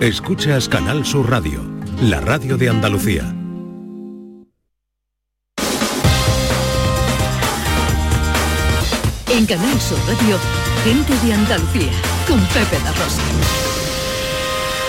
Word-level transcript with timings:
Escuchas 0.00 0.68
Canal 0.68 1.06
Sur 1.06 1.30
Radio, 1.30 1.64
la 2.02 2.20
radio 2.20 2.58
de 2.58 2.68
Andalucía. 2.68 3.34
En 9.30 9.46
Canal 9.46 9.80
Sur 9.80 9.98
Radio, 10.06 10.36
gente 10.84 11.14
de 11.26 11.32
Andalucía, 11.32 11.92
con 12.28 12.38
Pepe 12.48 12.78
La 12.84 12.92
Rosa. 12.92 13.85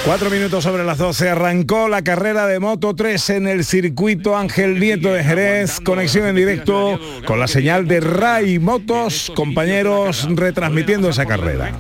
Cuatro 0.07 0.29
minutos 0.29 0.63
sobre 0.63 0.85
las 0.85 0.99
12 0.99 1.27
arrancó 1.31 1.89
la 1.89 2.01
carrera 2.01 2.47
de 2.47 2.61
Moto 2.61 2.95
3 2.95 3.29
en 3.31 3.47
el 3.47 3.65
circuito 3.65 4.37
Ángel 4.37 4.79
Nieto 4.79 5.11
de 5.11 5.21
Jerez, 5.21 5.81
conexión 5.81 6.27
en 6.27 6.35
directo 6.37 6.97
con 7.25 7.41
la 7.41 7.47
señal 7.49 7.89
de 7.89 7.99
Ray 7.99 8.57
Motos, 8.57 9.29
compañeros 9.35 10.25
retransmitiendo 10.33 11.09
esa 11.09 11.25
carrera. 11.25 11.73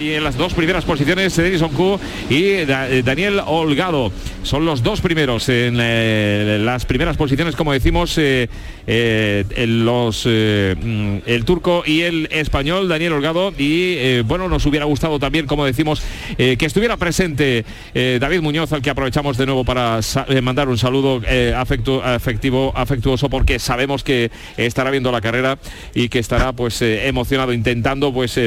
Y 0.00 0.12
en 0.12 0.24
las 0.24 0.38
dos 0.38 0.54
primeras 0.54 0.86
posiciones 0.86 1.38
Edison 1.38 1.68
Q 1.68 2.00
y 2.30 2.64
Daniel 2.64 3.42
Holgado. 3.44 4.10
Son 4.42 4.64
los 4.64 4.82
dos 4.82 5.02
primeros 5.02 5.46
en 5.50 5.76
eh, 5.78 6.58
las 6.62 6.86
primeras 6.86 7.18
posiciones, 7.18 7.56
como 7.56 7.74
decimos, 7.74 8.16
eh, 8.16 8.48
eh, 8.86 9.44
los, 9.66 10.24
mm, 10.24 11.16
el 11.26 11.44
turco 11.44 11.82
y 11.84 12.00
el 12.00 12.26
español, 12.30 12.88
Daniel 12.88 13.12
Holgado. 13.12 13.52
Y 13.58 14.22
bueno, 14.22 14.48
nos 14.48 14.64
hubiera 14.64 14.86
gustado 14.86 15.18
también, 15.18 15.46
como 15.46 15.66
decimos, 15.66 16.02
que 16.38 16.56
estuviera 16.58 16.96
presente 16.96 17.49
eh, 17.94 18.18
David 18.20 18.40
Muñoz, 18.40 18.72
al 18.72 18.82
que 18.82 18.90
aprovechamos 18.90 19.36
de 19.36 19.46
nuevo 19.46 19.64
para 19.64 20.00
eh, 20.28 20.40
mandar 20.40 20.68
un 20.68 20.78
saludo 20.78 21.20
eh, 21.26 21.54
afectivo, 21.56 22.72
afectuoso, 22.74 23.28
porque 23.28 23.58
sabemos 23.58 24.04
que 24.04 24.30
estará 24.56 24.90
viendo 24.90 25.12
la 25.12 25.20
carrera 25.20 25.58
y 25.94 26.08
que 26.08 26.18
estará 26.18 26.52
pues 26.52 26.80
emocionado, 26.82 27.52
intentando 27.52 28.12
pues 28.12 28.38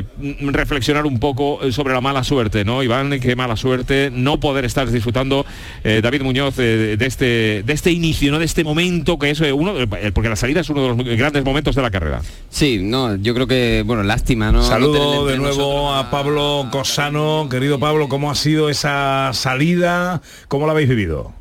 reflexionar 0.42 1.06
un 1.06 1.20
poco 1.20 1.60
sobre 1.72 1.94
la 1.94 2.02
mala 2.02 2.24
suerte, 2.24 2.66
¿no? 2.66 2.84
Iván, 2.84 3.20
qué 3.20 3.36
mala 3.36 3.56
suerte 3.56 4.10
no 4.12 4.40
poder 4.40 4.66
estar 4.66 4.90
disfrutando 4.90 5.46
David 5.84 6.22
Muñoz 6.22 6.56
de, 6.56 6.98
este, 7.00 7.64
de 7.64 7.74
este 7.74 7.92
inicio, 7.92 8.32
¿no? 8.32 8.40
De 8.40 8.46
este 8.46 8.64
momento 8.64 9.20
que 9.20 9.30
es 9.30 9.42
uno, 9.42 9.74
porque 10.14 10.30
la 10.30 10.36
salida 10.36 10.62
es 10.62 10.70
uno 10.70 10.82
de 10.84 11.04
los 11.04 11.18
grandes 11.18 11.44
momentos 11.44 11.76
de 11.76 11.82
la 11.82 11.92
carrera. 11.92 12.22
Sí, 12.50 12.80
no, 12.82 13.16
yo 13.16 13.34
creo 13.34 13.48
que, 13.48 13.84
bueno, 13.86 14.04
lástima, 14.04 14.52
¿no? 14.52 14.64
Saludo 14.64 15.26
de 15.26 15.38
nuevo 15.38 15.94
a 15.94 16.10
Pablo 16.10 16.68
Cosano. 16.72 17.48
Querido 17.50 17.80
Pablo, 17.80 18.08
¿cómo 18.10 18.32
ha 18.32 18.36
sido 18.36 18.70
esa 18.70 18.93
salida, 19.34 20.22
¿cómo 20.48 20.66
la 20.66 20.74
habéis 20.74 20.90
vivido? 20.90 21.34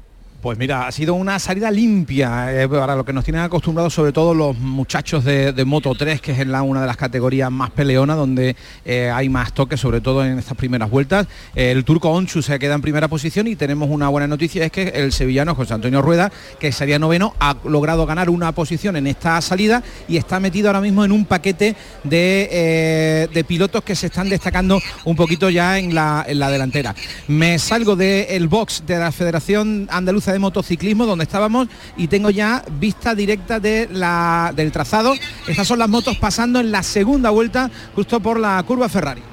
Pues 0.43 0.59
mira, 0.59 0.89
ha 0.89 0.91
sido 0.91 1.15
una 1.15 1.39
salida 1.39 1.71
limpia 1.71 2.65
eh, 2.65 2.69
para 2.69 2.97
lo 2.97 3.05
que 3.05 3.13
nos 3.13 3.23
tienen 3.23 3.43
acostumbrados 3.43 3.95
sobre 3.95 4.11
todo 4.11 4.35
los 4.35 4.59
muchachos 4.59 5.23
de, 5.25 5.65
Moto 5.65 5.95
3, 5.95 6.21
que 6.21 6.33
es 6.33 6.45
la, 6.49 6.63
una 6.63 6.81
de 6.81 6.89
las 6.89 6.97
categorías 6.97 7.49
más 7.49 7.71
peleonas, 7.71 8.17
donde 8.17 8.57
eh, 8.85 9.09
hay 9.15 9.29
más 9.29 9.53
toques, 9.53 9.79
sobre 9.79 10.01
todo 10.01 10.25
en 10.25 10.41
estas 10.41 10.57
primeras 10.57 10.91
vueltas. 10.91 11.29
el 11.55 11.85
turco 11.85 12.11
Onchu 12.11 12.43
se 12.43 12.59
queda 12.59 12.75
en 12.75 12.83
primera 12.83 13.07
posición 13.07 13.47
y 13.47 13.55
tenemos 13.55 13.89
una 13.89 14.09
buena 14.09 14.27
noticia, 14.27 14.65
es 14.65 14.73
que 14.73 14.89
el 14.89 15.13
sevillano 15.13 15.55
José 15.55 15.75
Antonio 15.75 16.03
Rueda, 16.03 16.33
que 16.59 16.73
sería 16.73 16.99
noveno, 16.99 17.37
ha 17.39 17.55
logrado 17.63 18.05
ganar 18.05 18.29
una 18.29 18.51
posición 18.51 18.97
en 18.97 19.07
esta 19.07 19.41
salida 19.43 19.85
y 20.09 20.17
está 20.17 20.41
metido 20.41 20.71
ahora 20.71 20.81
mismo 20.81 21.05
en 21.05 21.13
un 21.13 21.25
paquete 21.25 21.77
de, 22.03 22.49
eh, 22.51 23.45
pilotos 23.47 23.85
que 23.85 23.95
se 23.95 24.07
están 24.07 24.29
destacando 24.29 24.81
un 25.05 25.15
poquito 25.15 25.51
ya 25.51 25.79
en 25.79 25.95
la, 25.95 26.25
en 26.27 26.41
la 26.41 26.51
delantera. 26.51 26.97
Me 27.29 27.61
salgo 27.61 27.95
del 27.95 28.49
box 28.49 28.83
de 28.85 28.99
la 28.99 29.13
Federación 29.13 29.87
Andaluza 29.89 30.32
de 30.33 30.39
motociclismo 30.39 31.07
donde 31.07 31.25
estábamos 31.25 31.69
y 31.97 32.09
tengo 32.09 32.31
ya 32.31 32.65
vista 32.79 33.15
directa 33.15 33.61
de 33.61 33.89
la, 33.91 34.53
del 34.55 34.73
trazado. 34.73 35.15
Estas 35.47 35.67
son 35.67 35.79
las 35.79 35.89
motos 35.89 36.17
pasando 36.17 36.61
en 36.61 36.73
la 36.73 36.83
segunda 36.83 37.31
vuelta 37.31 37.71
justo 37.95 38.21
por 38.21 38.39
la 38.39 38.63
curva 38.63 38.89
Ferrari. 38.89 39.32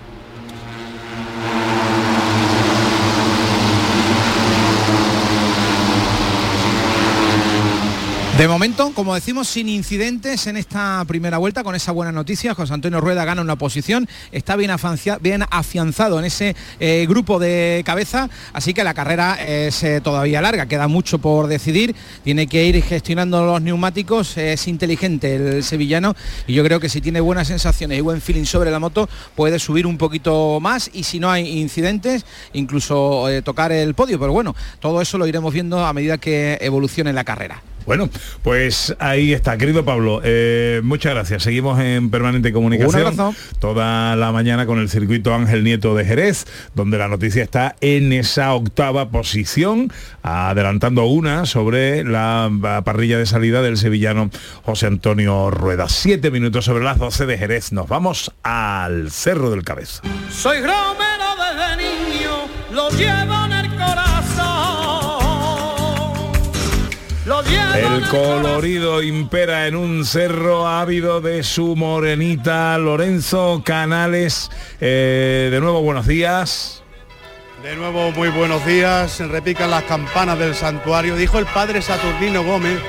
De 8.40 8.48
momento, 8.48 8.94
como 8.96 9.16
decimos, 9.16 9.50
sin 9.50 9.68
incidentes 9.68 10.48
en 10.48 10.56
esta 10.56 11.04
primera 11.06 11.38
vuelta, 11.38 11.62
con 11.62 11.76
esa 11.76 11.92
buena 11.92 12.14
noticia, 12.14 12.56
José 12.56 12.74
Antonio 12.74 13.02
Rueda 13.02 13.26
gana 13.26 13.42
una 13.42 13.58
posición, 13.58 14.08
está 14.32 14.56
bien, 14.56 14.72
afianzado 14.72 16.20
en 16.20 16.24
ese 16.24 16.56
eh, 16.80 17.06
grupo 17.10 17.38
de 17.38 17.84
cabeza, 17.86 18.30
así 18.54 18.74
que 18.74 18.86
la 18.86 18.94
carrera 18.94 19.36
es 19.46 19.84
eh, 19.84 20.00
todavía 20.00 20.42
larga, 20.42 20.68
queda 20.68 20.88
mucho 20.88 21.20
por 21.20 21.48
decidir, 21.48 21.98
tiene 22.24 22.48
que 22.48 22.64
ir 22.64 22.82
gestionando 22.82 23.44
los 23.44 23.62
neumáticos, 23.62 24.38
es 24.38 24.70
inteligente 24.70 25.36
el 25.36 25.62
sevillano 25.62 26.16
y 26.48 26.54
yo 26.54 26.64
creo 26.64 26.80
que 26.80 26.88
si 26.88 27.02
tiene 27.02 27.20
buenas 27.20 27.50
sensaciones 27.50 27.98
y 27.98 28.02
buen 28.02 28.22
feeling 28.22 28.46
sobre 28.46 28.72
la 28.72 28.80
moto, 28.80 29.10
puede 29.36 29.60
subir 29.60 29.86
un 29.86 29.98
poquito 29.98 30.62
más 30.62 30.90
y 30.94 31.04
si 31.04 31.20
no 31.20 31.30
hay 31.30 31.60
incidentes, 31.60 32.26
incluso 32.54 33.28
eh, 33.28 33.42
tocar 33.42 33.74
el 33.74 33.96
podio, 33.96 34.18
pero 34.18 34.32
bueno, 34.32 34.56
todo 34.80 35.02
eso 35.02 35.18
lo 35.18 35.28
iremos 35.28 35.54
viendo 35.54 35.86
a 35.86 35.92
medida 35.92 36.18
que 36.18 36.58
evolucione 36.62 37.12
la 37.12 37.26
carrera. 37.26 37.62
Bueno, 37.90 38.08
pues 38.44 38.96
ahí 39.00 39.34
está, 39.34 39.58
querido 39.58 39.84
Pablo. 39.84 40.22
Eh, 40.24 40.80
muchas 40.84 41.12
gracias. 41.16 41.42
Seguimos 41.42 41.80
en 41.80 42.12
permanente 42.12 42.54
comunicación 42.54 43.16
toda 43.58 44.16
la 44.16 44.32
mañana 44.32 44.68
con 44.68 44.78
el 44.78 44.90
circuito 44.90 45.34
Ángel 45.34 45.64
Nieto 45.64 45.96
de 45.96 46.06
Jerez, 46.06 46.46
donde 46.76 47.00
la 47.00 47.08
noticia 47.08 47.42
está 47.42 47.76
en 47.82 48.14
esa 48.14 48.54
octava 48.54 49.10
posición, 49.10 49.92
adelantando 50.22 51.06
una 51.06 51.48
sobre 51.48 52.04
la 52.04 52.52
parrilla 52.86 53.18
de 53.18 53.26
salida 53.26 53.64
del 53.64 53.76
sevillano 53.76 54.30
José 54.62 54.86
Antonio 54.86 55.50
Rueda. 55.50 55.90
Siete 55.90 56.30
minutos 56.30 56.66
sobre 56.66 56.84
las 56.84 57.00
12 57.00 57.26
de 57.26 57.40
Jerez. 57.40 57.72
Nos 57.72 57.88
vamos 57.88 58.32
al 58.44 59.10
Cerro 59.10 59.50
del 59.50 59.64
Cabeza. 59.64 60.04
Soy 60.30 60.60
romero 60.60 61.26
desde 61.40 61.78
niño, 61.78 62.30
lo 62.72 62.92
llevo 62.92 63.46
en 63.46 63.52
el 63.54 63.70
corazón 63.72 64.09
el 67.32 68.08
colorido 68.08 69.04
impera 69.04 69.68
en 69.68 69.76
un 69.76 70.04
cerro 70.04 70.68
ávido 70.68 71.22
de 71.22 71.44
su 71.44 71.76
morenita 71.76 72.76
Lorenzo 72.80 73.62
Canales. 73.64 74.50
Eh, 74.82 75.50
de 75.52 75.60
nuevo, 75.60 75.84
buenos 75.84 76.08
días. 76.08 76.82
De 77.62 77.76
nuevo, 77.76 78.12
muy 78.14 78.30
buenos 78.30 78.66
días. 78.66 79.12
Se 79.12 79.28
repican 79.28 79.70
las 79.70 79.84
campanas 79.84 80.40
del 80.40 80.56
santuario. 80.56 81.16
Dijo 81.16 81.38
el 81.38 81.46
padre 81.46 81.84
Saturnino 81.84 82.44
Gómez, 82.44 82.80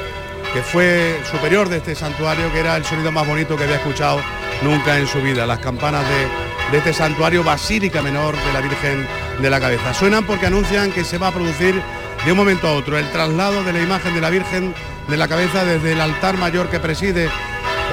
que 0.54 0.62
fue 0.62 1.20
superior 1.30 1.68
de 1.68 1.76
este 1.76 1.94
santuario, 1.94 2.50
que 2.50 2.60
era 2.60 2.76
el 2.76 2.84
sonido 2.86 3.12
más 3.12 3.26
bonito 3.26 3.58
que 3.58 3.64
había 3.64 3.76
escuchado 3.76 4.22
nunca 4.62 4.98
en 4.98 5.06
su 5.06 5.20
vida. 5.20 5.44
Las 5.44 5.58
campanas 5.58 6.02
de, 6.08 6.72
de 6.72 6.78
este 6.78 6.94
santuario 6.94 7.44
Basílica 7.44 8.00
Menor 8.00 8.34
de 8.34 8.52
la 8.54 8.62
Virgen 8.62 9.06
de 9.42 9.50
la 9.50 9.60
Cabeza. 9.60 9.92
Suenan 9.92 10.24
porque 10.24 10.46
anuncian 10.46 10.92
que 10.92 11.04
se 11.04 11.18
va 11.18 11.28
a 11.28 11.32
producir 11.32 11.82
de 12.24 12.32
un 12.32 12.38
momento 12.38 12.68
a 12.68 12.72
otro 12.72 12.98
el 12.98 13.10
traslado 13.10 13.64
de 13.64 13.72
la 13.72 13.80
imagen 13.80 14.14
de 14.14 14.20
la 14.20 14.30
Virgen 14.30 14.74
de 15.08 15.16
la 15.16 15.28
Cabeza 15.28 15.64
desde 15.64 15.92
el 15.92 16.00
altar 16.00 16.36
mayor 16.36 16.68
que 16.68 16.78
preside 16.78 17.28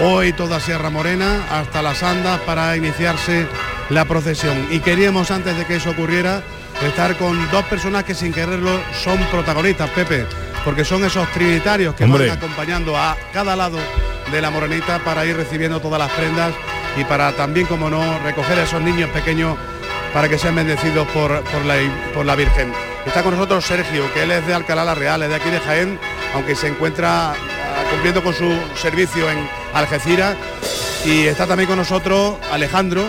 hoy 0.03 0.33
toda 0.33 0.59
Sierra 0.59 0.89
Morena 0.89 1.45
hasta 1.49 1.81
las 1.81 2.03
andas 2.03 2.39
para 2.41 2.75
iniciarse 2.75 3.47
la 3.89 4.05
procesión. 4.05 4.67
Y 4.69 4.79
queríamos 4.79 5.31
antes 5.31 5.57
de 5.57 5.65
que 5.65 5.77
eso 5.77 5.91
ocurriera 5.91 6.43
estar 6.85 7.15
con 7.17 7.49
dos 7.51 7.63
personas 7.65 8.03
que 8.03 8.13
sin 8.13 8.33
quererlo 8.33 8.79
son 9.03 9.17
protagonistas, 9.31 9.89
Pepe, 9.91 10.25
porque 10.63 10.83
son 10.83 11.03
esos 11.05 11.27
trinitarios 11.31 11.95
que 11.95 12.05
van 12.05 12.29
acompañando 12.29 12.97
a 12.97 13.15
cada 13.33 13.55
lado 13.55 13.79
de 14.31 14.41
la 14.41 14.49
morenita 14.49 14.99
para 14.99 15.25
ir 15.25 15.37
recibiendo 15.37 15.79
todas 15.79 15.99
las 15.99 16.11
prendas 16.11 16.53
y 16.97 17.03
para 17.05 17.31
también, 17.31 17.65
como 17.65 17.89
no, 17.89 18.19
recoger 18.19 18.59
a 18.59 18.63
esos 18.63 18.81
niños 18.81 19.09
pequeños 19.11 19.57
para 20.13 20.27
que 20.27 20.37
sean 20.37 20.55
bendecidos 20.55 21.07
por, 21.09 21.31
la, 21.65 21.75
por 22.13 22.25
la 22.25 22.35
Virgen. 22.35 22.86
Está 23.07 23.23
con 23.23 23.33
nosotros 23.33 23.65
Sergio, 23.65 24.13
que 24.13 24.23
él 24.23 24.31
es 24.31 24.45
de 24.45 24.53
Alcalá 24.53 24.83
la 24.83 24.93
Real, 24.93 25.23
es 25.23 25.29
de 25.29 25.35
aquí 25.35 25.49
de 25.49 25.61
Jaén, 25.61 25.97
aunque 26.35 26.55
se 26.55 26.67
encuentra 26.67 27.31
ah, 27.31 27.35
cumpliendo 27.89 28.21
con 28.21 28.33
su 28.33 28.53
servicio 28.75 29.31
en 29.31 29.49
Algeciras. 29.73 30.35
Y 31.05 31.25
está 31.25 31.47
también 31.47 31.69
con 31.69 31.77
nosotros 31.77 32.35
Alejandro. 32.51 33.03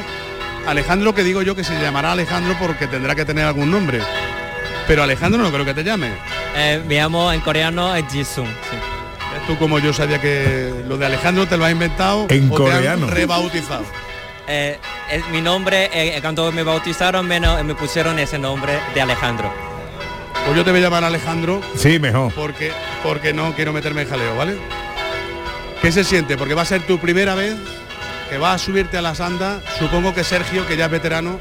Alejandro 0.67 1.15
que 1.15 1.25
digo 1.25 1.43
yo 1.43 1.57
que 1.57 1.65
se 1.65 1.79
llamará 1.81 2.13
Alejandro 2.13 2.55
porque 2.61 2.87
tendrá 2.87 3.17
que 3.17 3.25
tener 3.25 3.45
algún 3.45 3.71
nombre. 3.71 4.01
Pero 4.87 5.03
Alejandro 5.03 5.43
no 5.43 5.51
creo 5.51 5.65
que 5.65 5.75
te 5.75 5.83
llame. 5.83 6.13
Eh, 6.57 6.81
me 6.87 6.95
llamo 6.95 7.33
en 7.33 7.41
coreano 7.41 7.93
Jisung. 8.09 8.49
Tú 9.47 9.59
como 9.59 9.81
yo 9.81 9.93
sabía 9.93 10.21
que 10.21 10.73
lo 10.87 10.97
de 10.97 11.07
Alejandro 11.07 11.47
te 11.47 11.57
lo 11.57 11.65
ha 11.65 11.71
inventado 11.71 12.27
en 12.31 12.49
coreano. 12.49 13.09
rebautizado. 13.09 13.85
Eh, 14.51 14.79
mi 15.31 15.43
nombre, 15.43 15.91
eh, 15.93 16.19
cuando 16.23 16.51
me 16.53 16.63
bautizaron 16.63 17.27
me, 17.27 17.39
me 17.39 17.75
pusieron 17.75 18.19
ese 18.19 18.39
nombre 18.39 18.79
de 18.95 19.03
Alejandro. 19.03 19.68
Pues 20.49 20.57
yo 20.57 20.65
te 20.65 20.71
voy 20.71 20.81
a 20.81 20.85
llamar 20.85 21.05
Alejandro. 21.05 21.61
Sí, 21.77 21.99
mejor. 21.99 22.33
Porque, 22.33 22.73
porque 23.03 23.35
no 23.35 23.53
quiero 23.55 23.75
meterme 23.75 24.01
en 24.01 24.09
jaleo, 24.09 24.35
¿vale? 24.35 24.57
¿Qué 25.83 25.93
se 25.93 26.05
siente? 26.05 26.39
Porque 26.39 26.55
va 26.55 26.63
a 26.63 26.65
ser 26.65 26.81
tu 26.87 26.99
primera 26.99 27.35
vez 27.35 27.55
que 28.31 28.39
vas 28.39 28.55
a 28.55 28.65
subirte 28.65 28.97
a 28.97 29.03
las 29.03 29.21
andas. 29.21 29.63
Supongo 29.79 30.15
que 30.15 30.25
Sergio, 30.25 30.67
que 30.67 30.79
ya 30.79 30.87
es 30.87 30.91
veterano, 30.91 31.39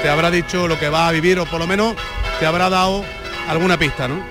te 0.00 0.08
habrá 0.08 0.30
dicho 0.30 0.68
lo 0.68 0.78
que 0.78 0.88
va 0.88 1.06
a 1.06 1.12
vivir 1.12 1.38
o 1.38 1.44
por 1.44 1.60
lo 1.60 1.66
menos 1.66 1.94
te 2.38 2.46
habrá 2.46 2.70
dado 2.70 3.04
alguna 3.46 3.78
pista, 3.78 4.08
¿no? 4.08 4.24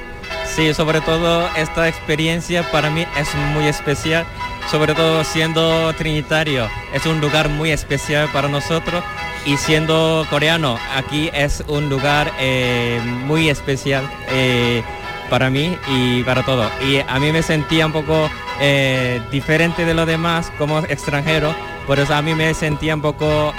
Sí, 0.43 0.73
sobre 0.73 1.01
todo 1.01 1.47
esta 1.55 1.87
experiencia 1.87 2.63
para 2.71 2.89
mí 2.89 3.05
es 3.15 3.35
muy 3.53 3.67
especial, 3.67 4.25
sobre 4.71 4.95
todo 4.95 5.23
siendo 5.23 5.93
trinitario. 5.93 6.67
Es 6.95 7.05
un 7.05 7.21
lugar 7.21 7.47
muy 7.47 7.69
especial 7.69 8.27
para 8.33 8.47
nosotros 8.47 9.03
y 9.45 9.57
siendo 9.57 10.25
coreano, 10.29 10.77
aquí 10.95 11.29
es 11.33 11.63
un 11.67 11.89
lugar 11.89 12.31
eh, 12.39 12.99
muy 13.25 13.49
especial 13.49 14.09
eh, 14.29 14.83
para 15.29 15.49
mí 15.49 15.77
y 15.87 16.23
para 16.23 16.43
todo. 16.43 16.69
Y 16.87 16.99
a 16.99 17.19
mí 17.19 17.31
me 17.31 17.41
sentía 17.41 17.85
un 17.85 17.91
poco 17.91 18.29
eh, 18.59 19.21
diferente 19.31 19.85
de 19.85 19.93
los 19.93 20.07
demás 20.07 20.51
como 20.57 20.79
extranjero, 20.79 21.55
por 21.87 21.99
eso 21.99 22.13
a 22.13 22.21
mí 22.21 22.35
me 22.35 22.53
sentía 22.53 22.95
un 22.95 23.01
poco 23.01 23.53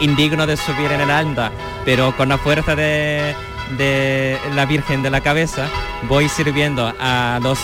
indigno 0.00 0.46
de 0.46 0.56
subir 0.56 0.92
en 0.92 1.00
el 1.00 1.10
anda, 1.10 1.50
pero 1.84 2.16
con 2.16 2.28
la 2.28 2.38
fuerza 2.38 2.76
de, 2.76 3.34
de 3.76 4.38
la 4.54 4.64
Virgen 4.64 5.02
de 5.02 5.10
la 5.10 5.20
Cabeza 5.20 5.68
voy 6.08 6.28
sirviendo 6.28 6.92
a 7.00 7.40
los 7.42 7.58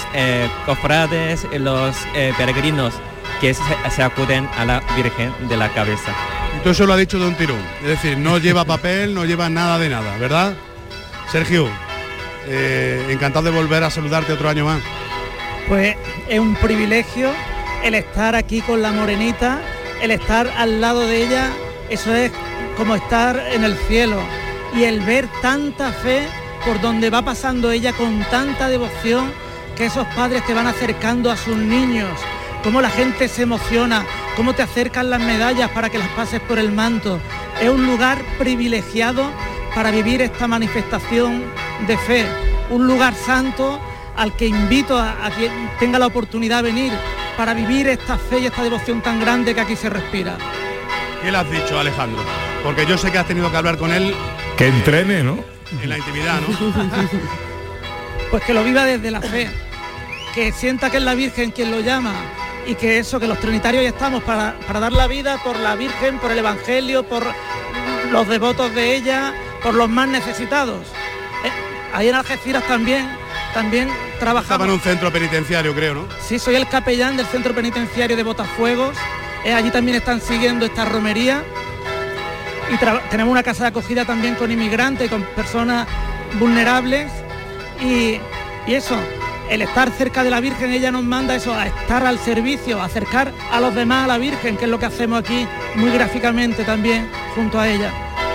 cofrades, 0.67 1.46
los 1.52 1.94
peregrinos 2.37 2.94
que 3.40 3.55
se 3.55 4.02
acuden 4.02 4.49
a 4.56 4.64
la 4.64 4.82
Virgen 4.96 5.32
de 5.49 5.56
la 5.56 5.69
Cabeza. 5.69 6.12
Entonces 6.56 6.72
eso 6.72 6.86
lo 6.86 6.94
ha 6.94 6.96
dicho 6.96 7.18
Don 7.18 7.34
Tirón. 7.34 7.60
Es 7.82 7.88
decir, 7.88 8.16
no 8.18 8.38
lleva 8.38 8.64
papel, 8.64 9.14
no 9.14 9.24
lleva 9.24 9.48
nada 9.48 9.78
de 9.78 9.88
nada, 9.88 10.16
¿verdad? 10.18 10.54
Sergio, 11.30 11.68
eh, 12.46 13.06
encantado 13.10 13.46
de 13.46 13.50
volver 13.50 13.84
a 13.84 13.90
saludarte 13.90 14.32
otro 14.32 14.48
año 14.48 14.64
más. 14.64 14.80
Pues 15.68 15.96
es 16.28 16.38
un 16.38 16.54
privilegio 16.56 17.30
el 17.82 17.94
estar 17.94 18.34
aquí 18.34 18.60
con 18.62 18.80
la 18.80 18.92
morenita, 18.92 19.60
el 20.00 20.10
estar 20.10 20.50
al 20.56 20.80
lado 20.80 21.06
de 21.06 21.22
ella, 21.22 21.50
eso 21.90 22.14
es 22.14 22.32
como 22.76 22.94
estar 22.94 23.38
en 23.52 23.62
el 23.64 23.76
cielo. 23.76 24.18
Y 24.74 24.84
el 24.84 25.00
ver 25.00 25.28
tanta 25.42 25.92
fe 25.92 26.26
por 26.64 26.80
donde 26.80 27.10
va 27.10 27.22
pasando 27.22 27.70
ella 27.70 27.92
con 27.92 28.24
tanta 28.30 28.68
devoción, 28.68 29.30
que 29.76 29.86
esos 29.86 30.06
padres 30.08 30.44
te 30.46 30.54
van 30.54 30.66
acercando 30.66 31.30
a 31.30 31.36
sus 31.36 31.56
niños, 31.56 32.08
cómo 32.62 32.80
la 32.80 32.90
gente 32.90 33.28
se 33.28 33.42
emociona, 33.42 34.04
cómo 34.36 34.54
te 34.54 34.62
acercan 34.62 35.10
las 35.10 35.20
medallas 35.20 35.70
para 35.70 35.90
que 35.90 35.98
las 35.98 36.08
pases 36.08 36.40
por 36.40 36.58
el 36.58 36.72
manto. 36.72 37.20
Es 37.60 37.69
un 37.69 37.86
lugar 37.86 38.22
privilegiado 38.38 39.31
para 39.75 39.90
vivir 39.90 40.22
esta 40.22 40.46
manifestación 40.46 41.44
de 41.86 41.96
fe, 41.98 42.26
un 42.70 42.86
lugar 42.86 43.14
santo 43.14 43.81
al 44.16 44.36
que 44.36 44.46
invito 44.46 44.98
a, 44.98 45.26
a 45.26 45.31
quien 45.31 45.52
tenga 45.78 45.98
la 45.98 46.06
oportunidad 46.06 46.62
de 46.62 46.70
venir 46.70 46.92
para 47.36 47.54
vivir 47.54 47.88
esta 47.88 48.16
fe 48.16 48.40
y 48.40 48.46
esta 48.46 48.62
devoción 48.62 49.00
tan 49.00 49.20
grande 49.20 49.54
que 49.54 49.60
aquí 49.60 49.76
se 49.76 49.90
respira. 49.90 50.36
¿Qué 51.22 51.32
le 51.32 51.38
has 51.38 51.50
dicho, 51.50 51.78
Alejandro? 51.78 52.22
Porque 52.62 52.86
yo 52.86 52.96
sé 52.96 53.10
que 53.10 53.19
has 53.19 53.26
tenido 53.26 53.50
que 53.50 53.56
hablar 53.56 53.76
con 53.76 53.92
él 53.92 54.14
Que 54.56 54.69
entrene, 54.69 55.22
¿no? 55.22 55.38
en 55.82 55.88
la 55.88 55.98
intimidad, 55.98 56.40
¿no? 56.40 56.75
Pues 58.31 58.42
que 58.44 58.54
lo 58.54 58.64
viva 58.64 58.84
desde 58.84 59.10
la 59.12 59.20
fe, 59.20 59.48
que 60.34 60.50
sienta 60.50 60.90
que 60.90 60.96
es 60.96 61.02
la 61.04 61.14
Virgen 61.14 61.52
quien 61.52 61.70
lo 61.70 61.81
llama 61.81 62.12
y 62.66 62.75
que 62.75 62.99
eso, 62.99 63.20
que 63.20 63.26
los 63.26 63.38
trinitarios 63.40 63.82
ya 63.82 63.90
estamos 63.90 64.22
para, 64.22 64.55
para 64.66 64.81
dar 64.81 64.93
la 64.93 65.06
vida 65.06 65.38
por 65.43 65.58
la 65.58 65.75
Virgen, 65.76 66.19
por 66.19 66.31
el 66.31 66.38
Evangelio, 66.38 67.02
por 67.02 67.25
los 68.11 68.28
devotos 68.28 68.75
de 68.75 68.96
ella, 68.96 69.34
por 69.62 69.75
los 69.75 69.88
más 69.88 70.08
necesitados. 70.08 70.87
Eh, 71.44 71.50
ahí 71.93 72.08
en 72.08 72.14
Algeciras 72.14 72.62
también, 72.66 73.08
también 73.52 73.88
Estaba 73.88 74.19
trabajamos. 74.43 74.66
en 74.66 74.72
un 74.75 74.81
centro 74.81 75.12
penitenciario, 75.12 75.75
creo, 75.75 75.94
¿no? 75.94 76.08
Sí, 76.26 76.38
soy 76.38 76.55
el 76.56 76.66
capellán 76.69 77.16
del 77.16 77.26
centro 77.26 77.55
penitenciario 77.55 78.16
de 78.16 78.22
Botafuegos. 78.22 78.96
Eh, 79.44 79.52
allí 79.52 79.70
también 79.70 79.96
están 79.99 80.20
siguiendo 80.20 80.64
esta 80.64 80.84
romería. 80.84 81.43
Y 82.72 82.76
tenemos 83.10 83.31
una 83.31 83.43
casa 83.43 83.64
de 83.64 83.69
acogida 83.69 84.05
también 84.06 84.37
con 84.37 84.50
inmigrantes, 84.50 85.10
con 85.10 85.22
personas 85.37 85.87
vulnerables. 86.38 87.10
Y, 87.82 88.19
y 88.67 88.75
eso, 88.75 88.96
el 89.50 89.62
estar 89.62 89.91
cerca 89.91 90.25
de 90.25 90.31
la 90.31 90.41
Virgen, 90.41 90.70
ella 90.73 90.91
nos 90.91 91.05
manda 91.05 91.35
eso, 91.35 91.55
a 91.55 91.67
estar 91.67 92.05
al 92.06 92.19
servicio, 92.19 92.81
a 92.81 92.87
acercar 92.87 93.32
a 93.52 93.61
los 93.61 93.75
demás 93.75 94.05
a 94.05 94.06
la 94.08 94.19
Virgen, 94.19 94.56
que 94.56 94.64
es 94.64 94.70
lo 94.70 94.79
que 94.79 94.87
hacemos 94.87 95.19
aquí 95.20 95.46
muy 95.76 95.91
gráficamente 95.91 96.64
también 96.64 97.08
junto 97.35 97.58
a 97.61 97.69
ella. 97.69 97.91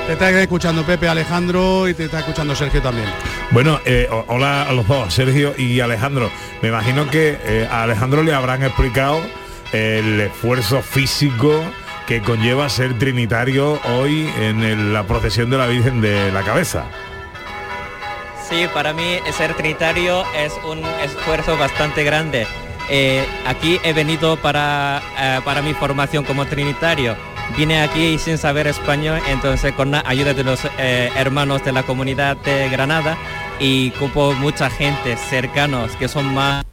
Te 0.07 0.13
está 0.13 0.29
escuchando 0.41 0.83
Pepe, 0.83 1.07
Alejandro 1.07 1.87
y 1.87 1.93
te 1.93 2.05
está 2.05 2.19
escuchando 2.19 2.55
Sergio 2.55 2.81
también. 2.81 3.07
Bueno, 3.51 3.79
eh, 3.85 4.07
hola 4.27 4.63
a 4.63 4.73
los 4.73 4.87
dos, 4.87 5.13
Sergio 5.13 5.53
y 5.57 5.79
Alejandro. 5.81 6.31
Me 6.61 6.69
imagino 6.69 7.07
que 7.09 7.37
eh, 7.43 7.67
a 7.71 7.83
Alejandro 7.83 8.23
le 8.23 8.33
habrán 8.33 8.63
explicado 8.63 9.21
el 9.71 10.19
esfuerzo 10.21 10.81
físico 10.81 11.63
que 12.07 12.21
conlleva 12.21 12.69
ser 12.69 12.97
trinitario 12.97 13.79
hoy 13.97 14.27
en 14.39 14.63
el- 14.63 14.93
la 14.93 15.03
procesión 15.03 15.51
de 15.51 15.57
la 15.59 15.67
Virgen 15.67 16.01
de 16.01 16.31
la 16.31 16.41
Cabeza. 16.41 16.85
Sí, 18.49 18.65
para 18.73 18.93
mí 18.93 19.19
ser 19.37 19.53
trinitario 19.53 20.23
es 20.35 20.59
un 20.65 20.83
esfuerzo 21.03 21.55
bastante 21.55 22.03
grande. 22.03 22.47
Eh, 22.89 23.23
aquí 23.45 23.79
he 23.83 23.93
venido 23.93 24.37
para, 24.37 25.03
eh, 25.19 25.39
para 25.45 25.61
mi 25.61 25.75
formación 25.75 26.23
como 26.23 26.47
trinitario. 26.47 27.15
Vine 27.55 27.83
aquí 27.83 28.17
sin 28.17 28.39
saber 28.39 28.65
español, 28.65 29.21
entonces 29.27 29.73
con 29.73 29.91
la 29.91 30.03
ayuda 30.03 30.33
de 30.33 30.43
los 30.43 30.61
eh, 30.79 31.11
hermanos 31.15 31.63
de 31.63 31.71
la 31.71 31.83
comunidad 31.83 32.37
de 32.37 32.69
Granada 32.69 33.17
y 33.59 33.91
como 33.91 34.33
mucha 34.33 34.71
gente 34.71 35.15
cercanos 35.15 35.91
que 35.97 36.07
son 36.07 36.33
más 36.33 36.65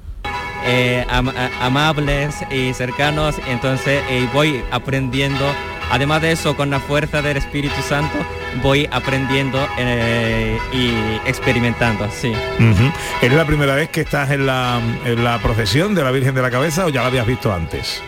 amables 1.61 2.35
y 2.51 2.73
cercanos, 2.75 3.37
entonces 3.49 4.03
voy 4.33 4.65
aprendiendo. 4.71 5.45
Además 5.91 6.21
de 6.23 6.33
eso, 6.33 6.57
con 6.57 6.71
la 6.71 6.81
fuerza 6.81 7.23
del 7.23 7.37
Espíritu 7.37 7.81
Santo, 7.89 8.17
voy 8.63 8.89
aprendiendo 8.91 9.59
eh, 9.79 10.59
y 10.73 10.91
experimentando, 11.29 12.09
sí. 12.11 12.31
Ujú. 12.59 12.91
¿Es 13.23 13.33
la 13.33 13.45
primera 13.45 13.75
vez 13.75 13.89
que 13.91 14.01
estás 14.01 14.31
en 14.31 14.47
la, 14.47 14.81
en 15.05 15.23
la 15.23 15.39
procesión 15.39 15.95
de 15.95 16.03
la 16.03 16.11
Virgen 16.11 16.35
de 16.35 16.43
la 16.43 16.51
Cabeza 16.51 16.87
o 16.87 16.89
ya 16.89 17.03
la 17.03 17.07
habías 17.09 17.27
visto 17.27 17.53
antes? 17.55 18.03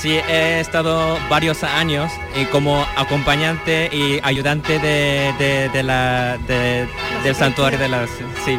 Sí, 0.00 0.20
he 0.28 0.60
estado 0.60 1.18
varios 1.30 1.64
años 1.64 2.12
y 2.40 2.44
como 2.46 2.86
acompañante 2.96 3.88
y 3.90 4.20
ayudante 4.22 4.78
de, 4.78 5.32
de- 5.38 5.68
de 5.70 5.82
la, 5.82 6.36
de- 6.46 6.86
del 7.24 7.34
santuario 7.34 7.78
de 7.78 7.88
la... 7.88 8.06
Sí, 8.44 8.58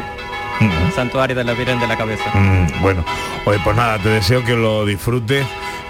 santuario 0.94 1.36
de 1.36 1.44
la 1.44 1.52
Virgen 1.52 1.78
de 1.78 1.86
la 1.86 1.96
Cabeza. 1.96 2.24
Mm, 2.34 2.82
bueno, 2.82 3.04
oye, 3.44 3.60
pues 3.62 3.76
nada, 3.76 3.98
te 3.98 4.08
deseo 4.08 4.44
que 4.44 4.54
lo 4.56 4.84
disfrutes, 4.84 5.46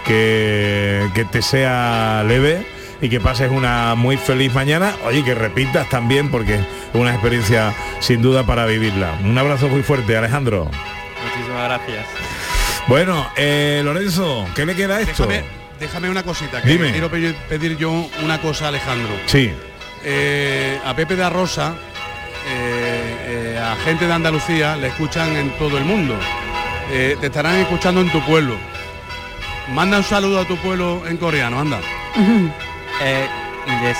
que, 0.09 1.09
que 1.15 1.25
te 1.27 1.43
sea 1.43 2.25
leve 2.27 2.67
y 3.01 3.09
que 3.09 3.21
pases 3.21 3.51
una 3.53 3.95
muy 3.95 4.17
feliz 4.17 4.53
mañana. 4.55 4.97
Oye, 5.07 5.23
que 5.23 5.35
repitas 5.35 5.89
también 5.89 6.31
porque 6.31 6.55
es 6.57 6.61
una 6.95 7.13
experiencia 7.13 7.73
sin 8.01 8.23
duda 8.23 8.45
para 8.45 8.67
vivirla. 8.67 9.19
Un 9.23 9.39
abrazo 9.39 9.69
muy 9.69 9.83
fuerte, 9.83 10.17
Alejandro. 10.17 10.65
Muchísimas 10.65 11.65
gracias. 11.65 12.07
Bueno, 12.89 13.29
eh, 13.37 13.83
Lorenzo, 13.85 14.47
¿qué 14.57 14.65
le 14.67 14.75
queda 14.75 14.97
a 14.97 15.01
esto? 15.03 15.27
Déjame, 15.27 15.47
déjame 15.79 16.11
una 16.11 16.23
cosita, 16.23 16.63
que 16.63 16.71
Dime. 16.71 16.91
quiero 16.91 17.11
pedir, 17.11 17.35
pedir 17.49 17.77
yo 17.77 17.91
una 18.25 18.41
cosa 18.41 18.65
a 18.65 18.69
Alejandro. 18.69 19.11
Sí, 19.27 19.53
Eh, 20.05 20.79
a 20.87 20.95
Pepe 20.95 21.17
de 21.17 21.29
Rosa, 21.29 21.75
eh, 22.49 23.55
eh, 23.57 23.61
a 23.61 23.77
gente 23.85 24.07
de 24.07 24.13
Andalucía, 24.13 24.77
le 24.77 24.87
escuchan 24.89 25.37
en 25.37 25.51
todo 25.59 25.77
el 25.77 25.85
mundo. 25.85 26.15
Eh, 26.93 27.17
te 27.21 27.27
estarán 27.27 27.57
escuchando 27.57 28.01
en 28.01 28.11
tu 28.11 28.21
pueblo. 28.25 28.55
Manda 29.70 29.98
un 29.98 30.04
saludo 30.04 30.40
a 30.42 30.46
tu 30.46 30.56
pueblo 30.58 31.04
en 31.08 31.18
coreano, 31.18 31.60
anda. 31.60 31.80
에, 33.02 33.28
이제 33.66 33.94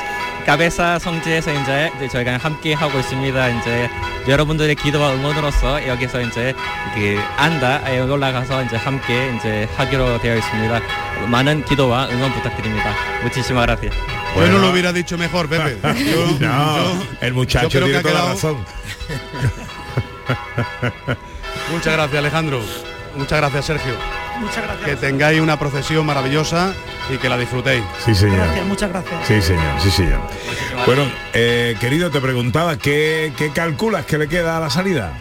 가베사 0.46 1.00
성지에서 1.00 1.54
이제 1.54 1.90
이제 1.96 2.08
저희가 2.10 2.38
함께 2.38 2.74
하고 2.74 3.00
있습니다. 3.00 3.50
이제 3.50 3.90
여러분들의 4.28 4.76
기도와 4.76 5.14
응원으로서 5.14 5.88
여기서 5.88 6.22
이제 6.22 6.54
그 6.96 7.20
안다에 7.38 8.00
올라가서 8.02 8.64
이제 8.66 8.76
함께 8.76 9.34
이제 9.38 9.68
하기로 9.78 10.20
되어 10.20 10.36
있습니다. 10.38 10.82
많은 11.28 11.64
기도와 11.66 12.08
응원 12.10 12.32
부탁드립니다. 12.34 12.94
Muchísimas 13.22 13.66
gracias. 13.66 13.96
Yo 14.36 14.48
no 14.48 14.58
lo 14.60 14.72
hubiera 14.72 14.92
dicho 14.92 15.18
mejor, 15.18 15.48
Pepe. 15.48 15.78
Yo- 15.82 16.38
no, 16.40 16.78
yo- 16.78 17.04
el 17.22 17.34
muchacho 17.34 17.70
yo 17.70 17.80
creo 17.80 17.86
tiene 17.88 17.92
que 17.92 17.98
ha 17.98 18.02
toda 18.02 18.14
la 18.14 18.20
quedado- 18.20 18.34
razón. 18.34 18.66
Muchas 21.72 21.94
gracias, 21.94 22.18
Alejandro. 22.20 22.60
Muchas 23.16 23.40
gracias, 23.40 23.66
Sergio. 23.66 23.94
Muchas 24.41 24.65
gracias. 24.65 24.85
Que 24.85 24.97
tengáis 24.97 25.41
una 25.41 25.59
procesión 25.59 26.07
maravillosa 26.07 26.73
y 27.13 27.19
que 27.19 27.29
la 27.29 27.37
disfrutéis. 27.37 27.83
Sí, 28.05 28.15
señor. 28.15 28.39
Gracias, 28.39 28.67
muchas 28.67 28.91
gracias. 28.91 29.27
Sí, 29.27 29.43
señor, 29.43 29.81
sí, 29.81 29.91
señor. 29.91 30.21
Bueno, 30.87 31.03
eh, 31.33 31.77
querido, 31.81 32.11
te 32.11 32.21
preguntaba, 32.21 32.77
¿qué, 32.77 33.33
¿qué 33.37 33.51
calculas 33.51 34.07
que 34.07 34.19
le 34.19 34.29
queda 34.29 34.57
a 34.57 34.61
la 34.61 34.71
salida? 34.71 35.13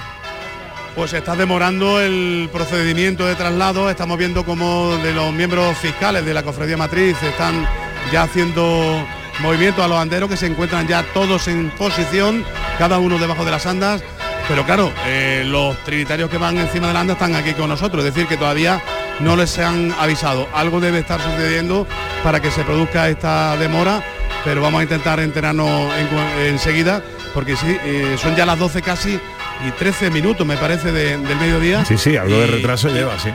Pues 0.95 1.11
se 1.11 1.19
está 1.19 1.35
demorando 1.35 2.01
el 2.01 2.49
procedimiento 2.51 3.25
de 3.27 3.35
traslado. 3.35 3.89
Estamos 3.89 4.17
viendo 4.17 4.43
como 4.43 4.95
de 4.97 5.13
los 5.13 5.31
miembros 5.31 5.77
fiscales 5.77 6.25
de 6.25 6.33
la 6.33 6.43
cofradía 6.43 6.75
matriz 6.75 7.21
están 7.21 7.67
ya 8.11 8.23
haciendo 8.23 9.05
movimientos 9.39 9.85
a 9.85 9.87
los 9.87 9.99
anderos 9.99 10.29
que 10.29 10.37
se 10.37 10.47
encuentran 10.47 10.87
ya 10.87 11.03
todos 11.13 11.47
en 11.47 11.69
posición, 11.71 12.43
cada 12.79 12.97
uno 12.97 13.19
debajo 13.19 13.45
de 13.45 13.51
las 13.51 13.65
andas. 13.65 14.03
Pero 14.47 14.65
claro, 14.65 14.91
eh, 15.05 15.43
los 15.45 15.77
trinitarios 15.83 16.29
que 16.29 16.37
van 16.37 16.57
encima 16.57 16.87
de 16.87 16.93
la 16.93 17.01
anda 17.01 17.13
están 17.13 17.35
aquí 17.35 17.53
con 17.53 17.69
nosotros, 17.69 18.03
es 18.03 18.13
decir, 18.13 18.27
que 18.27 18.37
todavía 18.37 18.81
no 19.19 19.35
les 19.35 19.57
han 19.59 19.93
avisado. 19.99 20.47
Algo 20.53 20.79
debe 20.79 20.99
estar 20.99 21.21
sucediendo 21.21 21.87
para 22.23 22.39
que 22.39 22.51
se 22.51 22.63
produzca 22.63 23.09
esta 23.09 23.55
demora, 23.57 24.01
pero 24.43 24.61
vamos 24.61 24.79
a 24.79 24.83
intentar 24.83 25.19
enterarnos 25.19 25.91
en 25.95 26.47
enseguida, 26.53 27.01
porque 27.33 27.55
sí, 27.55 27.77
eh, 27.83 28.15
son 28.21 28.35
ya 28.35 28.45
las 28.45 28.59
12 28.59 28.81
casi 28.81 29.19
y 29.67 29.71
13 29.71 30.09
minutos, 30.11 30.45
me 30.45 30.55
parece, 30.57 30.91
de- 30.91 31.17
del 31.17 31.37
mediodía. 31.37 31.83
Sí, 31.85 31.97
sí, 31.97 32.15
algo 32.15 32.37
de 32.39 32.47
Y- 32.47 32.51
retraso 32.51 32.89
lleva, 32.89 33.17
sí. 33.19 33.29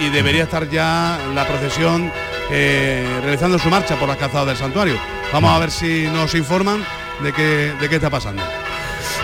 y 0.00 0.08
debería 0.10 0.44
estar 0.44 0.68
ya 0.68 1.18
la 1.34 1.46
procesión 1.46 2.10
eh, 2.50 3.04
realizando 3.22 3.58
su 3.58 3.68
marcha 3.68 3.96
por 3.96 4.08
las 4.08 4.16
calzadas 4.18 4.46
del 4.48 4.56
santuario. 4.56 4.94
Vamos 5.32 5.52
a 5.54 5.58
ver 5.58 5.70
si 5.70 6.06
nos 6.06 6.34
informan 6.34 6.84
de 7.22 7.32
qué, 7.32 7.72
de 7.80 7.88
qué 7.88 7.96
está 7.96 8.08
pasando. 8.08 8.42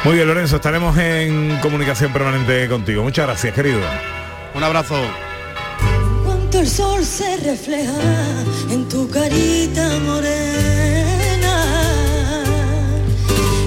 Muy 0.05 0.17
bien, 0.17 0.27
Lorenzo, 0.27 0.57
estaremos 0.57 0.99
en 0.99 1.57
comunicación 1.63 2.13
permanente 2.13 2.69
contigo. 2.69 3.03
Muchas 3.05 3.27
gracias, 3.27 3.55
querido. 3.55 3.79
Un 4.55 4.65
abrazo. 4.65 4.97
Cuánto 6.53 6.69
el 6.69 6.77
sol 6.77 7.03
se 7.03 7.39
refleja 7.39 7.95
en 8.71 8.87
tu 8.87 9.09
carita 9.09 9.99
morena, 10.01 11.55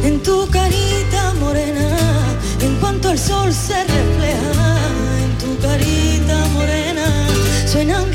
en 0.04 0.22
tu 0.22 0.48
carita 0.52 1.34
morena, 1.40 1.98
en 2.62 2.76
cuanto 2.76 3.10
el 3.10 3.18
sol 3.18 3.52
se 3.52 3.84
refleja 3.86 4.78
en 5.24 5.36
tu 5.40 5.58
carita 5.68 6.46
morena, 6.54 7.08
suenan 7.66 8.12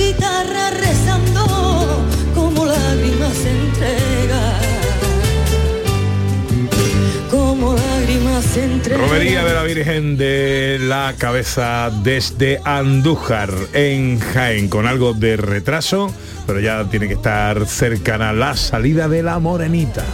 Romería 9.00 9.42
de 9.42 9.54
la 9.54 9.62
Virgen 9.62 10.18
de 10.18 10.78
la 10.78 11.14
Cabeza 11.16 11.90
desde 12.02 12.60
Andújar 12.66 13.48
en 13.72 14.20
Jaén, 14.20 14.68
con 14.68 14.86
algo 14.86 15.14
de 15.14 15.38
retraso, 15.38 16.12
pero 16.46 16.60
ya 16.60 16.84
tiene 16.84 17.08
que 17.08 17.14
estar 17.14 17.66
cercana 17.66 18.34
la 18.34 18.54
salida 18.56 19.08
de 19.08 19.22
la 19.22 19.38
Morenita. 19.38 20.04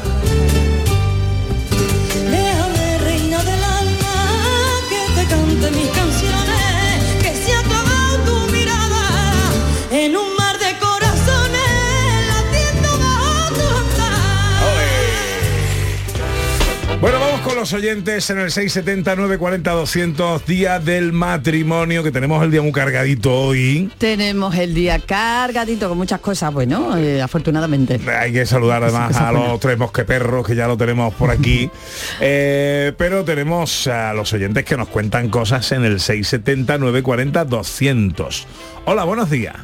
Los 17.67 17.73
oyentes 17.73 18.31
en 18.31 18.39
el 18.39 18.53
670 18.53 19.17
940 19.17 19.73
200 19.73 20.47
día 20.47 20.79
del 20.79 21.13
matrimonio, 21.13 22.05
que 22.05 22.13
tenemos 22.13 22.41
el 22.45 22.53
día 22.53 22.63
muy 22.63 22.71
cargadito 22.71 23.35
hoy. 23.35 23.91
Tenemos 23.99 24.55
el 24.55 24.73
día 24.73 25.01
cargadito 25.01 25.89
con 25.89 25.99
muchas 25.99 26.21
cosas, 26.21 26.55
bueno, 26.55 26.97
eh, 26.97 27.21
afortunadamente. 27.21 27.99
Hay 28.09 28.33
que 28.33 28.47
saludar 28.47 28.85
además 28.85 29.17
a 29.17 29.33
buenas. 29.33 29.49
los 29.49 29.59
tres 29.59 29.79
mosqueperros 29.79 30.47
que 30.47 30.55
ya 30.55 30.69
lo 30.69 30.77
tenemos 30.77 31.13
por 31.15 31.33
aquí. 31.33 31.69
Eh, 32.21 32.93
pero 32.97 33.25
tenemos 33.25 33.87
a 33.89 34.13
los 34.15 34.33
oyentes 34.33 34.65
que 34.65 34.77
nos 34.77 34.89
cuentan 34.89 35.29
cosas 35.29 35.71
en 35.73 35.85
el 35.85 36.01
670 36.01 36.79
940 36.79 37.45
200. 37.45 38.47
Hola, 38.85 39.05
buenos 39.05 39.29
días. 39.29 39.55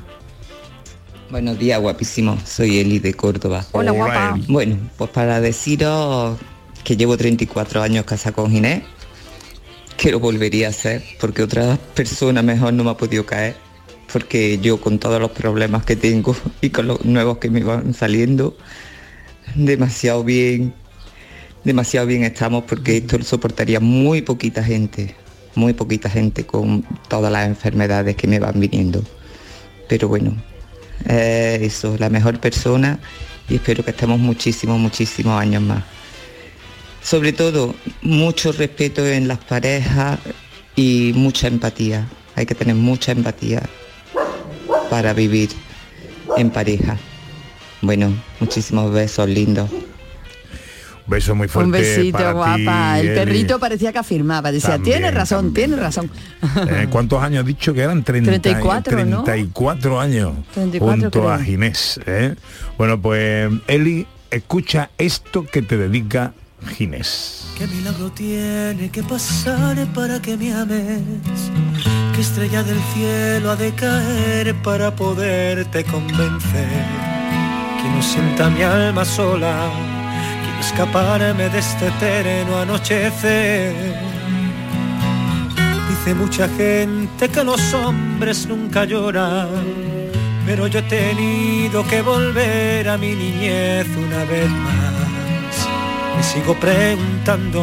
Buenos 1.30 1.58
días, 1.58 1.80
guapísimo. 1.80 2.38
Soy 2.44 2.78
Eli 2.78 2.98
de 2.98 3.14
Córdoba. 3.14 3.64
Hola, 3.72 3.92
guapa. 3.92 4.36
Bueno, 4.48 4.76
pues 4.96 5.10
para 5.10 5.40
deciros 5.40 6.38
que 6.84 6.96
llevo 6.96 7.16
34 7.16 7.82
años 7.82 8.04
casada 8.04 8.34
con 8.34 8.50
Ginés, 8.50 8.82
que 9.96 10.10
lo 10.10 10.20
volvería 10.20 10.66
a 10.66 10.70
hacer, 10.70 11.02
porque 11.20 11.42
otra 11.42 11.78
persona 11.94 12.42
mejor 12.42 12.72
no 12.72 12.84
me 12.84 12.90
ha 12.90 12.96
podido 12.96 13.24
caer, 13.24 13.56
porque 14.12 14.58
yo 14.58 14.80
con 14.80 14.98
todos 14.98 15.20
los 15.20 15.30
problemas 15.30 15.84
que 15.84 15.96
tengo 15.96 16.36
y 16.60 16.70
con 16.70 16.86
los 16.86 17.04
nuevos 17.04 17.38
que 17.38 17.50
me 17.50 17.62
van 17.62 17.94
saliendo, 17.94 18.56
demasiado 19.54 20.24
bien, 20.24 20.74
demasiado 21.64 22.06
bien 22.06 22.24
estamos, 22.24 22.64
porque 22.64 22.98
esto 22.98 23.18
lo 23.18 23.24
soportaría 23.24 23.80
muy 23.80 24.22
poquita 24.22 24.64
gente, 24.64 25.14
muy 25.54 25.72
poquita 25.72 26.10
gente 26.10 26.46
con 26.46 26.84
todas 27.08 27.30
las 27.30 27.46
enfermedades 27.46 28.16
que 28.16 28.26
me 28.26 28.38
van 28.38 28.58
viniendo. 28.58 29.02
Pero 29.88 30.08
bueno, 30.08 30.34
eh, 31.06 31.58
eso, 31.62 31.96
la 31.98 32.08
mejor 32.08 32.40
persona 32.40 32.98
y 33.48 33.56
espero 33.56 33.84
que 33.84 33.90
estemos 33.90 34.18
muchísimos, 34.18 34.78
muchísimos 34.78 35.40
años 35.40 35.62
más. 35.62 35.84
Sobre 37.02 37.32
todo, 37.32 37.74
mucho 38.02 38.52
respeto 38.52 39.04
en 39.06 39.28
las 39.28 39.38
parejas 39.38 40.18
y 40.76 41.12
mucha 41.14 41.48
empatía. 41.48 42.06
Hay 42.36 42.46
que 42.46 42.54
tener 42.54 42.74
mucha 42.76 43.12
empatía 43.12 43.62
para 44.88 45.12
vivir 45.12 45.50
en 46.36 46.50
pareja. 46.50 46.96
Bueno, 47.82 48.14
muchísimos 48.40 48.92
besos 48.92 49.28
lindos. 49.28 49.70
Un 49.70 51.10
beso 51.10 51.34
muy 51.34 51.48
fuerte. 51.48 51.66
Un 51.66 51.72
besito, 51.72 52.18
para 52.18 52.28
ti, 52.30 52.62
guapa. 52.64 53.00
el 53.00 53.06
Eli. 53.08 53.14
perrito 53.16 53.58
parecía 53.58 53.92
que 53.92 53.98
afirmaba. 53.98 54.52
Decía, 54.52 54.70
También, 54.74 54.98
tienes 54.98 55.14
razón, 55.14 55.52
tienes 55.52 55.78
razón. 55.80 56.10
Eh, 56.68 56.86
¿Cuántos 56.88 57.20
años 57.22 57.40
has 57.40 57.46
dicho 57.46 57.74
que 57.74 57.80
eran? 57.80 58.04
30, 58.04 58.30
34, 58.40 59.04
¿no? 59.04 59.24
34 59.24 60.00
años 60.00 60.32
34 60.54 60.92
junto 61.02 61.10
creo. 61.10 61.30
a 61.30 61.38
Ginés. 61.40 62.00
¿eh? 62.06 62.36
Bueno, 62.78 63.00
pues 63.02 63.50
Eli, 63.66 64.06
escucha 64.30 64.90
esto 64.96 65.44
que 65.44 65.62
te 65.62 65.76
dedica 65.76 66.34
Ginés. 66.68 67.46
¿Qué 67.56 67.66
milagro 67.66 68.10
tiene 68.10 68.90
que 68.90 69.02
pasar 69.02 69.76
para 69.94 70.20
que 70.20 70.36
me 70.36 70.52
ames? 70.52 71.50
¿Qué 72.14 72.20
estrella 72.20 72.62
del 72.62 72.80
cielo 72.94 73.50
ha 73.50 73.56
de 73.56 73.72
caer 73.72 74.54
para 74.62 74.94
poderte 74.94 75.84
convencer? 75.84 76.68
Que 77.80 77.88
no 77.88 78.02
sienta 78.02 78.50
mi 78.50 78.62
alma 78.62 79.04
sola, 79.04 79.70
quiero 80.42 80.60
escaparme 80.60 81.48
de 81.48 81.58
este 81.58 81.88
eterno 81.88 82.58
anochecer. 82.58 83.74
Dice 85.88 86.14
mucha 86.14 86.48
gente 86.48 87.28
que 87.28 87.44
los 87.44 87.74
hombres 87.74 88.46
nunca 88.46 88.84
lloran, 88.84 89.48
pero 90.46 90.66
yo 90.66 90.80
he 90.80 90.82
tenido 90.82 91.86
que 91.86 92.02
volver 92.02 92.88
a 92.88 92.98
mi 92.98 93.14
niñez 93.14 93.86
una 93.96 94.24
vez 94.24 94.48
más. 94.50 95.01
Me 96.16 96.22
sigo 96.22 96.54
preguntando 96.58 97.60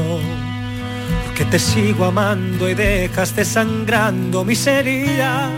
por 1.25 1.33
qué 1.35 1.45
te 1.45 1.59
sigo 1.59 2.05
amando 2.05 2.69
y 2.69 2.73
dejaste 2.73 3.45
sangrando 3.45 4.43
mis 4.43 4.65
heridas. 4.67 5.49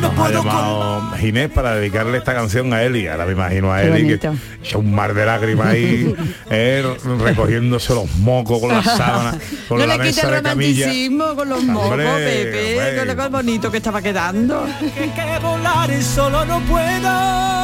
No 0.00 0.08
Nos 0.08 0.12
ha 0.12 0.22
puedo 0.22 0.42
llamado 0.42 1.10
Ginés 1.18 1.50
para 1.50 1.74
dedicarle 1.74 2.16
esta 2.16 2.32
canción 2.32 2.72
a 2.72 2.82
Eli. 2.82 3.06
Ahora 3.06 3.26
me 3.26 3.32
imagino 3.32 3.70
a 3.70 3.82
Eli 3.82 4.06
que 4.18 4.30
echa 4.62 4.78
un 4.78 4.94
mar 4.94 5.12
de 5.12 5.26
lágrimas 5.26 5.66
ahí, 5.66 6.14
eh, 6.50 6.82
recogiéndose 7.18 7.94
los 7.94 8.10
mocos 8.16 8.60
con 8.60 8.70
la 8.70 8.82
sábana, 8.82 9.38
con 9.68 9.78
no 9.78 9.86
la 9.86 9.98
le 9.98 10.04
quite 10.04 10.22
mesa 10.26 10.28
el 10.28 10.42
de 10.42 10.48
camilla. 10.48 10.86
romanticismo 10.86 11.36
con 11.36 11.48
los 11.50 11.62
mocos, 11.64 11.90
Hombre, 11.90 12.04
Pepe, 12.06 12.78
hombre. 12.78 13.14
con 13.14 13.22
lo 13.24 13.30
bonito 13.30 13.70
que 13.70 13.76
estaba 13.76 14.00
quedando. 14.00 14.66
que, 14.80 15.12
que 15.12 15.38
volar 15.42 15.90
y 15.90 16.02
solo 16.02 16.46
no 16.46 16.60
puedo. 16.60 17.59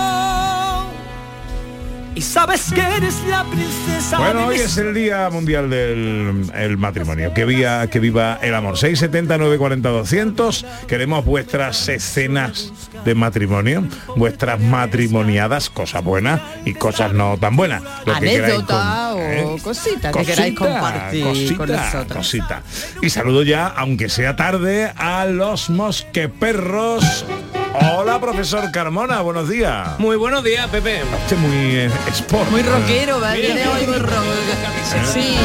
Y 2.16 2.22
sabes 2.22 2.72
que 2.72 2.80
eres 2.80 3.14
la 3.28 3.44
princesa 3.44 4.18
Bueno, 4.18 4.46
hoy 4.46 4.56
es 4.56 4.78
el 4.78 4.94
Día 4.94 5.28
Mundial 5.28 5.68
del 5.68 6.50
el 6.54 6.78
Matrimonio. 6.78 7.34
Que 7.34 7.44
viva, 7.44 7.86
que 7.88 8.00
viva 8.00 8.38
el 8.40 8.54
amor. 8.54 8.78
670 8.78 9.36
940 9.36 9.88
200. 9.90 10.66
Queremos 10.88 11.26
vuestras 11.26 11.86
escenas 11.90 12.72
de 13.04 13.14
matrimonio, 13.14 13.84
vuestras 14.16 14.58
matrimoniadas, 14.58 15.68
cosas 15.68 16.02
buenas 16.02 16.40
y 16.64 16.72
cosas 16.72 17.12
no 17.12 17.36
tan 17.36 17.54
buenas. 17.54 17.82
Lo 18.06 18.14
que 18.14 18.20
queráis 18.20 18.64
o 18.70 19.18
¿eh? 19.20 19.56
cositas 19.62 20.16
que 20.16 20.24
queráis 20.24 20.58
compartir 20.58 21.22
cosita, 21.22 21.56
con 21.58 21.68
nosotros. 21.70 22.16
cosita. 22.16 22.62
Y 23.02 23.10
saludo 23.10 23.42
ya, 23.42 23.66
aunque 23.66 24.08
sea 24.08 24.36
tarde, 24.36 24.90
a 24.96 25.26
los 25.26 25.68
mosqueperros. 25.68 27.26
Hola, 27.74 28.20
profesor 28.20 28.70
Carmona, 28.70 29.20
buenos 29.20 29.48
días. 29.48 29.98
Muy 29.98 30.16
buenos 30.16 30.42
días, 30.44 30.66
Pepe. 30.68 31.02
Usted 31.22 31.36
muy 31.36 31.76
eh, 31.76 31.90
sport. 32.12 32.50
Muy 32.50 32.62
rockero, 32.62 33.20
¿vale? 33.20 33.40
Mira, 33.42 33.54
Viene 33.54 33.68
hoy 33.68 33.86
muy 33.86 33.98
rockero. 33.98 35.12
Sí. 35.12 35.36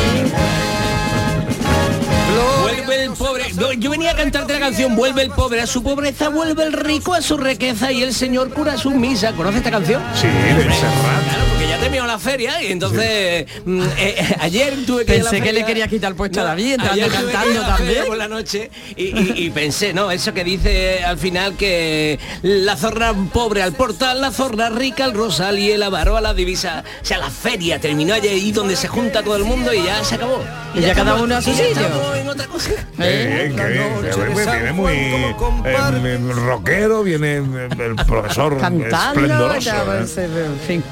Vuelve 2.61 3.03
el 3.03 3.11
pobre. 3.11 3.53
No, 3.55 3.73
yo 3.73 3.89
venía 3.91 4.11
a 4.11 4.15
cantarte 4.15 4.53
la 4.53 4.59
canción 4.59 4.95
Vuelve 4.95 5.23
el 5.23 5.31
pobre 5.31 5.61
a 5.61 5.67
su 5.67 5.83
pobreza, 5.83 6.29
vuelve 6.29 6.63
el 6.63 6.73
rico 6.73 7.13
a 7.13 7.21
su 7.21 7.37
riqueza 7.37 7.91
y 7.91 8.01
el 8.03 8.13
señor 8.13 8.53
cura 8.53 8.73
a 8.73 8.77
su 8.77 8.91
misa. 8.91 9.33
¿Conoces 9.33 9.57
esta 9.57 9.71
canción? 9.71 10.01
Sí, 10.15 10.27
de 10.27 10.63
Serrat. 10.63 10.71
Claro, 10.71 11.43
terminó 11.81 12.07
la 12.07 12.19
feria 12.19 12.61
y 12.63 12.71
entonces 12.71 13.45
mm, 13.65 13.81
eh, 13.81 13.87
eh, 13.97 14.35
ayer 14.39 14.73
tuve 14.85 15.05
que 15.05 15.15
ir 15.15 15.21
a 15.21 15.23
la 15.25 15.29
Pensé 15.31 15.43
que 15.43 15.49
feria- 15.49 15.59
le 15.61 15.65
quería 15.65 15.87
quitar 15.87 16.11
el 16.11 16.15
puesto 16.15 16.39
a 16.41 16.43
David, 16.43 16.73
entrando 16.73 17.07
cantando 17.09 17.61
también. 17.61 18.05
por 18.07 18.17
la 18.17 18.27
noche 18.27 18.69
y, 18.95 19.03
y- 19.03 19.33
y 19.45 19.49
pensé, 19.49 19.93
no, 19.93 20.11
eso 20.11 20.33
que 20.33 20.43
dice 20.43 21.03
al 21.03 21.17
final 21.17 21.55
que 21.57 22.19
la 22.43 22.75
zorra 22.77 23.13
pobre 23.33 23.61
al 23.63 23.73
portal, 23.73 24.21
la 24.21 24.31
zorra 24.31 24.69
rica 24.69 25.03
al 25.05 25.13
rosal 25.13 25.59
y 25.59 25.71
el 25.71 25.83
avaro 25.83 26.15
a 26.17 26.21
la 26.21 26.33
divisa. 26.33 26.83
O 27.01 27.05
sea, 27.05 27.17
la 27.17 27.29
feria 27.29 27.79
terminó 27.79 28.13
ayer 28.13 28.31
ahí 28.31 28.51
donde 28.51 28.75
se 28.75 28.87
junta 28.87 29.23
todo 29.23 29.35
el 29.35 29.43
mundo 29.43 29.73
y 29.73 29.83
ya 29.83 30.03
se 30.03 30.15
acabó. 30.15 30.41
Y 30.73 30.81
ya 30.81 30.93
cada 30.93 31.15
uno 31.15 31.35
a 31.35 31.41
su 31.41 31.49
y 31.49 31.53
sitio. 31.53 32.13
en 32.15 32.29
otra 32.29 32.45
cosa. 32.47 32.71
Viene 32.97 34.73
muy 34.73 34.93
eh, 34.93 36.17
rockero, 36.45 37.03
viene 37.03 37.37
el 37.37 37.95
profesor 38.07 38.57
Cantando, 38.59 38.95
esplendoroso. 39.21 39.59
ya, 39.61 39.77
¿eh? 39.81 39.85
pues, 39.85 40.17
en 40.17 40.59
fin. 40.67 40.83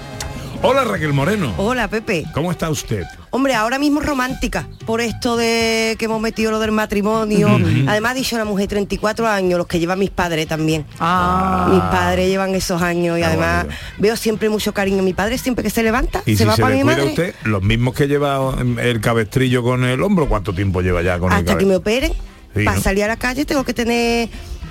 Hola 0.62 0.84
Raquel 0.84 1.14
Moreno. 1.14 1.54
Hola 1.58 1.88
Pepe. 1.88 2.26
¿Cómo 2.34 2.52
está 2.52 2.70
usted? 2.70 3.06
Hombre, 3.30 3.54
ahora 3.56 3.80
mismo 3.80 4.02
romántica, 4.02 4.68
por 4.86 5.00
esto 5.00 5.38
de 5.38 5.96
que 5.98 6.06
hemos 6.06 6.20
metido 6.20 6.52
lo 6.52 6.60
del 6.60 6.74
matrimonio. 6.74 7.48
Además, 7.88 8.16
dicho 8.16 8.38
la 8.38 8.44
mujer 8.44 8.68
34 8.68 9.26
años, 9.26 9.58
los 9.58 9.68
que 9.68 9.80
llevan 9.80 10.00
mis 10.00 10.10
padres 10.10 10.48
también. 10.48 10.86
Ah. 11.00 11.70
Mis 11.72 11.80
padres 11.80 12.28
llevan 12.28 12.54
esos 12.56 12.82
años 12.82 13.18
y 13.18 13.24
Ah, 13.24 13.28
además 13.28 13.68
veo 14.00 14.18
siempre 14.18 14.50
mucho 14.50 14.74
cariño. 14.74 15.02
Mi 15.02 15.14
padre 15.14 15.38
siempre 15.38 15.64
que 15.64 15.70
se 15.70 15.82
levanta, 15.82 16.24
Y 16.26 16.34
se 16.36 16.40
si 16.40 16.46
va 16.46 16.56
se 16.58 16.62
para 16.62 16.76
le 16.76 16.84
mi 16.84 16.84
cuida 16.84 16.98
madre 16.98 17.10
usted, 17.10 17.36
los 17.44 17.64
mismos 17.64 17.94
que 17.94 18.08
lleva 18.08 18.54
el 18.82 19.00
cabestrillo 19.00 19.64
con 19.64 19.86
el 19.86 20.02
hombro, 20.04 20.28
¿cuánto 20.28 20.54
tiempo 20.54 20.82
lleva 20.82 21.02
ya 21.02 21.20
con 21.20 21.32
el 21.32 21.38
hasta 21.40 21.58
que 21.58 21.66
me 21.66 21.78
operen. 21.78 22.12
Sí, 22.56 22.66
para 22.66 22.78
¿no? 22.78 22.84
salir 22.84 23.04
a 23.04 23.08
la 23.08 23.18
calle 23.18 23.46
tengo 23.46 23.64
que 23.64 23.76
tener 23.76 24.28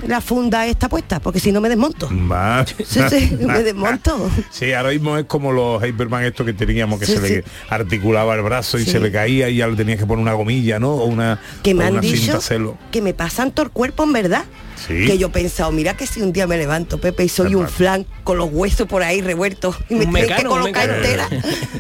la 0.07 0.21
funda 0.21 0.67
esta 0.67 0.89
puesta, 0.89 1.21
porque 1.21 1.41
si 1.41 1.51
no 1.53 1.61
me 1.61 1.69
desmonto. 1.69 2.09
Va. 2.31 2.65
Sí, 2.85 3.01
sí, 3.11 3.37
me 3.41 3.63
desmonto. 3.63 4.31
Sí, 4.51 4.73
ahora 4.73 4.91
mismo 4.91 5.17
es 5.19 5.25
como 5.27 5.53
los 5.53 5.83
Hyperman 5.83 6.25
estos 6.25 6.47
que 6.47 6.53
teníamos 6.53 6.99
que 7.01 7.07
Sí, 7.07 7.13
se 7.17 7.21
le 7.21 7.45
articulaba 7.69 8.35
el 8.35 8.43
brazo 8.43 8.79
y 8.79 8.85
Sí. 8.85 8.93
se 8.93 9.01
le 9.01 9.11
caía 9.13 9.49
y 9.49 9.57
ya 9.57 9.67
le 9.67 9.77
tenías 9.77 9.99
que 9.99 10.07
poner 10.07 10.23
una 10.23 10.33
gomilla, 10.35 10.79
¿no? 10.79 10.93
O 10.95 11.07
una, 11.07 11.41
Que 11.63 11.75
me 11.75 11.85
o 11.85 11.87
han 11.89 11.93
una 11.95 12.01
dicho 12.01 12.17
cinta 12.17 12.41
celo. 12.41 12.79
que 12.91 13.03
me 13.03 13.13
pasan 13.15 13.51
todo 13.53 13.67
el 13.67 13.73
cuerpo 13.73 14.05
en 14.05 14.13
verdad. 14.13 14.45
Sí. 14.89 15.07
Que 15.07 15.19
yo 15.19 15.27
he 15.27 15.31
pensado, 15.31 15.71
mira 15.71 15.95
que 15.97 16.07
si 16.07 16.23
un 16.23 16.33
día 16.33 16.47
me 16.47 16.57
levanto, 16.57 16.99
Pepe, 16.99 17.25
y 17.25 17.29
soy 17.29 17.55
un 17.55 17.69
flan 17.69 18.07
con 18.25 18.39
los 18.39 18.49
huesos 18.51 18.89
por 18.89 19.03
ahí 19.03 19.21
revueltos 19.21 19.77
y 19.91 19.95
me 19.97 20.07
tienen 20.07 20.35
que 20.37 20.45
colocar 20.45 20.89
entera. 20.89 21.29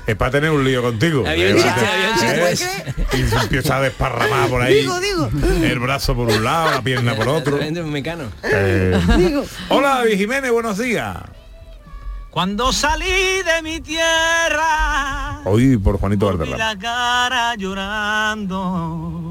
Es 0.06 0.14
para 0.14 0.30
tener 0.30 0.50
un 0.50 0.62
lío 0.64 0.82
contigo. 0.82 1.24
Pues. 1.24 2.68
Y 3.14 3.22
se 3.26 3.36
empieza 3.36 3.78
a 3.78 3.80
desparramar 3.80 4.48
por 4.50 4.60
ahí. 4.62 4.80
Digo, 4.80 5.00
digo. 5.00 5.30
El 5.62 5.78
brazo 5.78 6.14
por 6.14 6.28
un 6.28 6.44
lado, 6.44 6.70
la 6.70 6.82
pierna 6.82 7.16
por 7.16 7.28
otro. 7.28 7.58
Mecano. 7.86 8.24
Eh, 8.42 9.00
Digo. 9.16 9.44
Hola 9.70 9.96
David 9.96 10.18
Jiménez, 10.18 10.52
buenos 10.52 10.76
días. 10.78 11.16
Cuando 12.30 12.72
salí 12.74 13.06
de 13.06 13.62
mi 13.62 13.80
tierra, 13.80 15.40
Hoy 15.44 15.76
por 15.78 15.98
Juanito 15.98 16.26
Valderrama. 16.26 16.56
la 16.58 16.78
cara 16.78 17.54
llorando, 17.56 19.27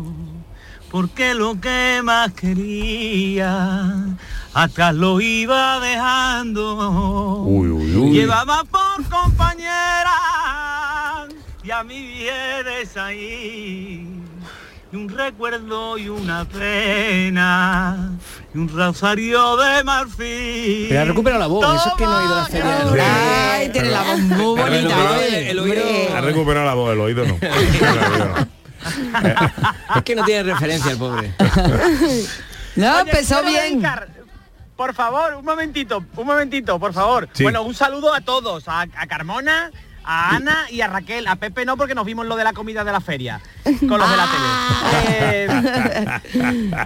porque 0.91 1.33
lo 1.33 1.59
que 1.59 2.01
más 2.03 2.31
quería, 2.33 3.93
atrás 4.53 4.95
lo 4.95 5.19
iba 5.21 5.79
dejando. 5.79 7.41
Uy, 7.45 7.67
uy, 7.69 7.95
uy. 7.95 8.11
Llevaba 8.11 8.63
por 8.63 9.03
compañera 9.09 10.11
y 11.63 11.71
a 11.71 11.83
mi 11.83 12.01
vienes 12.07 12.95
ahí. 12.97 14.13
Y 14.89 14.95
un 14.95 15.09
recuerdo 15.09 15.97
y 15.97 16.07
una 16.07 16.45
pena 16.45 18.11
y 18.53 18.57
un 18.57 18.69
rosario 18.69 19.57
de 19.57 19.83
marfil. 19.83 20.85
Pero 20.87 21.01
ha 21.01 21.05
recuperado 21.05 21.41
la 21.41 21.47
voz, 21.47 21.75
eso 21.75 21.89
es 21.89 21.93
que 21.95 22.05
no 22.05 22.17
ha 22.17 22.23
ido 22.23 22.33
a 22.35 22.37
la 22.37 22.45
feria. 22.45 22.81
Sí. 22.93 22.99
Ay, 23.01 23.69
tiene 23.69 23.89
la 23.91 24.03
voz 24.03 24.19
muy 24.19 24.37
Ha 24.39 24.63
bonita. 24.63 24.69
recuperado- 24.87 25.17
oye. 25.17 25.51
el 25.51 25.59
oído- 25.59 26.15
Ha 26.17 26.21
recuperado 26.21 26.65
la 26.65 26.73
voz, 26.73 26.93
el 26.93 26.99
oído 27.01 27.25
no. 27.27 27.37
Es 29.95 30.03
que 30.03 30.15
no 30.15 30.23
tiene 30.23 30.43
referencia 30.53 30.91
el 30.91 30.97
pobre. 30.97 31.33
No, 32.75 32.91
Oye, 32.93 33.01
empezó 33.01 33.41
bien. 33.43 33.79
dedicar, 33.81 34.07
por 34.75 34.93
favor, 34.93 35.33
un 35.35 35.45
momentito, 35.45 36.03
un 36.15 36.25
momentito, 36.27 36.79
por 36.79 36.93
favor. 36.93 37.27
Sí. 37.33 37.43
Bueno, 37.43 37.63
un 37.63 37.73
saludo 37.73 38.13
a 38.13 38.21
todos, 38.21 38.67
a, 38.67 38.81
a 38.81 39.07
Carmona, 39.07 39.71
a 40.03 40.35
Ana 40.35 40.67
y 40.69 40.81
a 40.81 40.87
Raquel. 40.87 41.27
A 41.27 41.35
Pepe 41.37 41.65
no, 41.65 41.75
porque 41.75 41.95
nos 41.95 42.05
vimos 42.05 42.25
lo 42.27 42.35
de 42.35 42.43
la 42.43 42.53
comida 42.53 42.83
de 42.83 42.91
la 42.91 43.01
feria, 43.01 43.41
con 43.63 43.97
los 43.99 44.09
de 44.09 44.17
la 44.17 44.27
tele. 44.27 44.47
Eh, 45.09 45.47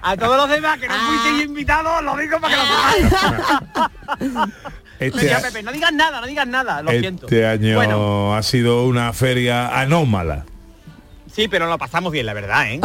a 0.01 0.15
todos 0.17 0.37
los 0.37 0.49
demás 0.49 0.79
que 0.79 0.87
no 0.87 0.93
fuisteis 0.95 1.45
invitados, 1.45 2.01
lo 2.03 2.15
digo 2.17 2.39
para 2.39 2.55
que 2.55 2.61
lo 2.61 3.09
sepáis. 3.09 4.53
Este, 4.99 5.23
Mira, 5.23 5.39
Pepe, 5.41 5.63
no 5.63 5.71
digas 5.71 5.91
nada, 5.93 6.21
no 6.21 6.27
digas 6.27 6.47
nada, 6.47 6.81
lo 6.83 6.91
siento. 6.91 7.25
este 7.25 7.47
año 7.47 7.75
Bueno, 7.75 8.35
ha 8.35 8.43
sido 8.43 8.85
una 8.85 9.11
feria 9.13 9.79
anómala. 9.79 10.45
Sí, 11.33 11.47
pero 11.47 11.67
lo 11.67 11.77
pasamos 11.77 12.11
bien, 12.11 12.25
la 12.25 12.33
verdad, 12.33 12.71
¿eh? 12.71 12.79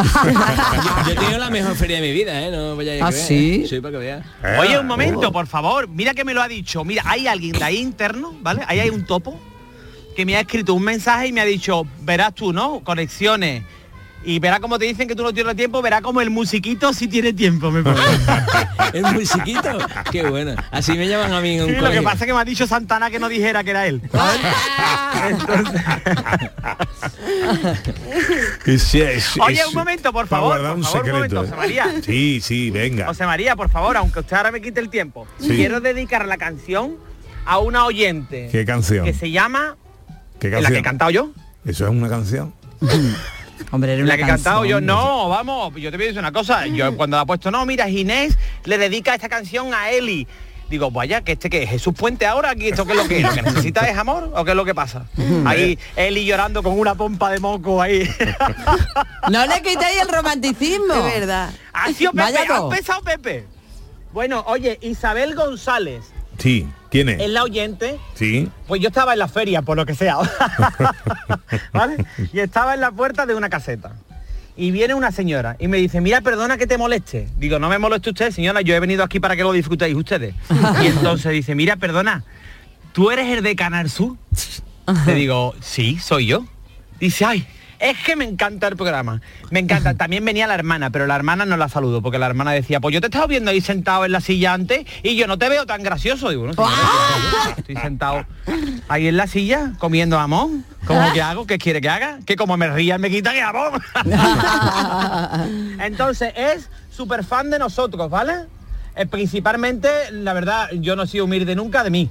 Yo 1.05 1.11
he 1.11 1.15
tenido 1.15 1.37
la 1.37 1.49
mejor 1.49 1.75
feria 1.75 1.97
de 1.99 2.07
mi 2.07 2.13
vida, 2.13 2.41
¿eh? 2.41 2.51
No 2.51 2.75
vaya 2.75 2.93
a 2.93 3.07
¿Ah, 3.07 3.09
creer, 3.09 3.25
sí? 3.25 3.61
¿eh? 3.63 3.67
Sí, 3.67 3.79
para 3.79 3.91
que 3.93 3.97
veas. 3.97 4.25
Oye, 4.59 4.79
un 4.79 4.87
momento, 4.87 5.31
por 5.31 5.47
favor. 5.47 5.87
Mira 5.87 6.13
que 6.13 6.23
me 6.23 6.33
lo 6.33 6.41
ha 6.41 6.47
dicho. 6.47 6.83
Mira, 6.83 7.03
hay 7.05 7.27
alguien 7.27 7.53
de 7.53 7.63
ahí 7.63 7.77
interno, 7.77 8.33
¿vale? 8.41 8.63
Ahí 8.67 8.79
hay 8.79 8.89
un 8.89 9.05
topo 9.05 9.39
que 10.15 10.25
me 10.25 10.35
ha 10.35 10.39
escrito 10.41 10.73
un 10.73 10.83
mensaje 10.83 11.27
y 11.27 11.31
me 11.31 11.41
ha 11.41 11.45
dicho, 11.45 11.85
verás 12.01 12.33
tú, 12.33 12.51
¿no? 12.51 12.81
Conexiones. 12.83 13.63
Y 14.29 14.39
verá 14.39 14.59
como 14.59 14.77
te 14.77 14.83
dicen 14.83 15.07
que 15.07 15.15
tú 15.15 15.23
no 15.23 15.33
tienes 15.33 15.55
tiempo, 15.55 15.81
verá 15.81 16.01
como 16.01 16.19
el 16.19 16.29
musiquito 16.29 16.91
sí 16.91 17.07
tiene 17.07 17.31
tiempo, 17.31 17.71
me 17.71 17.81
pone. 17.81 17.97
El 18.93 19.03
musiquito. 19.13 19.77
Qué 20.11 20.23
bueno. 20.29 20.53
Así 20.69 20.97
me 20.97 21.07
llaman 21.07 21.31
a 21.31 21.39
mí 21.39 21.55
en 21.57 21.63
un 21.63 21.69
Sí, 21.69 21.75
lo 21.79 21.89
que 21.91 22.01
pasa 22.01 22.17
es 22.17 22.25
que 22.25 22.33
me 22.33 22.39
ha 22.41 22.43
dicho 22.43 22.67
Santana 22.67 23.09
que 23.09 23.19
no 23.19 23.29
dijera 23.29 23.63
que 23.63 23.69
era 23.69 23.87
él. 23.87 24.01
¿sabes? 24.11 24.41
Entonces- 25.29 25.81
sí, 28.81 29.39
Oye, 29.39 29.65
un 29.65 29.73
momento, 29.73 30.11
por 30.11 30.27
favor, 30.27 30.57
por 30.57 30.59
un 30.59 30.65
favor, 30.65 30.77
un 30.77 30.83
secreto. 30.83 31.15
momento, 31.15 31.39
José 31.41 31.55
María. 31.55 31.87
Sí, 32.03 32.41
sí, 32.43 32.69
venga. 32.69 33.05
José 33.07 33.25
María, 33.25 33.55
por 33.55 33.69
favor, 33.69 33.95
aunque 33.95 34.19
usted 34.19 34.35
ahora 34.35 34.51
me 34.51 34.61
quite 34.61 34.81
el 34.81 34.89
tiempo, 34.89 35.25
Sí. 35.39 35.49
quiero 35.55 35.79
dedicar 35.79 36.25
la 36.25 36.35
canción 36.37 36.95
a 37.45 37.59
una 37.59 37.85
oyente 37.85 38.49
¿Qué 38.51 38.65
canción? 38.65 39.05
que 39.05 39.13
se 39.13 39.31
llama 39.31 39.77
¿Qué 40.39 40.49
la 40.49 40.57
que 40.57 40.59
he 40.59 40.63
canción? 40.63 40.83
cantado 40.83 41.11
yo. 41.11 41.31
¿Eso 41.65 41.85
es 41.85 41.91
una 41.91 42.09
canción? 42.09 42.53
Hombre, 43.71 43.93
era 43.93 43.99
La 43.99 44.05
una 44.05 44.17
que 44.17 44.23
he 44.23 44.27
cantado 44.27 44.65
yo, 44.65 44.81
no, 44.81 45.29
vamos, 45.29 45.73
yo 45.75 45.91
te 45.91 45.97
voy 45.97 46.05
a 46.05 46.07
decir 46.07 46.19
una 46.19 46.31
cosa, 46.31 46.67
yo 46.67 46.95
cuando 46.95 47.17
la 47.17 47.23
he 47.23 47.25
puesto, 47.25 47.51
no, 47.51 47.65
mira, 47.65 47.87
Ginés 47.87 48.37
le 48.65 48.77
dedica 48.77 49.15
esta 49.15 49.29
canción 49.29 49.73
a 49.73 49.89
Eli. 49.91 50.27
Digo, 50.69 50.91
vaya, 50.91 51.21
que 51.21 51.31
este 51.33 51.49
que 51.49 51.63
es 51.63 51.69
Jesús 51.69 51.93
Puente 51.97 52.25
ahora, 52.25 52.49
aquí 52.49 52.67
esto 52.67 52.85
que 52.85 52.91
es 52.91 52.97
lo 52.97 53.07
que, 53.07 53.21
lo 53.21 53.31
que 53.31 53.41
necesita 53.41 53.87
es 53.87 53.97
amor 53.97 54.33
o 54.35 54.43
qué 54.43 54.51
es 54.51 54.57
lo 54.57 54.65
que 54.65 54.75
pasa. 54.75 55.05
Ahí 55.45 55.79
Eli 55.95 56.25
llorando 56.25 56.61
con 56.61 56.77
una 56.77 56.93
pompa 56.95 57.31
de 57.31 57.39
moco 57.39 57.81
ahí. 57.81 58.09
No 59.29 59.45
le 59.45 59.61
quitéis 59.61 60.01
el 60.01 60.09
romanticismo. 60.09 60.93
De 60.93 61.19
verdad. 61.19 61.49
ha 61.73 61.91
sido 61.91 62.11
Pepe, 62.11 62.23
Vaya 62.23 62.39
ha 62.49 62.57
empezado 62.57 63.01
Pepe. 63.01 63.45
Bueno, 64.13 64.43
oye, 64.47 64.77
Isabel 64.81 65.35
González, 65.35 66.05
Sí. 66.37 66.67
¿Quién 66.89 67.09
es? 67.09 67.19
es 67.19 67.29
la 67.29 67.43
oyente, 67.43 67.99
Sí. 68.13 68.49
pues 68.65 68.81
yo 68.81 68.87
estaba 68.87 69.11
en 69.13 69.19
la 69.19 69.27
feria, 69.27 69.61
por 69.61 69.75
lo 69.75 69.85
que 69.85 69.93
sea. 69.93 70.17
¿Vale? 71.73 72.05
Y 72.33 72.39
estaba 72.39 72.73
en 72.73 72.81
la 72.81 72.91
puerta 72.91 73.25
de 73.25 73.35
una 73.35 73.49
caseta. 73.49 73.93
Y 74.55 74.71
viene 74.71 74.93
una 74.95 75.11
señora 75.11 75.55
y 75.59 75.67
me 75.67 75.77
dice, 75.77 76.01
mira, 76.01 76.21
perdona 76.21 76.57
que 76.57 76.65
te 76.65 76.77
moleste. 76.77 77.27
Digo, 77.37 77.59
no 77.59 77.69
me 77.69 77.77
moleste 77.77 78.09
usted, 78.09 78.31
señora, 78.31 78.61
yo 78.61 78.73
he 78.73 78.79
venido 78.79 79.03
aquí 79.03 79.19
para 79.19 79.35
que 79.35 79.43
lo 79.43 79.51
disfrutéis 79.51 79.95
ustedes. 79.95 80.33
y 80.83 80.87
entonces 80.87 81.31
dice, 81.31 81.53
mira, 81.55 81.75
perdona, 81.75 82.23
¿tú 82.93 83.11
eres 83.11 83.27
el 83.37 83.43
de 83.43 83.55
Canal 83.55 83.89
Sur? 83.89 84.15
Le 85.05 85.13
digo, 85.13 85.53
sí, 85.59 85.99
soy 85.99 86.27
yo. 86.27 86.45
Dice, 86.99 87.25
ay, 87.25 87.45
es 87.79 87.97
que 88.05 88.15
me 88.15 88.25
encanta 88.25 88.67
el 88.67 88.75
programa. 88.75 89.21
Me 89.51 89.59
encanta. 89.59 89.93
También 89.97 90.23
venía 90.25 90.47
la 90.47 90.55
hermana, 90.55 90.89
pero 90.89 91.07
la 91.07 91.15
hermana 91.15 91.45
no 91.45 91.57
la 91.57 91.69
saludo, 91.69 92.01
porque 92.01 92.17
la 92.19 92.25
hermana 92.27 92.51
decía, 92.51 92.79
pues 92.79 92.93
yo 92.93 93.01
te 93.01 93.07
estaba 93.07 93.27
viendo 93.27 93.51
ahí 93.51 93.61
sentado 93.61 94.05
en 94.05 94.11
la 94.11 94.21
silla 94.21 94.53
antes 94.53 94.85
y 95.03 95.15
yo 95.15 95.27
no 95.27 95.37
te 95.37 95.49
veo 95.49 95.65
tan 95.65 95.83
gracioso. 95.83 96.29
Digo, 96.29 96.45
no, 96.47 96.53
señora, 96.53 96.73
estoy- 97.47 97.53
estoy 97.57 97.75
sentado 97.77 98.25
ahí 98.87 99.07
en 99.07 99.17
la 99.17 99.27
silla 99.27 99.73
comiendo 99.79 100.17
jamón. 100.17 100.65
¿Cómo 100.85 101.11
que 101.13 101.21
hago? 101.21 101.45
¿Qué 101.45 101.57
quiere 101.57 101.81
que 101.81 101.89
haga? 101.89 102.19
Que 102.25 102.35
como 102.37 102.55
me 102.57 102.69
ría 102.69 102.97
me 102.97 103.09
quita 103.09 103.33
que 103.33 103.41
jamón. 103.41 103.81
Entonces 105.79 106.33
es 106.35 106.69
súper 106.91 107.23
fan 107.23 107.49
de 107.49 107.59
nosotros, 107.59 108.09
¿vale? 108.09 108.33
Eh, 108.95 109.05
principalmente, 109.05 109.89
la 110.11 110.33
verdad, 110.33 110.69
yo 110.73 110.95
no 110.95 111.03
he 111.03 111.07
sido 111.07 111.25
humilde 111.25 111.55
nunca 111.55 111.83
de 111.83 111.89
mí. 111.91 112.09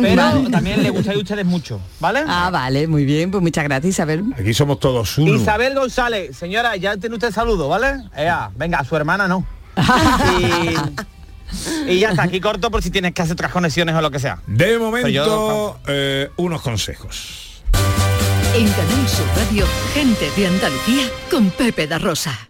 Pero 0.00 0.22
Vale. 0.22 0.50
también 0.50 0.82
le 0.82 0.90
gustáis 0.90 1.18
a 1.18 1.20
ustedes 1.20 1.44
mucho, 1.46 1.80
¿vale? 2.00 2.22
Ah, 2.26 2.50
vale, 2.50 2.86
muy 2.86 3.04
bien, 3.04 3.30
pues 3.30 3.42
muchas 3.42 3.64
gracias, 3.64 3.90
Isabel. 3.94 4.24
Aquí 4.38 4.54
somos 4.54 4.80
todos 4.80 5.18
uno. 5.18 5.34
Isabel 5.34 5.74
González, 5.74 6.36
señora, 6.36 6.76
ya 6.76 6.96
tiene 6.96 7.14
usted 7.16 7.32
saludo, 7.32 7.68
¿vale? 7.68 7.94
Ea, 8.16 8.50
venga, 8.56 8.78
a 8.78 8.84
su 8.84 8.96
hermana 8.96 9.28
no. 9.28 9.44
y, 10.40 11.90
y 11.92 11.98
ya 12.00 12.10
está, 12.10 12.22
aquí 12.24 12.40
corto 12.40 12.70
por 12.70 12.82
si 12.82 12.90
tienes 12.90 13.12
que 13.14 13.22
hacer 13.22 13.32
otras 13.34 13.52
conexiones 13.52 13.94
o 13.94 14.00
lo 14.00 14.10
que 14.10 14.18
sea. 14.18 14.40
De 14.46 14.78
momento, 14.78 15.08
yo- 15.08 15.78
eh, 15.86 16.30
unos 16.36 16.60
consejos. 16.62 17.62
En 18.54 18.68
Canal 18.68 19.08
Sur 19.08 19.26
Radio, 19.36 19.64
gente 19.94 20.28
de 20.36 20.46
Andalucía 20.48 21.04
con 21.30 21.50
Pepe 21.50 21.86
da 21.86 21.98
Rosa. 21.98 22.49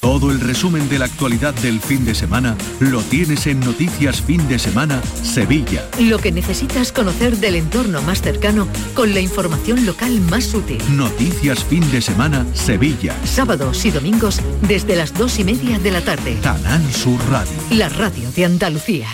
Todo 0.00 0.30
el 0.30 0.40
resumen 0.40 0.88
de 0.88 1.00
la 1.00 1.06
actualidad 1.06 1.54
del 1.54 1.80
fin 1.80 2.04
de 2.04 2.14
semana 2.14 2.56
lo 2.78 3.02
tienes 3.02 3.48
en 3.48 3.58
Noticias 3.58 4.22
Fin 4.22 4.46
de 4.46 4.60
Semana 4.60 5.02
Sevilla. 5.02 5.84
Lo 5.98 6.18
que 6.18 6.30
necesitas 6.30 6.92
conocer 6.92 7.36
del 7.38 7.56
entorno 7.56 8.00
más 8.02 8.22
cercano 8.22 8.68
con 8.94 9.12
la 9.12 9.20
información 9.20 9.84
local 9.86 10.20
más 10.20 10.54
útil. 10.54 10.80
Noticias 10.96 11.64
Fin 11.64 11.88
de 11.90 12.00
Semana 12.00 12.46
Sevilla. 12.54 13.14
Sábados 13.24 13.84
y 13.84 13.90
domingos 13.90 14.40
desde 14.62 14.94
las 14.94 15.14
dos 15.14 15.40
y 15.40 15.44
media 15.44 15.80
de 15.80 15.90
la 15.90 16.00
tarde. 16.00 16.38
Canal 16.42 16.82
Sur 16.92 17.20
Radio. 17.28 17.52
La 17.72 17.88
radio 17.88 18.30
de 18.30 18.44
Andalucía. 18.44 19.08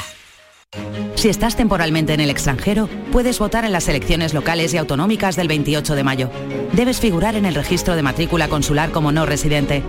Si 1.14 1.30
estás 1.30 1.56
temporalmente 1.56 2.12
en 2.12 2.20
el 2.20 2.28
extranjero, 2.28 2.90
puedes 3.10 3.38
votar 3.38 3.64
en 3.64 3.72
las 3.72 3.88
elecciones 3.88 4.34
locales 4.34 4.74
y 4.74 4.76
autonómicas 4.76 5.36
del 5.36 5.48
28 5.48 5.94
de 5.94 6.04
mayo. 6.04 6.30
Debes 6.72 7.00
figurar 7.00 7.36
en 7.36 7.46
el 7.46 7.54
registro 7.54 7.96
de 7.96 8.02
matrícula 8.02 8.48
consular 8.48 8.90
como 8.90 9.12
no 9.12 9.24
residente. 9.24 9.82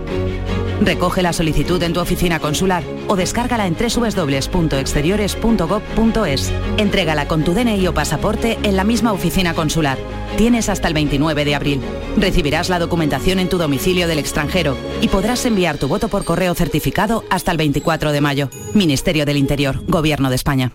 Recoge 0.80 1.22
la 1.22 1.32
solicitud 1.32 1.82
en 1.82 1.92
tu 1.92 1.98
oficina 2.00 2.38
consular 2.38 2.84
o 3.08 3.16
descárgala 3.16 3.66
en 3.66 3.76
www.exteriores.gov.es. 3.76 6.52
Entrégala 6.76 7.26
con 7.28 7.44
tu 7.44 7.54
DNI 7.54 7.86
o 7.88 7.94
pasaporte 7.94 8.58
en 8.62 8.76
la 8.76 8.84
misma 8.84 9.12
oficina 9.12 9.54
consular. 9.54 9.98
Tienes 10.36 10.68
hasta 10.68 10.88
el 10.88 10.94
29 10.94 11.44
de 11.44 11.54
abril. 11.54 11.80
Recibirás 12.16 12.68
la 12.68 12.78
documentación 12.78 13.38
en 13.38 13.48
tu 13.48 13.58
domicilio 13.58 14.08
del 14.08 14.18
extranjero 14.18 14.76
y 15.00 15.08
podrás 15.08 15.46
enviar 15.46 15.78
tu 15.78 15.88
voto 15.88 16.08
por 16.08 16.24
correo 16.24 16.54
certificado 16.54 17.24
hasta 17.30 17.52
el 17.52 17.56
24 17.56 18.12
de 18.12 18.20
mayo. 18.20 18.50
Ministerio 18.74 19.24
del 19.24 19.38
Interior, 19.38 19.82
Gobierno 19.86 20.28
de 20.30 20.36
España. 20.36 20.72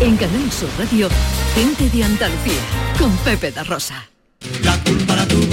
En 0.00 0.16
Canal 0.16 0.52
Sur 0.52 0.68
Radio, 0.78 1.08
gente 1.56 1.90
de 1.90 2.04
Andalucía, 2.04 2.60
con 2.98 3.10
Pepe 3.18 3.50
da 3.50 3.64
Rosa. 3.64 4.08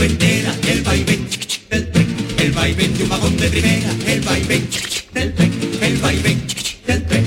El 0.01 0.81
vaivén 0.83 1.27
del 1.69 1.91
tren, 1.91 2.07
el 2.39 2.51
vaivén 2.51 2.97
de 2.97 3.03
un 3.03 3.09
vagón 3.09 3.37
de 3.37 3.47
primera, 3.49 3.89
el 4.07 4.21
vaivén 4.21 4.67
del 5.13 5.33
tren, 5.33 5.51
el 5.81 5.97
vaivén 5.97 6.47
del 6.85 7.03
tren. 7.05 7.25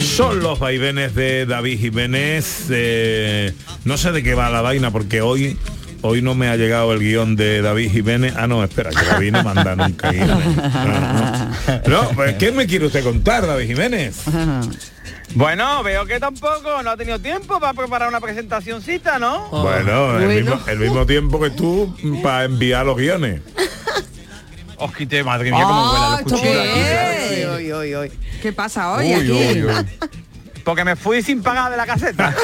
Son 0.00 0.40
los 0.40 0.58
vaivenes 0.58 1.14
de 1.14 1.46
David 1.46 1.78
Jiménez. 1.78 2.66
eh, 2.70 3.52
no 3.84 3.96
sé 3.96 4.12
de 4.12 4.22
qué 4.22 4.34
va 4.34 4.50
la 4.50 4.62
vaina 4.62 4.90
porque 4.90 5.20
hoy 5.20 5.56
hoy 6.02 6.22
no 6.22 6.34
me 6.34 6.48
ha 6.48 6.56
llegado 6.56 6.92
el 6.92 6.98
guion 6.98 7.36
de 7.36 7.62
David 7.62 7.90
Jiménez. 7.90 8.34
Ah, 8.36 8.46
no, 8.46 8.62
espera, 8.62 8.90
que 8.90 9.04
David 9.06 9.32
no 9.32 9.42
manda 9.44 9.76
nunca 9.76 10.10
guiones. 10.10 10.46
No, 11.86 12.02
no, 12.02 12.08
pues, 12.10 12.34
¿qué 12.34 12.52
me 12.52 12.66
quiere 12.66 12.86
usted 12.86 13.02
contar, 13.02 13.46
David 13.46 13.66
Jiménez? 13.66 14.16
Bueno, 15.34 15.82
veo 15.82 16.06
que 16.06 16.20
tampoco 16.20 16.82
no 16.82 16.90
ha 16.90 16.96
tenido 16.96 17.18
tiempo 17.18 17.58
para 17.58 17.74
preparar 17.74 18.08
una 18.08 18.20
presentacioncita, 18.20 19.18
¿no? 19.18 19.48
Bueno, 19.48 20.18
el 20.18 20.28
mismo, 20.28 20.60
el 20.66 20.78
mismo 20.78 21.06
tiempo 21.06 21.40
que 21.40 21.50
tú 21.50 21.94
para 22.22 22.44
enviar 22.44 22.86
los 22.86 22.96
guiones. 22.96 23.40
Os 24.76 24.94
quité, 24.94 25.22
madre 25.22 25.50
mía, 25.50 25.64
cómo 25.64 25.92
los 25.92 26.20
cuchillos 26.22 26.56
aquí. 26.56 26.80
Ay. 26.80 28.12
¿Qué 28.42 28.52
pasa 28.52 28.92
hoy 28.92 29.14
Uy, 29.14 29.68
aquí? 29.68 29.88
Porque 30.64 30.84
me 30.84 30.96
fui 30.96 31.22
sin 31.22 31.42
pagar 31.42 31.70
de 31.70 31.76
la 31.76 31.86
caseta. 31.86 32.34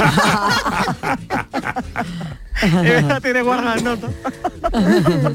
la 3.09 3.21
tiene 3.21 3.43
guardada 3.43 3.77
en 3.79 3.85
nota. 3.85 4.09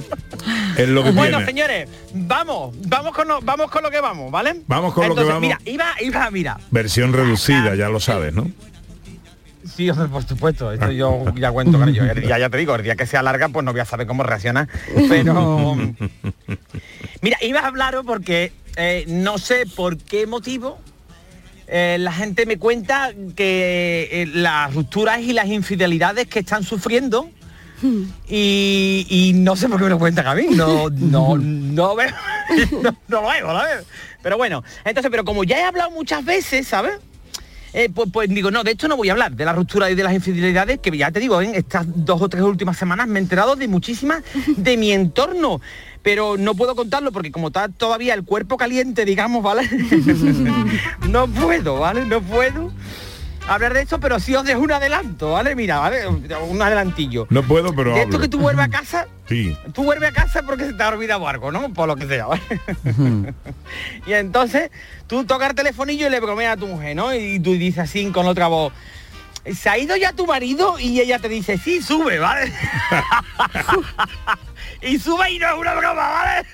Es 0.77 0.87
lo 0.87 1.03
que 1.03 1.11
Bueno, 1.11 1.43
señores, 1.43 1.89
vamos, 2.13 2.75
vamos 2.85 3.15
con, 3.15 3.27
lo, 3.27 3.41
vamos 3.41 3.71
con 3.71 3.81
lo 3.81 3.89
que 3.89 3.99
vamos, 3.99 4.29
¿vale? 4.31 4.61
Vamos 4.67 4.93
con 4.93 5.07
lo 5.09 5.15
que 5.15 5.23
vamos. 5.23 5.41
Mira, 5.41 5.59
iba, 5.65 5.93
iba, 6.01 6.29
mira. 6.29 6.59
Versión 6.69 7.13
reducida, 7.13 7.73
ya 7.75 7.89
lo 7.89 7.99
sabes, 7.99 8.33
¿no? 8.33 8.51
Sí, 9.75 9.89
por 9.91 10.23
supuesto, 10.23 10.71
esto 10.71 10.91
yo 10.91 11.25
ya 11.35 11.51
cuento 11.51 11.79
con 11.79 11.89
ello. 11.89 12.03
Ya, 12.05 12.37
ya 12.37 12.49
te 12.49 12.57
digo, 12.57 12.75
el 12.75 12.83
día 12.83 12.95
que 12.95 13.07
sea 13.07 13.23
larga, 13.23 13.49
pues 13.49 13.65
no 13.65 13.71
voy 13.71 13.81
a 13.81 13.85
saber 13.85 14.05
cómo 14.05 14.23
reaccionar. 14.23 14.69
Pero. 15.09 15.75
Mira, 17.21 17.37
iba 17.41 17.61
a 17.61 17.67
hablaros 17.67 18.05
porque 18.05 18.51
eh, 18.75 19.05
no 19.07 19.37
sé 19.37 19.65
por 19.75 19.97
qué 19.97 20.27
motivo 20.27 20.79
eh, 21.67 21.97
la 21.99 22.11
gente 22.11 22.45
me 22.45 22.57
cuenta 22.57 23.11
que 23.35 24.09
eh, 24.11 24.25
las 24.27 24.73
rupturas 24.73 25.19
y 25.21 25.33
las 25.33 25.47
infidelidades 25.47 26.27
que 26.27 26.39
están 26.39 26.63
sufriendo 26.63 27.29
y, 28.27 29.31
no 29.35 29.55
sé 29.55 29.67
por 29.67 29.77
qué 29.77 29.83
me 29.83 29.89
lo 29.91 29.99
cuentan 29.99 30.27
a 30.27 30.35
mí, 30.35 30.47
no, 30.51 30.89
no, 30.89 31.37
no 31.37 31.95
veo, 31.95 32.09
no, 32.81 32.97
no 33.07 33.21
lo 33.21 33.27
¿sabes? 33.27 33.85
Pero 34.21 34.37
bueno, 34.37 34.63
entonces, 34.83 35.11
pero 35.11 35.25
como 35.25 35.43
ya 35.43 35.59
he 35.59 35.63
hablado 35.63 35.91
muchas 35.91 36.23
veces, 36.23 36.67
¿sabes? 36.67 36.99
Eh, 37.73 37.89
pues, 37.93 38.09
pues 38.11 38.29
digo, 38.29 38.51
no, 38.51 38.63
de 38.63 38.71
esto 38.71 38.87
no 38.87 38.95
voy 38.95 39.09
a 39.09 39.11
hablar, 39.11 39.33
de 39.33 39.43
la 39.43 39.51
ruptura 39.51 39.91
y 39.91 39.95
de 39.95 40.03
las 40.03 40.13
infidelidades, 40.13 40.79
que 40.79 40.97
ya 40.97 41.11
te 41.11 41.19
digo, 41.19 41.41
en 41.41 41.55
estas 41.55 41.85
dos 41.87 42.21
o 42.21 42.29
tres 42.29 42.41
últimas 42.41 42.77
semanas 42.77 43.07
me 43.07 43.19
he 43.19 43.21
enterado 43.21 43.55
de 43.57 43.67
muchísimas 43.67 44.23
de 44.47 44.77
mi 44.77 44.93
entorno. 44.93 45.59
Pero 46.05 46.37
no 46.37 46.53
puedo 46.55 46.75
contarlo 46.75 47.11
porque 47.11 47.31
como 47.31 47.47
está 47.47 47.67
todavía 47.67 48.13
el 48.13 48.23
cuerpo 48.23 48.55
caliente, 48.57 49.03
digamos, 49.05 49.41
¿vale? 49.43 49.67
no 51.09 51.27
puedo, 51.27 51.79
¿vale? 51.79 52.05
No 52.05 52.21
puedo 52.21 52.71
hablar 53.47 53.73
de 53.73 53.81
esto, 53.81 53.99
pero 53.99 54.19
sí 54.19 54.33
os 54.35 54.43
dejo 54.43 54.59
un 54.61 54.71
adelanto, 54.71 55.31
¿vale? 55.31 55.55
Mira, 55.55 55.79
¿vale? 55.79 56.07
Un 56.07 56.61
adelantillo. 56.61 57.25
No 57.31 57.41
puedo, 57.43 57.73
pero 57.75 57.93
De 57.95 58.01
esto 58.01 58.17
hablo. 58.17 58.19
que 58.21 58.27
tú 58.29 58.39
vuelves 58.39 58.65
a 58.65 58.69
casa, 58.69 59.07
Sí. 59.27 59.57
tú 59.73 59.83
vuelves 59.83 60.09
a 60.11 60.13
casa 60.13 60.43
porque 60.43 60.65
se 60.65 60.73
te 60.73 60.83
ha 60.83 60.89
olvidado 60.89 61.27
algo, 61.27 61.51
¿no? 61.51 61.73
Por 61.73 61.87
lo 61.87 61.95
que 61.95 62.05
sea, 62.07 62.27
¿vale? 62.27 62.41
y 64.05 64.13
entonces 64.13 64.69
tú 65.07 65.25
tocas 65.25 65.49
el 65.49 65.55
telefonillo 65.55 66.05
y 66.05 66.09
le 66.11 66.19
bromeas 66.19 66.53
a 66.53 66.57
tu 66.59 66.67
mujer, 66.67 66.95
¿no? 66.95 67.13
Y 67.15 67.39
tú 67.39 67.53
dices 67.53 67.79
así 67.79 68.11
con 68.11 68.27
otra 68.27 68.45
voz, 68.47 68.73
¿se 69.55 69.69
ha 69.69 69.77
ido 69.79 69.95
ya 69.95 70.13
tu 70.13 70.27
marido? 70.27 70.77
Y 70.79 70.99
ella 70.99 71.17
te 71.17 71.29
dice, 71.29 71.57
sí, 71.57 71.81
sube, 71.81 72.19
¿vale? 72.19 72.51
Y 74.81 74.99
sube 74.99 75.31
y 75.31 75.39
no 75.39 75.47
es 75.47 75.57
una 75.59 75.73
broma, 75.75 76.09
¿vale? 76.09 76.45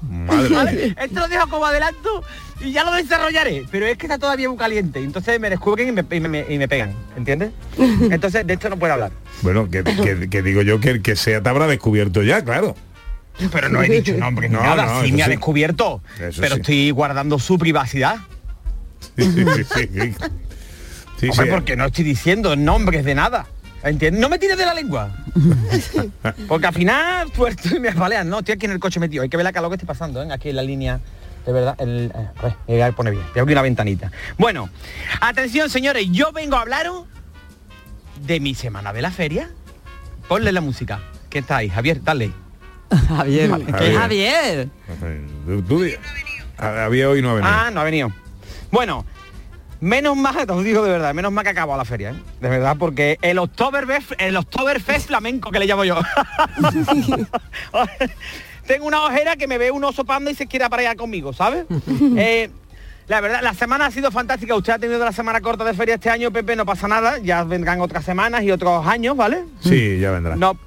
¿Vale? 0.50 0.94
Esto 1.00 1.20
lo 1.20 1.28
dejo 1.28 1.48
como 1.48 1.66
adelanto 1.66 2.22
y 2.60 2.70
ya 2.72 2.84
lo 2.84 2.92
desarrollaré, 2.92 3.64
pero 3.70 3.86
es 3.86 3.98
que 3.98 4.06
está 4.06 4.18
todavía 4.18 4.48
muy 4.48 4.56
caliente, 4.56 5.00
entonces 5.00 5.40
me 5.40 5.50
descubren 5.50 5.88
y 5.88 5.92
me, 5.92 6.04
y 6.16 6.20
me- 6.20 6.46
y 6.48 6.58
me 6.58 6.68
pegan, 6.68 6.94
¿entiendes? 7.16 7.50
Entonces 8.10 8.46
de 8.46 8.54
esto 8.54 8.68
no 8.70 8.76
puedo 8.78 8.92
hablar. 8.92 9.10
Bueno, 9.42 9.68
que, 9.70 9.82
que- 9.84 10.28
que 10.30 10.42
digo 10.42 10.62
yo 10.62 10.80
que 10.80 10.90
el 10.90 11.02
que 11.02 11.16
sea 11.16 11.42
te 11.42 11.48
habrá 11.48 11.66
descubierto 11.66 12.22
ya, 12.22 12.44
claro. 12.44 12.74
Pero 13.52 13.68
no 13.68 13.82
he 13.82 13.88
dicho 13.88 14.14
nombre 14.14 14.48
No, 14.50 14.60
nada, 14.62 14.86
no, 14.86 15.02
sí 15.04 15.12
me 15.12 15.22
ha 15.22 15.28
descubierto, 15.28 16.00
Eso 16.20 16.40
pero 16.40 16.56
sí. 16.56 16.60
estoy 16.60 16.90
guardando 16.90 17.38
su 17.38 17.58
privacidad. 17.58 18.18
Sí, 19.16 19.24
sí, 19.32 19.44
sí, 19.54 19.64
sí. 19.92 20.14
Sí, 21.20 21.28
Hombre, 21.30 21.46
sí. 21.46 21.50
porque 21.50 21.76
no 21.76 21.86
estoy 21.86 22.04
diciendo 22.04 22.54
nombres 22.56 23.04
de 23.04 23.14
nada. 23.16 23.46
¿Entiendes? 23.82 24.20
No 24.20 24.28
me 24.28 24.38
tires 24.38 24.58
de 24.58 24.66
la 24.66 24.74
lengua. 24.74 25.10
Porque 26.48 26.66
al 26.66 26.74
final 26.74 27.30
tuerto 27.32 27.74
y 27.76 27.80
me 27.80 27.90
balean. 27.90 28.28
No, 28.28 28.40
estoy 28.40 28.54
aquí 28.54 28.66
en 28.66 28.72
el 28.72 28.80
coche 28.80 28.98
metido. 29.00 29.22
Hay 29.22 29.28
que 29.28 29.36
ver 29.36 29.44
la 29.44 29.52
calor 29.52 29.70
que 29.70 29.76
esté 29.76 29.86
pasando, 29.86 30.22
¿eh? 30.22 30.28
Aquí 30.32 30.50
en 30.50 30.56
la 30.56 30.62
línea. 30.62 31.00
De 31.46 31.52
verdad, 31.52 31.76
el, 31.78 32.12
eh, 32.14 32.28
a 32.36 32.72
ver, 32.72 32.82
a 32.82 32.92
poner 32.92 33.14
bien. 33.14 33.24
Voy 33.32 33.38
a 33.38 33.42
abrir 33.42 33.54
la 33.56 33.62
ventanita. 33.62 34.10
Bueno, 34.36 34.68
atención, 35.20 35.70
señores. 35.70 36.06
Yo 36.10 36.32
vengo 36.32 36.56
a 36.56 36.60
hablaros 36.62 37.04
de 38.26 38.40
mi 38.40 38.54
semana 38.54 38.92
de 38.92 39.00
la 39.02 39.10
feria. 39.10 39.48
Ponle 40.26 40.52
la 40.52 40.60
música. 40.60 41.00
¿Qué 41.30 41.38
está 41.38 41.58
ahí? 41.58 41.68
Javier, 41.70 42.02
dale. 42.02 42.32
Javier. 43.08 43.50
Javier. 43.50 43.94
Javier. 43.94 44.68
Tú- 45.46 45.62
tú 45.62 45.82
di- 45.82 45.94
Ah, 46.60 46.86
Había 46.86 47.08
hoy 47.08 47.22
no 47.22 47.30
ha 47.30 47.34
venido. 47.34 47.52
Ah, 47.54 47.70
no 47.72 47.80
ha 47.80 47.84
venido. 47.84 48.10
Bueno, 48.72 49.06
Menos 49.80 50.16
mal, 50.16 50.46
te 50.46 50.52
os 50.52 50.64
digo 50.64 50.82
de 50.82 50.90
verdad, 50.90 51.14
menos 51.14 51.30
mal 51.30 51.44
que 51.44 51.50
acabó 51.50 51.76
la 51.76 51.84
feria, 51.84 52.10
¿eh? 52.10 52.14
de 52.40 52.48
verdad, 52.48 52.76
porque 52.78 53.16
el 53.22 53.38
Oktoberfest, 53.38 54.12
el 54.18 54.36
Oktoberfest 54.36 55.06
flamenco 55.06 55.52
que 55.52 55.60
le 55.60 55.66
llamo 55.66 55.84
yo. 55.84 55.96
Tengo 58.66 58.86
una 58.86 59.02
ojera 59.04 59.36
que 59.36 59.46
me 59.46 59.56
ve 59.56 59.70
un 59.70 59.84
oso 59.84 60.04
panda 60.04 60.30
y 60.30 60.34
se 60.34 60.46
quiere 60.46 60.64
aparear 60.64 60.96
conmigo, 60.96 61.32
¿sabes? 61.32 61.64
Eh, 62.16 62.50
la 63.06 63.20
verdad, 63.22 63.40
la 63.42 63.54
semana 63.54 63.86
ha 63.86 63.90
sido 63.90 64.10
fantástica. 64.10 64.54
Usted 64.54 64.74
ha 64.74 64.78
tenido 64.78 65.02
la 65.02 65.12
semana 65.12 65.40
corta 65.40 65.64
de 65.64 65.72
feria 65.72 65.94
este 65.94 66.10
año, 66.10 66.30
Pepe, 66.30 66.54
no 66.56 66.66
pasa 66.66 66.86
nada. 66.88 67.16
Ya 67.18 67.42
vendrán 67.42 67.80
otras 67.80 68.04
semanas 68.04 68.42
y 68.42 68.50
otros 68.50 68.86
años, 68.86 69.16
¿vale? 69.16 69.44
Sí, 69.60 69.98
ya 69.98 70.10
vendrá. 70.10 70.36
No. 70.36 70.58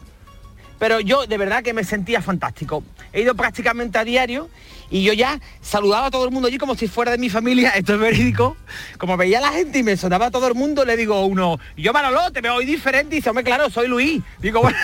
Pero 0.81 0.99
yo 0.99 1.27
de 1.27 1.37
verdad 1.37 1.61
que 1.61 1.75
me 1.75 1.83
sentía 1.83 2.23
fantástico. 2.23 2.83
He 3.13 3.21
ido 3.21 3.35
prácticamente 3.35 3.99
a 3.99 4.03
diario 4.03 4.49
y 4.89 5.03
yo 5.03 5.13
ya 5.13 5.39
saludaba 5.61 6.07
a 6.07 6.11
todo 6.11 6.25
el 6.25 6.31
mundo 6.31 6.47
allí 6.47 6.57
como 6.57 6.73
si 6.73 6.87
fuera 6.87 7.11
de 7.11 7.19
mi 7.19 7.29
familia, 7.29 7.69
esto 7.75 7.93
es 7.93 7.99
verídico. 7.99 8.57
Como 8.97 9.15
veía 9.15 9.37
a 9.37 9.41
la 9.41 9.51
gente 9.51 9.77
y 9.77 9.83
me 9.83 9.95
sonaba 9.95 10.25
a 10.25 10.31
todo 10.31 10.47
el 10.47 10.55
mundo, 10.55 10.83
le 10.83 10.97
digo 10.97 11.13
a 11.13 11.23
uno, 11.23 11.59
yo 11.77 11.93
Manolo, 11.93 12.31
te 12.31 12.41
veo 12.41 12.55
hoy 12.55 12.65
diferente 12.65 13.13
y 13.13 13.19
dice, 13.19 13.29
hombre, 13.29 13.43
claro, 13.43 13.69
soy 13.69 13.87
Luis. 13.87 14.23
Digo, 14.39 14.63
bueno, 14.63 14.77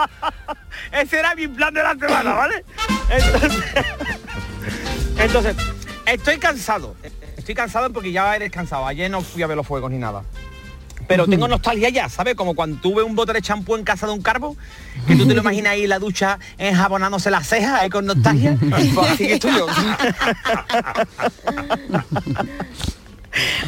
ese 0.92 1.18
era 1.18 1.34
mi 1.34 1.48
plan 1.48 1.72
de 1.72 1.82
la 1.82 1.94
semana, 1.94 2.34
¿vale? 2.34 2.62
Entonces, 3.08 3.64
entonces, 5.16 5.56
estoy 6.04 6.36
cansado. 6.36 6.94
Estoy 7.38 7.54
cansado 7.54 7.90
porque 7.90 8.12
ya 8.12 8.36
he 8.36 8.38
descansado. 8.38 8.86
Ayer 8.86 9.10
no 9.10 9.22
fui 9.22 9.42
a 9.42 9.46
ver 9.46 9.56
los 9.56 9.66
fuegos 9.66 9.90
ni 9.90 9.96
nada. 9.96 10.24
Pero 11.10 11.26
tengo 11.26 11.48
nostalgia 11.48 11.88
ya, 11.88 12.08
¿sabes? 12.08 12.36
Como 12.36 12.54
cuando 12.54 12.80
tuve 12.80 13.02
un 13.02 13.16
bote 13.16 13.32
de 13.32 13.42
champú 13.42 13.74
en 13.74 13.82
casa 13.82 14.06
de 14.06 14.12
un 14.12 14.22
carbo, 14.22 14.56
que 15.08 15.16
tú 15.16 15.26
te 15.26 15.34
lo 15.34 15.40
imaginas 15.42 15.72
ahí 15.72 15.82
en 15.82 15.88
la 15.88 15.98
ducha 15.98 16.38
enjabonándose 16.56 17.32
las 17.32 17.48
cejas 17.48 17.80
ahí 17.80 17.90
con 17.90 18.06
nostalgia. 18.06 18.56
Pues 18.60 18.96
así 18.96 19.26
que 19.26 19.32
estoy 19.34 19.50
yo. 19.58 19.66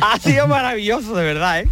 ha 0.01 0.19
sido 0.21 0.47
maravilloso, 0.47 1.17
de 1.17 1.25
verdad, 1.25 1.63
¿eh? 1.63 1.69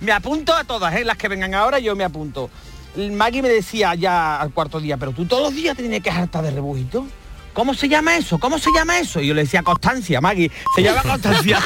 Me 0.00 0.12
apunto 0.12 0.52
a 0.54 0.64
todas, 0.64 0.94
¿eh? 0.94 1.06
Las 1.06 1.16
que 1.16 1.28
vengan 1.28 1.54
ahora, 1.54 1.78
yo 1.78 1.96
me 1.96 2.04
apunto. 2.04 2.50
Maggie 2.94 3.40
me 3.40 3.48
decía 3.48 3.94
ya 3.94 4.38
al 4.38 4.52
cuarto 4.52 4.78
día, 4.78 4.98
pero 4.98 5.12
tú 5.12 5.24
todos 5.24 5.44
los 5.44 5.54
días 5.54 5.74
te 5.74 5.84
tienes 5.84 6.02
que 6.02 6.10
hartar 6.10 6.44
de 6.44 6.50
rebujito. 6.50 7.06
¿Cómo 7.54 7.72
se 7.72 7.88
llama 7.88 8.18
eso? 8.18 8.38
¿Cómo 8.38 8.58
se 8.58 8.70
llama 8.74 8.98
eso? 8.98 9.22
Y 9.22 9.28
yo 9.28 9.32
le 9.32 9.44
decía 9.44 9.62
Constancia, 9.62 10.20
Maggie. 10.20 10.50
Se 10.76 10.82
llama 10.82 11.00
Constancia. 11.06 11.60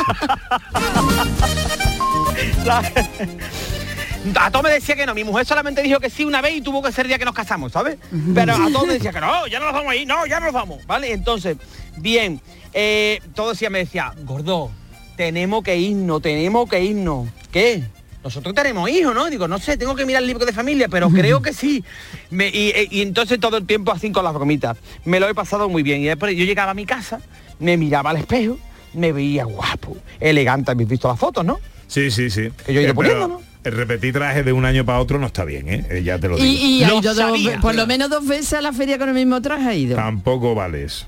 La- 2.65 2.83
A 4.41 4.51
todo 4.53 4.63
me 4.63 4.71
decía 4.71 4.95
que 4.95 5.05
no, 5.05 5.15
mi 5.15 5.25
mujer 5.25 5.45
solamente 5.45 5.83
dijo 5.83 5.99
que 5.99 6.09
sí 6.09 6.25
una 6.25 6.41
vez 6.41 6.55
y 6.55 6.61
tuvo 6.61 6.81
que 6.81 6.93
ser 6.93 7.07
el 7.07 7.09
día 7.09 7.19
que 7.19 7.25
nos 7.25 7.35
casamos, 7.35 7.73
¿sabes? 7.73 7.99
Pero 8.35 8.55
a 8.55 8.69
todos 8.73 8.87
me 8.87 8.93
decía 8.95 9.13
que 9.13 9.21
no, 9.21 9.49
ya 9.49 9.59
no 9.59 9.65
nos 9.67 9.75
vamos 9.75 9.91
ahí, 9.91 10.07
no, 10.07 10.25
ya 10.27 10.39
no 10.39 10.47
nos 10.47 10.55
vamos, 10.55 10.87
¿vale? 10.87 11.13
Entonces, 11.13 11.57
bien, 11.97 12.41
eh, 12.73 13.21
todo 13.35 13.51
decía, 13.51 13.69
me 13.69 13.81
decía, 13.81 14.15
gordo, 14.23 14.71
tenemos 15.17 15.65
que 15.65 15.77
irnos, 15.77 16.23
tenemos 16.23 16.69
que 16.71 16.81
irnos. 16.85 17.29
¿Qué? 17.51 17.83
Nosotros 18.23 18.55
tenemos 18.55 18.89
hijos, 18.91 19.13
¿no? 19.13 19.29
Digo, 19.29 19.49
no 19.49 19.59
sé, 19.59 19.77
tengo 19.77 19.97
que 19.97 20.07
mirar 20.07 20.23
el 20.23 20.29
libro 20.29 20.47
de 20.47 20.53
familia, 20.53 20.87
pero 20.89 21.11
creo 21.11 21.43
que 21.43 21.53
sí. 21.53 21.83
Me- 22.31 22.47
y, 22.49 22.69
eh, 22.77 22.87
y 22.93 23.03
entonces 23.03 23.41
todo 23.41 23.57
el 23.57 23.67
tiempo 23.67 23.91
así 23.91 24.13
con 24.13 24.23
las 24.23 24.33
bromitas. 24.35 24.77
Me 25.05 25.19
lo 25.19 25.29
he 25.29 25.35
pasado 25.35 25.69
muy 25.69 25.83
bien. 25.83 26.01
Y 26.01 26.05
después 26.05 26.37
yo 26.37 26.45
llegaba 26.45 26.71
a 26.71 26.75
mi 26.75 26.87
casa, 26.87 27.21
me 27.59 27.77
miraba 27.77 28.11
al 28.11 28.19
espejo, 28.19 28.57
me 28.95 29.11
veía 29.11 29.43
guapo, 29.47 29.97
elegante. 30.21 30.71
Habéis 30.71 30.89
visto 30.91 31.09
las 31.09 31.19
fotos, 31.19 31.45
¿no? 31.45 31.59
Sí, 31.93 32.11
sí, 32.11 32.31
sí. 32.31 32.49
Que 32.65 32.73
yo 32.73 32.81
he 32.81 32.85
ido 32.85 32.93
Eh, 32.93 32.95
poniendo, 32.95 33.43
pero 33.63 33.77
El 33.77 33.81
repetir 33.87 34.13
traje 34.15 34.43
de 34.43 34.53
un 34.53 34.65
año 34.65 34.85
para 34.85 34.99
otro 34.99 35.19
no 35.19 35.27
está 35.27 35.45
bien, 35.45 35.69
¿eh? 35.69 35.87
Eh, 35.91 36.03
ya 36.03 36.19
te 36.19 36.27
lo 36.29 36.37
digo. 36.37 36.47
Y, 36.47 36.79
y 36.79 36.85
ha 36.85 36.89
Lo 36.89 36.99
ido 37.01 37.15
dos 37.15 37.17
sabía. 37.19 37.61
por 37.61 37.75
lo 37.75 37.87
menos 37.87 38.09
dos 38.09 38.27
veces 38.27 38.55
a 38.55 38.63
la 38.63 38.73
feria 38.73 38.99
con 38.99 39.09
el 39.11 39.15
mismo 39.15 39.41
traje 39.43 39.69
ha 39.69 39.75
ido. 39.75 39.95
Tampoco 39.97 40.55
vale 40.55 40.85
eso. 40.85 41.07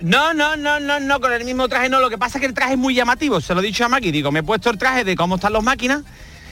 No, 0.00 0.32
no, 0.34 0.56
no, 0.56 0.80
no, 0.80 0.98
no, 1.00 1.20
con 1.20 1.32
el 1.32 1.44
mismo 1.44 1.68
traje 1.68 1.88
no. 1.88 2.00
Lo 2.00 2.08
que 2.10 2.18
pasa 2.18 2.38
es 2.38 2.40
que 2.40 2.46
el 2.46 2.54
traje 2.54 2.72
es 2.72 2.78
muy 2.78 2.94
llamativo. 2.94 3.40
Se 3.40 3.54
lo 3.54 3.60
he 3.60 3.66
dicho 3.66 3.84
a 3.84 3.88
Maki. 3.88 4.10
Digo, 4.10 4.32
me 4.32 4.40
he 4.40 4.42
puesto 4.42 4.70
el 4.70 4.78
traje 4.78 5.04
de 5.04 5.16
cómo 5.16 5.36
están 5.36 5.52
las 5.52 5.62
máquinas. 5.62 6.02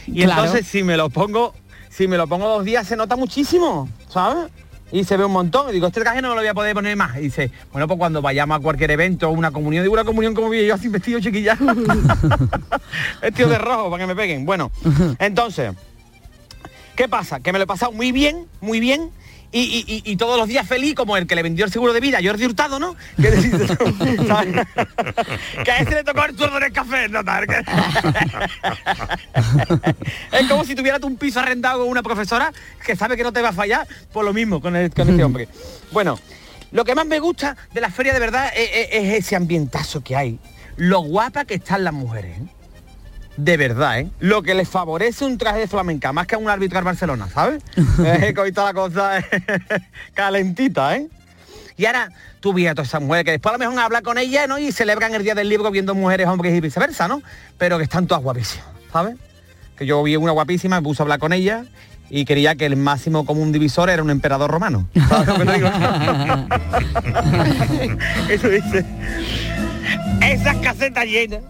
Y 0.07 0.23
Claro. 0.25 0.43
entonces 0.45 0.67
si 0.67 0.83
me 0.83 0.97
lo 0.97 1.09
pongo, 1.11 1.55
si 1.91 2.07
me 2.07 2.17
lo 2.17 2.27
pongo 2.27 2.47
dos 2.49 2.65
días 2.65 2.87
se 2.87 2.95
nota 2.97 3.17
muchísimo, 3.17 3.89
¿sabes? 4.09 4.51
Y 4.95 5.03
se 5.03 5.17
ve 5.17 5.25
un 5.25 5.33
montón. 5.33 5.71
Y 5.71 5.73
digo, 5.73 5.89
este 5.89 6.01
traje 6.03 6.23
no 6.23 6.29
me 6.29 6.37
lo 6.37 6.41
voy 6.41 6.47
a 6.47 6.55
poder 6.55 6.73
poner 6.73 6.97
más. 6.97 7.17
Y 7.17 7.23
dice, 7.23 7.51
bueno, 7.73 7.89
pues 7.89 7.99
cuando 7.99 8.23
vayamos 8.23 8.57
a 8.57 8.61
cualquier 8.61 8.93
evento 8.93 9.29
o 9.29 9.33
una 9.33 9.51
comunión, 9.51 9.83
digo 9.83 9.93
una 9.93 10.05
comunión 10.05 10.35
como 10.35 10.49
vi 10.49 10.65
yo 10.65 10.75
así 10.75 10.87
vestido 10.87 11.19
chiquilla. 11.19 11.59
vestido 13.21 13.49
de 13.49 13.59
rojo 13.59 13.91
para 13.91 14.05
que 14.05 14.07
me 14.07 14.15
peguen. 14.15 14.47
Bueno, 14.47 14.71
entonces, 15.19 15.73
¿qué 16.95 17.09
pasa? 17.09 17.41
Que 17.41 17.53
me 17.53 17.59
lo 17.59 17.65
he 17.65 17.67
pasado 17.67 17.91
muy 17.91 18.13
bien, 18.13 18.47
muy 18.61 18.79
bien. 18.79 19.11
Y, 19.57 19.61
y- 19.61 19.85
y- 19.87 20.03
y 20.13 20.17
todos 20.17 20.37
los 20.37 20.49
días 20.49 20.67
feliz 20.67 20.97
como 20.97 21.17
el 21.17 21.29
que 21.29 21.37
le 21.37 21.45
vendió 21.45 21.65
el 21.65 21.71
seguro 21.71 21.93
de 21.93 22.01
vida, 22.01 22.19
Jordi 22.21 22.45
Hurtado, 22.45 22.81
¿no? 22.81 22.97
Que, 23.17 23.31
que 25.65 25.71
a 25.71 25.79
ese 25.79 25.95
le 25.95 26.03
tocó 26.03 26.25
el 26.25 26.35
turno 26.35 26.57
en 26.57 26.65
el 26.65 26.73
café, 26.73 27.09
¿no? 27.09 27.21
es 30.33 30.49
como 30.49 30.65
si 30.65 30.75
tuvieras 30.75 31.01
un 31.05 31.17
piso 31.17 31.39
arrendado 31.41 31.81
con 31.83 31.89
una 31.89 32.03
profesora 32.03 32.53
que 32.85 32.97
sabe 32.97 33.17
que 33.17 33.23
no 33.23 33.33
te 33.33 33.43
va 33.43 33.51
a 33.51 33.53
fallar, 33.53 33.87
por 34.13 34.25
lo 34.25 34.33
mismo 34.33 34.61
con, 34.61 34.75
el- 34.75 34.93
con 34.93 35.09
este 35.09 35.23
hombre. 35.29 35.47
Bueno, 35.93 36.19
lo 36.73 36.85
que 36.85 36.95
más 36.97 37.07
me 37.07 37.21
gusta 37.21 37.57
de 37.73 37.81
la 37.81 37.91
feria 37.91 38.13
de 38.13 38.19
verdad 38.21 38.51
es, 38.57 38.69
es- 38.73 38.89
es 38.91 39.15
ese 39.25 39.37
ambientazo 39.37 40.03
que 40.03 40.17
hay. 40.17 40.41
Lo 40.77 40.99
guapa 41.03 41.45
que 41.45 41.55
están 41.55 41.85
las 41.85 41.95
mujeres. 41.95 42.39
¿eh? 42.39 42.43
De 43.37 43.57
verdad, 43.57 44.01
¿eh? 44.01 44.09
Lo 44.21 44.43
que 44.43 44.55
les 44.55 44.69
favorece 44.69 45.25
un 45.25 45.39
traje 45.39 45.61
de 45.61 45.67
flamenca, 45.67 46.13
más 46.13 46.27
que 46.27 46.37
a 46.37 46.39
un 46.39 46.49
árbitro 46.49 46.79
al 46.79 46.85
Barcelona, 46.85 47.29
¿sabes? 47.33 47.63
eh, 48.05 48.35
está 48.47 48.65
la 48.65 48.75
cosa 48.75 49.19
eh, 49.19 49.25
calentita, 50.15 50.97
¿eh? 50.97 51.09
Y 51.77 51.87
ahora 51.87 52.11
tú 52.39 52.53
ves 52.53 52.69
a 52.69 52.75
todas 52.75 52.89
esas 52.89 53.03
mujeres 53.03 53.25
que 53.25 53.31
después 53.33 53.53
a 53.53 53.59
lo 53.59 53.59
mejor 53.59 53.83
hablar 53.83 54.05
con 54.05 54.19
ellas, 54.19 54.49
¿no? 54.49 54.59
Y 54.59 54.71
celebran 54.71 55.13
el 55.15 55.25
día 55.25 55.35
del 55.35 55.49
libro 55.49 55.73
viendo 55.73 55.95
mujeres, 55.95 56.29
hombres 56.29 56.55
y 56.55 56.61
viceversa, 56.61 57.09
¿no? 57.09 57.23
Pero 57.59 57.79
que 57.79 57.85
están 57.85 58.07
todas 58.07 58.23
guapísimas, 58.23 58.67
¿sabes? 58.93 59.17
Que 59.77 59.85
yo 59.85 60.01
vi 60.05 60.15
una 60.15 60.31
guapísima, 60.31 60.77
me 60.81 60.85
puse 60.85 61.03
a 61.03 61.05
hablar 61.05 61.19
con 61.19 61.33
ella 61.33 61.65
y 62.11 62.25
quería 62.25 62.55
que 62.55 62.67
el 62.67 62.77
máximo 62.77 63.27
común 63.27 63.51
divisor 63.51 63.91
era 63.91 64.03
un 64.05 64.11
emperador 64.11 64.49
romano. 64.49 64.89
¿Sabes 65.09 65.27
lo 65.27 65.39
que 65.39 65.45
te 65.45 65.53
digo? 65.55 65.69
Eso 68.29 68.49
dice. 68.49 68.85
Esas 70.23 70.57
casetas 70.59 71.07
llenas. 71.07 71.41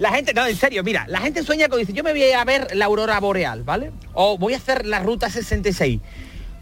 La 0.00 0.10
gente, 0.12 0.32
no, 0.32 0.46
en 0.46 0.56
serio, 0.56 0.82
mira, 0.82 1.04
la 1.08 1.20
gente 1.20 1.42
sueña 1.42 1.68
con, 1.68 1.78
dice, 1.78 1.92
yo 1.92 2.02
me 2.02 2.12
voy 2.12 2.32
a 2.32 2.42
ver 2.42 2.74
la 2.74 2.86
aurora 2.86 3.20
boreal, 3.20 3.64
¿vale? 3.64 3.92
O 4.14 4.38
voy 4.38 4.54
a 4.54 4.56
hacer 4.56 4.86
la 4.86 4.98
ruta 5.00 5.28
66. 5.28 6.00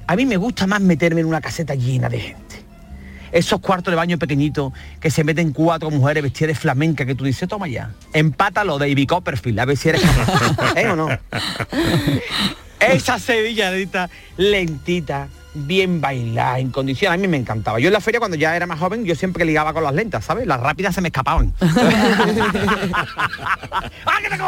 A 0.09 0.17
mí 0.17 0.27
me 0.27 0.37
gusta 0.37 0.67
más 0.67 0.81
meterme 0.81 1.21
en 1.21 1.29
una 1.29 1.41
caseta 1.41 1.77
llena 1.77 2.09
de 2.09 2.19
gente. 2.19 2.57
Esos 3.31 3.61
cuartos 3.61 3.93
de 3.93 3.97
baño 3.97 4.19
pequeñitos 4.19 4.73
que 4.99 5.13
se 5.13 5.23
meten 5.23 5.53
cuatro 5.53 5.89
mujeres 5.89 6.25
vestidas 6.25 6.49
de 6.49 6.55
flamenca 6.57 7.07
que 7.07 7.15
tú 7.15 7.25
dices, 7.25 7.49
toma 7.49 7.69
ya, 7.69 7.93
empátalo 8.13 8.77
David 8.77 9.07
Copperfield, 9.07 9.61
a 9.61 9.67
ver 9.67 9.77
si 9.77 9.91
eres 9.91 10.03
capaz". 10.03 10.75
¿Eh 10.77 10.89
o 10.89 10.97
no? 10.97 11.09
Esa 12.81 13.21
sevilladita 13.21 14.11
lentita, 14.37 15.29
bien 15.55 16.01
bailada, 16.01 16.59
en 16.59 16.71
condición. 16.71 17.13
A 17.13 17.17
mí 17.17 17.29
me 17.29 17.37
encantaba. 17.37 17.81
Yo 17.81 17.89
en 17.89 17.93
la 17.93 18.01
feria 18.01 18.21
cuando 18.21 18.37
ya 18.37 18.57
era 18.57 18.67
más 18.67 18.79
joven, 18.79 19.05
yo 19.05 19.15
siempre 19.15 19.45
ligaba 19.45 19.73
con 19.73 19.85
las 19.85 19.95
lentas, 19.95 20.25
¿sabes? 20.25 20.47
Las 20.47 20.61
rápidas 20.61 20.95
se 20.95 21.01
me 21.01 21.09
escapaban. 21.09 21.53
¡Ah, 21.61 22.27
que 24.23 24.31
te! 24.31 24.39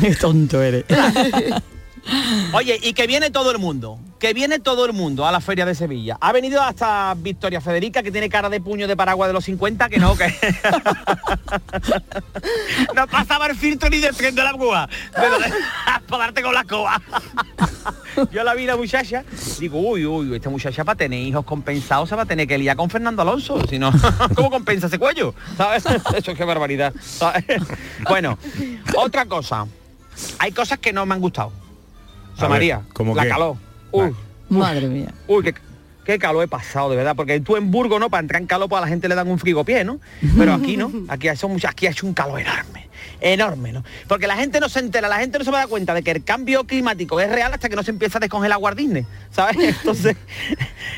Qué 0.00 0.14
tonto 0.16 0.62
eres. 0.62 0.84
Oye, 2.52 2.78
y 2.82 2.92
que 2.92 3.06
viene 3.06 3.30
todo 3.30 3.50
el 3.50 3.58
mundo, 3.58 3.98
que 4.18 4.32
viene 4.32 4.58
todo 4.58 4.84
el 4.86 4.92
mundo 4.92 5.26
a 5.26 5.32
la 5.32 5.40
feria 5.40 5.66
de 5.66 5.74
Sevilla. 5.74 6.16
Ha 6.20 6.32
venido 6.32 6.62
hasta 6.62 7.14
Victoria 7.16 7.60
Federica, 7.60 8.02
que 8.02 8.10
tiene 8.10 8.28
cara 8.28 8.48
de 8.48 8.60
puño 8.60 8.88
de 8.88 8.96
paraguas 8.96 9.28
de 9.28 9.34
los 9.34 9.44
50, 9.44 9.88
que 9.88 9.98
no, 9.98 10.16
que... 10.16 10.26
no 12.94 13.06
pasaba 13.06 13.46
el 13.46 13.56
filtro 13.56 13.90
ni 13.90 13.98
de 13.98 14.32
la 14.32 14.52
grúa. 14.52 14.88
Pero 15.14 15.36
para 16.08 16.24
darte 16.24 16.42
con 16.42 16.54
la 16.54 16.64
coba. 16.64 17.00
Yo 18.30 18.44
la 18.44 18.54
vi 18.54 18.64
la 18.64 18.76
muchacha, 18.76 19.24
digo, 19.58 19.78
uy, 19.78 20.06
uy, 20.06 20.34
esta 20.34 20.48
muchacha 20.48 20.84
para 20.84 20.96
tener 20.96 21.20
hijos 21.20 21.44
compensados 21.44 22.08
se 22.08 22.16
va 22.16 22.22
a 22.22 22.26
tener 22.26 22.46
que 22.48 22.56
liar 22.56 22.76
con 22.76 22.88
Fernando 22.88 23.22
Alonso, 23.22 23.60
si 23.68 23.78
no, 23.78 23.92
¿cómo 24.34 24.50
compensa 24.50 24.86
ese 24.86 24.98
cuello? 24.98 25.34
¿Sabes? 25.56 25.84
Eso 26.16 26.30
es 26.30 26.38
que 26.38 26.44
barbaridad. 26.44 26.94
¿sabes? 27.00 27.44
Bueno, 28.08 28.38
otra 28.96 29.26
cosa. 29.26 29.66
Hay 30.38 30.52
cosas 30.52 30.78
que 30.78 30.92
no 30.92 31.04
me 31.04 31.14
han 31.14 31.20
gustado. 31.20 31.48
A 31.48 32.30
José 32.32 32.42
ver, 32.42 32.50
María, 32.50 32.82
¿cómo 32.94 33.14
la 33.14 33.24
qué? 33.24 33.28
calor. 33.28 33.65
Uy, 33.92 34.14
Madre 34.48 34.86
mía. 34.86 35.12
uy, 35.26 35.42
qué, 35.42 35.54
qué 36.04 36.18
calor 36.18 36.44
he 36.44 36.48
pasado, 36.48 36.90
de 36.90 36.96
verdad, 36.96 37.16
porque 37.16 37.40
tú 37.40 37.56
en 37.56 37.70
Burgos, 37.70 37.98
¿no? 37.98 38.08
Para 38.10 38.20
entrar 38.20 38.40
en 38.40 38.46
calor, 38.46 38.68
pues 38.68 38.78
a 38.78 38.82
la 38.82 38.88
gente 38.88 39.08
le 39.08 39.14
dan 39.14 39.28
un 39.28 39.38
frigopié, 39.38 39.84
¿no? 39.84 39.98
Pero 40.38 40.54
aquí 40.54 40.76
no, 40.76 40.92
aquí, 41.08 41.28
son 41.36 41.52
muchas, 41.52 41.72
aquí 41.72 41.86
ha 41.86 41.90
hecho 41.90 42.06
un 42.06 42.14
calor 42.14 42.40
enorme, 42.40 42.88
enorme, 43.20 43.72
¿no? 43.72 43.82
Porque 44.06 44.28
la 44.28 44.36
gente 44.36 44.60
no 44.60 44.68
se 44.68 44.78
entera, 44.78 45.08
la 45.08 45.18
gente 45.18 45.38
no 45.38 45.44
se 45.44 45.50
va 45.50 45.58
a 45.58 45.60
dar 45.62 45.68
cuenta 45.68 45.94
de 45.94 46.02
que 46.02 46.12
el 46.12 46.22
cambio 46.22 46.64
climático 46.64 47.18
es 47.20 47.28
real 47.28 47.52
hasta 47.52 47.68
que 47.68 47.74
no 47.74 47.82
se 47.82 47.90
empieza 47.90 48.18
a 48.18 48.20
descongelar 48.20 48.58
Guardisne, 48.58 49.04
¿sabes? 49.32 49.56
Entonces, 49.60 50.16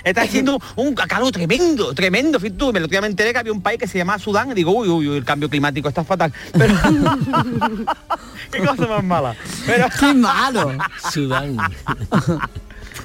está 0.05 0.23
haciendo 0.23 0.61
un 0.77 0.95
calor 0.95 1.33
tremendo, 1.33 1.95
tremendo. 1.95 2.39
Fíjate 2.39 2.59
tú, 2.59 2.73
me 2.73 2.81
lo 2.81 2.89
me 2.89 3.07
enteré 3.07 3.33
que 3.33 3.39
había 3.39 3.53
un 3.53 3.63
país 3.63 3.79
que 3.79 3.87
se 3.87 3.97
llamaba 3.97 4.19
Sudán 4.19 4.51
y 4.51 4.55
digo, 4.55 4.73
uy, 4.73 4.89
uy, 4.89 5.09
uy, 5.09 5.17
el 5.17 5.25
cambio 5.25 5.49
climático 5.49 5.89
está 5.89 6.05
fatal. 6.05 6.33
Pero, 6.53 6.75
qué 8.53 8.59
cosa 8.59 8.87
más 8.87 9.05
mala. 9.05 9.37
Pero, 9.65 9.87
Qué 9.99 10.13
malo. 10.13 10.73
Sudán. 11.11 11.57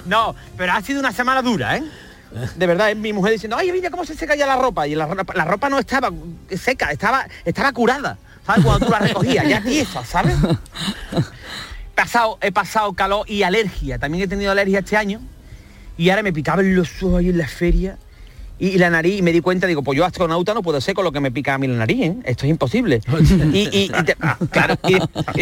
No, 0.06 0.36
pero 0.58 0.74
ha 0.74 0.82
sido 0.82 1.00
una 1.00 1.12
semana 1.12 1.42
dura, 1.42 1.78
¿eh? 1.78 1.84
De 2.56 2.66
verdad, 2.66 2.90
es 2.90 2.98
mi 2.98 3.14
mujer 3.14 3.34
diciendo, 3.34 3.56
ay, 3.58 3.72
mira 3.72 3.92
cómo 3.92 4.06
se 4.06 4.16
seca 4.16 4.36
ya 4.36 4.48
la 4.48 4.56
ropa. 4.56 4.88
Y 4.88 4.96
la, 4.96 5.06
ropa- 5.08 5.70
no 5.70 5.78
estaba 5.78 6.10
seca, 6.58 6.92
estaba, 6.92 7.28
estaba 7.46 7.72
curada. 7.72 8.18
¿Sabes? 8.46 8.66
Cuando 8.66 8.86
tú 8.88 8.92
la 8.92 9.00
recogías, 9.00 9.48
ya 9.48 9.62
tiesa, 9.62 10.04
¿sabes? 10.04 10.36
He 11.14 11.96
pasado, 11.96 12.38
he 12.42 12.52
pasado 12.52 12.92
calor 12.94 13.30
y 13.30 13.44
alergia. 13.44 14.00
También 14.00 14.24
he 14.24 14.28
tenido 14.28 14.52
alergia 14.52 14.80
este 14.80 14.98
año. 14.98 15.22
Y 15.96 16.10
ahora 16.10 16.24
me 16.24 16.34
picaban 16.34 16.76
los 16.76 17.04
ojos 17.04 17.20
ahí 17.20 17.30
en 17.30 17.38
la 17.38 17.48
feria. 17.48 17.98
Y, 18.60 18.78
la 18.78 18.90
nariz, 18.90 19.18
y 19.20 19.22
me 19.22 19.32
di 19.34 19.42
cuenta, 19.42 19.68
digo, 19.68 19.84
pues 19.84 19.98
yo 19.98 20.06
astronauta 20.06 20.54
no 20.54 20.62
puedo 20.62 20.80
ser 20.80 20.94
con 20.94 21.04
lo 21.04 21.12
que 21.12 21.20
me 21.20 21.32
pica 21.32 21.56
a 21.56 21.58
mí 21.58 21.68
la 21.68 21.76
nariz, 21.78 22.02
¿eh? 22.02 22.16
Esto 22.24 22.46
es 22.46 22.52
imposible. 22.52 23.02
y, 23.54 23.68
y- 23.72 23.92
y 23.94 24.04
te- 24.04 24.16
ah, 24.22 24.38
claro, 24.52 24.78
y- 24.88 25.00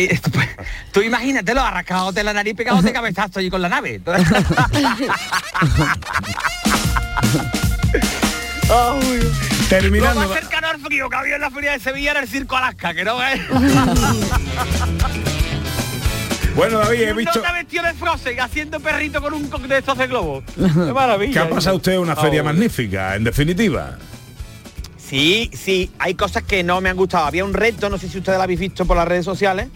pues, 0.08 0.50
tú 0.92 1.02
imagínate 1.02 1.54
los 1.54 1.64
arrascados 1.64 2.16
de 2.16 2.24
la 2.24 2.34
nariz 2.34 2.56
pegados 2.56 2.84
de 2.84 2.92
cabezazo 2.94 3.40
allí 3.40 3.50
con 3.50 3.62
la 3.62 3.70
nave. 3.70 4.02
Terminando. 9.70 10.22
Lo 10.22 10.30
más 10.30 10.40
cercano 10.40 10.68
al 10.68 10.80
frío 10.82 11.10
que 11.10 11.16
había 11.16 11.36
en 11.36 11.42
la 11.42 11.50
feria 11.50 11.72
de 11.72 11.80
Sevilla 11.80 12.12
era 12.12 12.20
el 12.22 12.28
circo 12.28 12.58
Alaska, 12.58 12.94
que 12.94 13.04
no 13.06 13.22
es. 13.26 13.40
Bueno, 16.56 16.80
David, 16.80 17.02
he 17.02 17.14
visto... 17.14 17.40
nota 17.40 17.54
vestido 17.54 17.84
de 17.84 17.94
Frozen 17.94 18.40
haciendo 18.40 18.80
perrito 18.80 19.22
con 19.22 19.34
un 19.34 19.50
de 19.68 19.78
estos 19.78 19.98
de 19.98 20.08
globo. 20.08 20.44
Qué 20.56 20.62
maravilla. 20.94 21.34
Que 21.34 21.40
ha 21.40 21.50
pasado 21.50 21.78
usted 21.78 21.98
una 21.98 22.16
feria 22.16 22.42
Oh. 22.42 22.46
magnífica, 22.46 23.16
en 23.16 23.24
definitiva. 23.24 23.98
Sí, 24.98 25.50
sí, 25.54 25.92
hay 26.00 26.14
cosas 26.16 26.44
que 26.44 26.64
no 26.64 26.80
me 26.82 26.90
han 26.90 26.96
gustado. 26.98 27.26
Había 27.26 27.44
un 27.46 27.54
reto, 27.54 27.90
no 27.90 27.98
sé 27.98 28.08
si 28.10 28.18
ustedes 28.18 28.38
lo 28.38 28.44
habéis 28.44 28.60
visto 28.60 28.86
por 28.86 28.96
las 28.98 29.08
redes 29.08 29.26
sociales. 29.26 29.68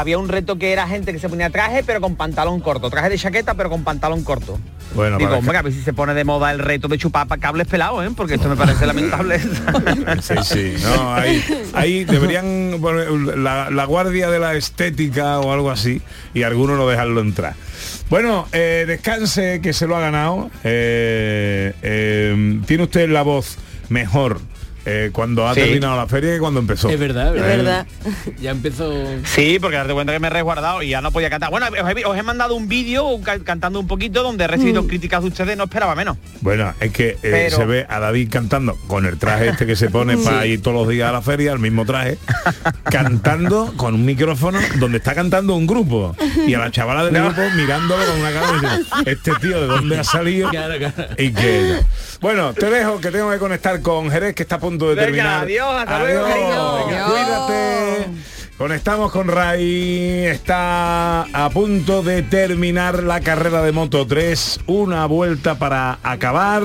Había 0.00 0.18
un 0.18 0.28
reto 0.28 0.56
que 0.58 0.72
era 0.72 0.86
gente 0.88 1.12
que 1.12 1.18
se 1.18 1.28
ponía 1.28 1.50
traje 1.50 1.82
pero 1.84 2.00
con 2.00 2.16
pantalón 2.16 2.60
corto, 2.60 2.90
traje 2.90 3.08
de 3.10 3.18
chaqueta 3.18 3.54
pero 3.54 3.70
con 3.70 3.84
pantalón 3.84 4.24
corto. 4.24 4.58
Bueno, 4.94 5.18
Digo, 5.18 5.34
hombre, 5.36 5.58
a 5.58 5.62
ver 5.62 5.72
si 5.72 5.82
se 5.82 5.92
pone 5.92 6.14
de 6.14 6.24
moda 6.24 6.50
el 6.52 6.58
reto 6.60 6.86
de 6.88 6.98
chupar 6.98 7.26
pa- 7.26 7.38
cables 7.38 7.66
pelados, 7.66 8.04
¿eh? 8.06 8.10
Porque 8.16 8.34
esto 8.34 8.48
me 8.48 8.56
parece 8.56 8.86
lamentable. 8.86 9.40
Sí, 10.22 10.34
sí, 10.44 10.74
no, 10.82 11.14
ahí, 11.14 11.42
ahí 11.74 12.04
deberían 12.04 12.76
poner 12.80 13.10
la, 13.10 13.70
la 13.70 13.84
guardia 13.84 14.30
de 14.30 14.38
la 14.38 14.54
estética 14.54 15.40
o 15.40 15.52
algo 15.52 15.70
así 15.70 16.00
y 16.32 16.42
algunos 16.44 16.76
no 16.78 16.86
dejarlo 16.86 17.20
entrar. 17.20 17.54
Bueno, 18.10 18.46
eh, 18.52 18.84
descanse 18.86 19.60
que 19.60 19.72
se 19.72 19.86
lo 19.86 19.96
ha 19.96 20.00
ganado. 20.00 20.50
Eh, 20.64 21.72
eh, 21.82 22.60
Tiene 22.66 22.84
usted 22.84 23.08
la 23.10 23.22
voz 23.22 23.56
mejor 23.88 24.40
eh, 24.86 25.10
cuando 25.12 25.46
ha 25.48 25.54
Sí. 25.54 25.60
terminado 25.60 25.96
la 25.96 26.06
feria 26.06 26.32
que 26.34 26.38
cuando 26.38 26.60
empezó. 26.60 26.88
Es 26.90 26.98
verdad, 26.98 27.34
es 27.36 27.42
Eh, 27.42 27.46
verdad. 27.56 27.86
Ya 28.40 28.50
empezó... 28.50 28.92
Sí, 29.24 29.58
porque 29.60 29.76
date 29.76 29.92
cuenta 29.92 30.12
que 30.12 30.18
me 30.20 30.26
he 30.26 30.30
resguardado 30.30 30.82
y 30.82 30.88
ya 30.90 31.00
no 31.00 31.10
podía 31.12 31.30
cantar. 31.30 31.50
Bueno, 31.50 31.66
os 31.68 31.90
he, 31.96 32.04
os 32.04 32.16
he 32.16 32.22
mandado 32.22 32.54
un 32.54 32.68
vídeo 32.68 33.20
ca- 33.22 33.38
cantando 33.40 33.80
un 33.80 33.86
poquito 33.86 34.22
donde 34.22 34.44
he 34.44 34.46
recibido 34.48 34.86
críticas 34.86 35.22
de 35.22 35.28
ustedes, 35.28 35.56
no 35.56 35.64
esperaba 35.64 35.94
menos. 35.94 36.16
Bueno, 36.40 36.72
es 36.80 36.90
que 36.92 37.10
eh, 37.10 37.18
Pero- 37.22 37.56
se 37.56 37.64
ve 37.64 37.86
a 37.88 37.98
David 38.00 38.28
cantando 38.30 38.76
con 38.86 39.06
el 39.06 39.18
traje 39.18 39.48
este 39.48 39.66
que 39.66 39.76
se 39.76 39.88
pone 39.90 40.16
para 40.24 40.44
ir 40.46 40.60
todos 40.62 40.76
los 40.76 40.88
días 40.88 41.08
a 41.08 41.12
la 41.12 41.22
feria, 41.22 41.52
el 41.52 41.58
mismo 41.58 41.84
traje, 41.86 42.18
cantando 42.84 43.72
con 43.76 43.94
un 43.94 44.04
micrófono 44.04 44.58
donde 44.78 44.98
está 44.98 45.14
cantando 45.14 45.54
un 45.54 45.66
grupo. 45.66 46.14
Y 46.46 46.54
a 46.54 46.58
la 46.58 46.70
chavala 46.70 47.04
del 47.04 47.14
No. 47.14 47.24
grupo 47.26 47.42
mirándolo 47.56 48.04
con 48.04 48.20
una 48.20 48.32
cara 48.32 48.78
este 49.06 49.32
tío 49.40 49.60
de 49.60 49.66
dónde 49.66 49.98
ha 49.98 50.04
salido. 50.04 50.50
Y 51.18 51.32
que 51.32 51.80
bueno, 52.24 52.54
te 52.54 52.70
dejo 52.70 53.02
que 53.02 53.10
tengo 53.10 53.30
que 53.30 53.38
conectar 53.38 53.82
con 53.82 54.10
Jerez 54.10 54.34
que 54.34 54.44
está 54.44 54.54
a 54.54 54.58
punto 54.58 54.88
de 54.88 54.94
Venga, 54.94 55.04
terminar. 55.04 55.42
adiós, 55.42 55.74
hasta 55.76 55.98
luego. 55.98 56.24
Venga, 56.24 57.04
Cuídate. 57.04 58.06
Conectamos 58.56 59.12
con 59.12 59.28
Ray, 59.28 60.24
está 60.24 61.24
a 61.24 61.50
punto 61.50 62.02
de 62.02 62.22
terminar 62.22 63.02
la 63.02 63.20
carrera 63.20 63.60
de 63.60 63.72
Moto 63.72 64.06
3, 64.06 64.60
una 64.68 65.04
vuelta 65.04 65.58
para 65.58 65.98
acabar. 66.02 66.62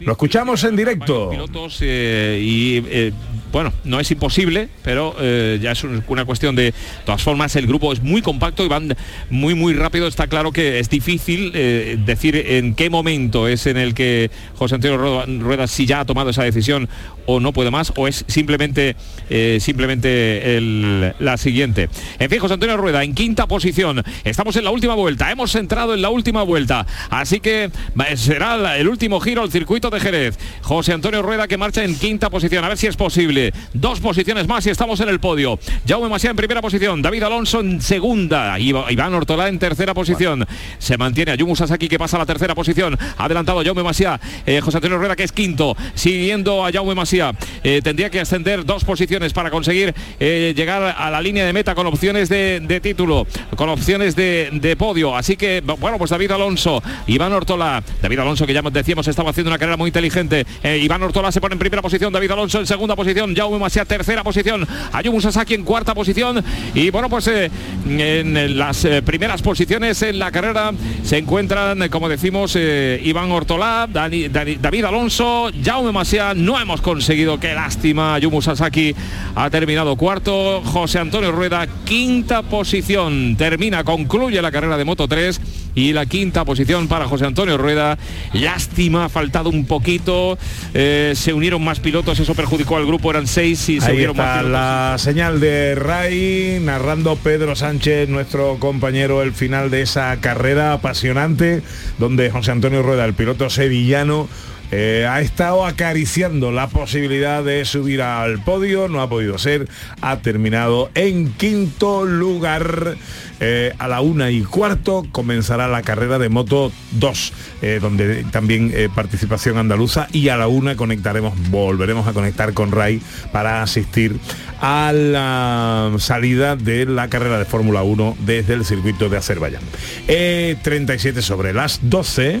Lo 0.00 0.12
escuchamos 0.12 0.62
en 0.64 0.76
directo. 0.76 1.30
pilotos 1.30 1.78
eh, 1.80 2.38
y 2.42 2.84
eh, 2.86 3.12
bueno, 3.52 3.72
no 3.84 4.00
es 4.00 4.10
imposible, 4.10 4.68
pero 4.82 5.14
eh, 5.20 5.58
ya 5.62 5.72
es 5.72 5.84
un- 5.84 6.02
una 6.08 6.24
cuestión 6.24 6.56
de, 6.56 6.62
de 6.62 6.74
todas 7.04 7.22
formas, 7.22 7.54
el 7.56 7.66
grupo 7.66 7.92
es 7.92 8.02
muy 8.02 8.22
compacto 8.22 8.64
y 8.64 8.68
van 8.68 8.96
muy 9.30 9.54
muy 9.54 9.74
rápido. 9.74 10.06
Está 10.06 10.26
claro 10.26 10.52
que 10.52 10.78
es 10.78 10.88
difícil 10.88 11.52
eh, 11.54 11.98
decir 12.04 12.34
en 12.36 12.74
qué 12.74 12.88
momento 12.90 13.46
es 13.48 13.66
en 13.66 13.76
el 13.76 13.94
que 13.94 14.30
José 14.56 14.76
Antonio 14.76 15.24
Rueda, 15.40 15.66
si 15.66 15.86
ya 15.86 16.00
ha 16.00 16.04
tomado 16.04 16.30
esa 16.30 16.42
decisión 16.44 16.88
o 17.26 17.38
no 17.40 17.52
puede 17.52 17.70
más 17.70 17.92
o 17.96 18.08
es 18.08 18.24
simplemente 18.26 18.96
eh, 19.30 19.58
simplemente 19.60 21.12
la 21.18 21.36
siguiente. 21.36 21.88
En 22.18 22.30
fin, 22.30 22.38
José 22.38 22.54
Antonio 22.54 22.76
Rueda 22.76 23.02
en 23.04 23.14
quinta 23.14 23.46
posición. 23.46 24.02
Estamos 24.24 24.56
en 24.56 24.64
la 24.64 24.70
última 24.70 24.94
vuelta. 24.94 25.30
Hemos 25.30 25.54
entrado 25.54 25.94
en 25.94 26.02
la 26.02 26.10
última 26.10 26.42
vuelta. 26.42 26.86
Así 27.10 27.40
que 27.40 27.70
será 28.16 28.76
el 28.78 28.88
último 28.88 29.20
giro 29.20 29.42
al 29.42 29.50
circuito 29.50 29.90
de 29.90 30.00
Jerez. 30.00 30.38
José 30.62 30.92
Antonio 30.92 31.22
Rueda 31.22 31.48
que 31.48 31.56
marcha 31.56 31.84
en 31.84 31.96
quinta 31.98 32.30
posición. 32.30 32.64
A 32.64 32.68
ver 32.68 32.78
si 32.78 32.86
es 32.86 32.96
posible. 32.96 33.41
Dos 33.72 34.00
posiciones 34.00 34.46
más 34.46 34.66
y 34.66 34.70
estamos 34.70 35.00
en 35.00 35.08
el 35.08 35.18
podio. 35.18 35.58
Jaume 35.86 36.08
Masia 36.08 36.30
en 36.30 36.36
primera 36.36 36.62
posición. 36.62 37.02
David 37.02 37.22
Alonso 37.24 37.60
en 37.60 37.80
segunda. 37.80 38.58
Iván 38.58 39.14
Ortolá 39.14 39.48
en 39.48 39.58
tercera 39.58 39.94
posición. 39.94 40.46
Se 40.78 40.96
mantiene 40.96 41.32
Ayumu 41.32 41.56
Sasaki 41.56 41.88
que 41.88 41.98
pasa 41.98 42.16
a 42.16 42.20
la 42.20 42.26
tercera 42.26 42.54
posición. 42.54 42.98
Adelantado 43.16 43.62
Jaume 43.64 43.82
Masia. 43.82 44.20
Eh, 44.46 44.60
José 44.60 44.78
Antonio 44.78 44.98
Rueda 44.98 45.16
que 45.16 45.24
es 45.24 45.32
quinto. 45.32 45.76
Siguiendo 45.94 46.64
a 46.64 46.70
Jaume 46.70 46.94
Masia. 46.94 47.32
Eh, 47.64 47.80
tendría 47.82 48.10
que 48.10 48.20
ascender 48.20 48.64
dos 48.64 48.84
posiciones 48.84 49.32
para 49.32 49.50
conseguir 49.50 49.94
eh, 50.20 50.52
llegar 50.56 50.94
a 50.96 51.10
la 51.10 51.20
línea 51.20 51.44
de 51.46 51.52
meta 51.52 51.74
con 51.74 51.86
opciones 51.86 52.28
de, 52.28 52.60
de 52.60 52.80
título, 52.80 53.26
con 53.56 53.68
opciones 53.68 54.14
de, 54.16 54.50
de 54.52 54.76
podio. 54.76 55.16
Así 55.16 55.36
que, 55.36 55.60
bueno, 55.60 55.98
pues 55.98 56.10
David 56.10 56.32
Alonso, 56.32 56.82
Iván 57.06 57.32
Ortola, 57.32 57.82
David 58.00 58.18
Alonso 58.18 58.46
que 58.46 58.52
ya 58.52 58.62
decíamos 58.62 59.06
estaba 59.08 59.30
haciendo 59.30 59.50
una 59.50 59.58
carrera 59.58 59.76
muy 59.76 59.88
inteligente. 59.88 60.46
Iván 60.64 61.02
Ortola 61.02 61.32
se 61.32 61.40
pone 61.40 61.54
en 61.54 61.58
primera 61.58 61.82
posición, 61.82 62.12
David 62.12 62.30
Alonso 62.30 62.60
en 62.60 62.66
segunda 62.66 62.96
posición, 62.96 63.31
Jaume 63.34 63.58
Masia 63.58 63.84
tercera 63.84 64.24
posición, 64.24 64.66
Ayumu 64.92 65.20
Sasaki 65.20 65.54
en 65.54 65.64
cuarta 65.64 65.94
posición. 65.94 66.42
Y 66.74 66.90
bueno, 66.90 67.08
pues 67.08 67.26
eh, 67.28 67.50
en 67.86 68.58
las 68.58 68.84
eh, 68.84 69.02
primeras 69.02 69.42
posiciones 69.42 70.02
en 70.02 70.18
la 70.18 70.30
carrera 70.30 70.72
se 71.02 71.18
encuentran, 71.18 71.88
como 71.88 72.08
decimos, 72.08 72.54
eh, 72.56 73.00
Iván 73.04 73.30
Ortolá, 73.30 73.88
David 73.90 74.84
Alonso, 74.84 75.50
Jaume 75.62 75.92
Masia. 75.92 76.34
No 76.34 76.58
hemos 76.60 76.80
conseguido, 76.80 77.38
qué 77.38 77.54
lástima, 77.54 78.14
Ayumu 78.14 78.42
Sasaki 78.42 78.94
ha 79.34 79.50
terminado 79.50 79.96
cuarto, 79.96 80.62
José 80.64 80.98
Antonio 80.98 81.32
Rueda 81.32 81.66
quinta 81.84 82.42
posición, 82.42 83.36
termina, 83.36 83.84
concluye 83.84 84.40
la 84.40 84.50
carrera 84.50 84.76
de 84.76 84.84
Moto 84.84 85.08
3 85.08 85.40
y 85.74 85.92
la 85.92 86.06
quinta 86.06 86.44
posición 86.44 86.88
para 86.88 87.06
José 87.06 87.26
Antonio 87.26 87.56
Rueda. 87.56 87.98
Lástima, 88.32 89.06
ha 89.06 89.08
faltado 89.08 89.50
un 89.50 89.64
poquito, 89.64 90.38
se 90.72 91.32
unieron 91.32 91.64
más 91.64 91.80
pilotos, 91.80 92.18
eso 92.18 92.34
perjudicó 92.34 92.76
al 92.76 92.86
grupo, 92.86 93.10
eran 93.10 93.21
seis 93.26 93.68
y 93.68 93.80
se 93.80 93.90
Ahí 93.90 94.04
está 94.04 94.42
la 94.42 94.96
señal 94.98 95.40
de 95.40 95.74
Ray, 95.74 96.58
narrando 96.62 97.16
Pedro 97.16 97.56
Sánchez, 97.56 98.08
nuestro 98.08 98.58
compañero, 98.58 99.22
el 99.22 99.32
final 99.32 99.70
de 99.70 99.82
esa 99.82 100.16
carrera 100.20 100.72
apasionante, 100.72 101.62
donde 101.98 102.30
José 102.30 102.52
Antonio 102.52 102.82
Rueda, 102.82 103.04
el 103.04 103.14
piloto 103.14 103.50
sevillano, 103.50 104.28
eh, 104.72 105.06
ha 105.08 105.20
estado 105.20 105.64
acariciando 105.64 106.50
la 106.50 106.66
posibilidad 106.66 107.44
de 107.44 107.64
subir 107.64 108.02
al 108.02 108.42
podio, 108.42 108.88
no 108.88 109.00
ha 109.00 109.08
podido 109.08 109.38
ser, 109.38 109.68
ha 110.00 110.18
terminado 110.18 110.90
en 110.94 111.32
quinto 111.34 112.04
lugar. 112.04 112.96
Eh, 113.44 113.72
a 113.80 113.88
la 113.88 114.00
una 114.02 114.30
y 114.30 114.42
cuarto 114.42 115.04
comenzará 115.10 115.66
la 115.66 115.82
carrera 115.82 116.20
de 116.20 116.28
Moto 116.28 116.70
2, 116.92 117.32
eh, 117.62 117.78
donde 117.82 118.22
también 118.30 118.72
participación 118.94 119.58
andaluza 119.58 120.06
y 120.12 120.28
a 120.28 120.36
la 120.36 120.46
una 120.46 120.76
conectaremos, 120.76 121.34
volveremos 121.50 122.06
a 122.06 122.12
conectar 122.12 122.54
con 122.54 122.70
Ray 122.70 123.02
para 123.32 123.62
asistir 123.62 124.16
a 124.62 124.92
la 124.92 125.92
salida 125.98 126.54
de 126.54 126.86
la 126.86 127.08
carrera 127.08 127.38
de 127.38 127.44
Fórmula 127.44 127.82
1 127.82 128.16
desde 128.20 128.54
el 128.54 128.64
circuito 128.64 129.08
de 129.08 129.16
Azerbaiyán. 129.16 129.62
Eh, 130.06 130.56
37 130.62 131.20
sobre 131.20 131.52
las 131.52 131.80
12, 131.82 132.40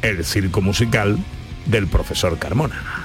el 0.00 0.24
circo 0.24 0.62
musical 0.62 1.18
del 1.66 1.86
profesor 1.86 2.38
Carmona. 2.38 3.02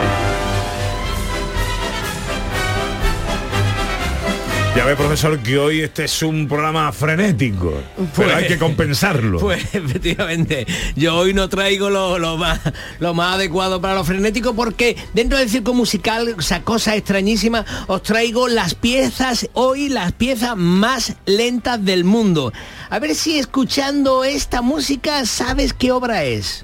Ya 4.75 4.85
ve, 4.85 4.95
profesor, 4.95 5.37
que 5.39 5.57
hoy 5.57 5.81
este 5.81 6.05
es 6.05 6.21
un 6.21 6.47
programa 6.47 6.89
frenético, 6.93 7.73
pero 8.15 8.35
hay 8.35 8.47
que 8.47 8.57
compensarlo. 8.57 9.39
Pues 9.49 9.63
efectivamente, 9.73 10.65
yo 10.95 11.17
hoy 11.17 11.33
no 11.33 11.49
traigo 11.49 11.89
lo, 11.89 12.17
lo 12.17 12.37
más, 12.37 12.61
lo 12.99 13.13
más 13.13 13.35
adecuado 13.35 13.81
para 13.81 13.95
lo 13.95 14.05
frenético 14.05 14.53
porque 14.53 14.95
dentro 15.13 15.37
del 15.37 15.49
circo 15.49 15.73
musical, 15.73 16.35
o 16.37 16.41
sea, 16.41 16.61
cosa 16.61 16.95
extrañísima, 16.95 17.65
os 17.87 18.03
traigo 18.03 18.47
las 18.47 18.75
piezas, 18.75 19.49
hoy 19.53 19.89
las 19.89 20.13
piezas 20.13 20.55
más 20.55 21.15
lentas 21.25 21.83
del 21.83 22.05
mundo. 22.05 22.53
A 22.89 22.99
ver 22.99 23.15
si 23.15 23.37
escuchando 23.37 24.23
esta 24.23 24.61
música 24.61 25.25
sabes 25.25 25.73
qué 25.73 25.91
obra 25.91 26.23
es. 26.23 26.63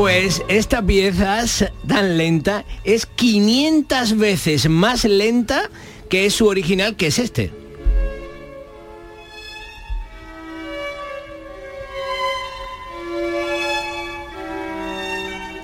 Pues 0.00 0.42
esta 0.48 0.80
pieza 0.80 1.42
es 1.42 1.70
tan 1.86 2.16
lenta 2.16 2.64
es 2.84 3.04
500 3.04 4.16
veces 4.16 4.66
más 4.66 5.04
lenta 5.04 5.68
que 6.08 6.30
su 6.30 6.46
original, 6.46 6.96
que 6.96 7.08
es 7.08 7.18
este. 7.18 7.50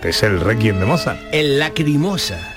Es 0.03 0.23
el 0.23 0.39
Requiem 0.39 0.81
de 0.81 0.85
Mozart. 0.85 1.19
El 1.33 1.59
Lacrimosa. 1.59 2.56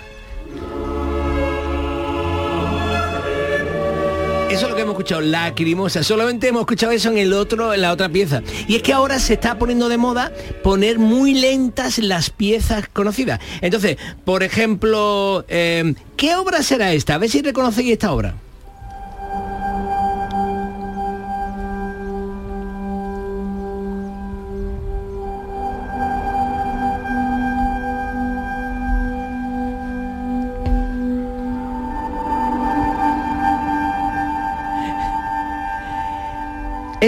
Eso 4.50 4.66
es 4.66 4.70
lo 4.72 4.76
que 4.76 4.82
hemos 4.82 4.93
escuchado, 4.93 5.22
lacrimosa. 5.22 6.04
Solamente 6.04 6.47
hemos 6.47 6.62
escuchado 6.62 6.91
eso 6.91 7.10
en 7.10 7.20
el 7.20 7.34
otro, 7.34 7.72
en 7.72 7.82
la 7.82 7.91
otra 7.91 8.10
pieza. 8.10 8.41
Y 8.68 8.78
es 8.78 8.82
que 8.82 8.93
ahora 8.93 9.20
se 9.20 9.34
está 9.34 9.60
poniendo 9.60 9.89
de 9.89 9.97
moda 9.97 10.32
poner 10.64 10.97
muy 10.97 11.36
lentas 11.36 12.00
las 12.00 12.32
piezas 12.32 12.88
conocidas. 12.91 13.39
Entonces, 13.62 13.97
por 14.26 14.41
ejemplo, 14.41 15.45
eh, 15.47 15.93
¿qué 16.18 16.36
obra 16.36 16.64
será 16.64 16.91
esta? 16.93 17.16
A 17.16 17.18
ver 17.20 17.30
si 17.30 17.43
reconocéis 17.43 17.91
esta 17.91 18.12
obra. 18.12 18.34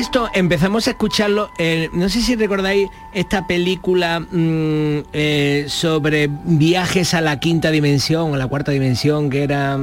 Esto 0.02 0.32
empezamos 0.34 0.88
a 0.88 0.92
escucharlo, 0.92 1.52
eh, 1.60 1.92
no 1.94 2.10
sé 2.10 2.22
si 2.22 2.36
recordáis 2.36 2.90
esta 3.14 3.46
película 3.46 4.20
mm, 4.20 5.04
eh, 5.14 5.66
sobre 5.68 6.28
viajes 6.28 7.14
a 7.14 7.22
la 7.22 7.40
quinta 7.40 7.70
dimensión 7.70 8.32
o 8.32 8.36
la 8.36 8.48
cuarta 8.48 8.72
dimensión, 8.72 9.30
que 9.30 9.44
era... 9.44 9.78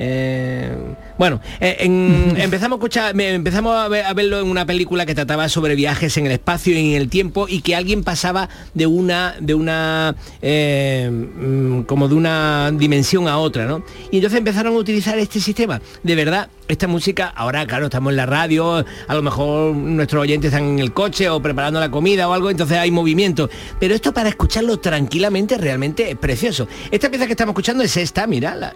eh, 0.00 0.70
bueno, 1.18 1.40
eh, 1.60 1.76
en- 1.80 2.34
empezamos 2.40 2.76
a 2.76 2.78
escuchar, 2.78 3.14
me- 3.14 3.34
empezamos 3.34 3.74
a, 3.76 3.88
ver- 3.88 4.04
a 4.04 4.14
verlo 4.14 4.38
en 4.40 4.46
una 4.46 4.64
película 4.64 5.04
que 5.04 5.14
trataba 5.14 5.48
sobre 5.48 5.74
viajes 5.74 6.16
en 6.16 6.26
el 6.26 6.32
espacio 6.32 6.72
y 6.78 6.94
en 6.94 7.00
el 7.02 7.08
tiempo 7.08 7.46
y 7.48 7.60
que 7.62 7.74
alguien 7.74 8.04
pasaba 8.04 8.48
de 8.74 8.86
una, 8.86 9.34
de 9.40 9.54
una, 9.54 10.14
eh, 10.40 11.10
mm, 11.10 11.82
como 11.82 12.08
de 12.08 12.14
una 12.14 12.70
dimensión 12.72 13.26
a 13.28 13.38
otra, 13.38 13.66
¿no? 13.66 13.84
Y 14.12 14.16
entonces 14.16 14.38
empezaron 14.38 14.74
a 14.74 14.78
utilizar 14.78 15.18
este 15.18 15.40
sistema. 15.40 15.80
De 16.04 16.14
verdad, 16.14 16.48
esta 16.68 16.86
música, 16.86 17.32
ahora 17.34 17.66
claro, 17.66 17.86
estamos 17.86 18.10
en 18.12 18.16
la 18.16 18.26
radio, 18.26 18.84
a 19.08 19.14
lo 19.14 19.22
mejor 19.22 19.74
nuestros 19.74 20.22
oyentes 20.22 20.52
están 20.52 20.68
en 20.68 20.78
el 20.78 20.92
coche 20.92 21.28
o 21.28 21.40
preparando 21.42 21.80
la 21.80 21.90
comida 21.90 22.28
o 22.28 22.32
algo, 22.32 22.50
entonces 22.50 22.78
hay 22.78 22.90
movimiento. 22.92 23.50
Pero 23.80 23.94
esto 23.94 24.14
para 24.14 24.28
escucharlo 24.28 24.78
tranquilamente 24.78 25.58
realmente 25.58 26.10
es 26.10 26.16
precioso. 26.16 26.68
Esta 26.90 27.10
pieza 27.10 27.26
que 27.26 27.32
estamos 27.32 27.52
escuchando 27.54 27.82
es 27.82 27.96
esta, 27.96 28.26
mira, 28.28 28.54
la- 28.54 28.72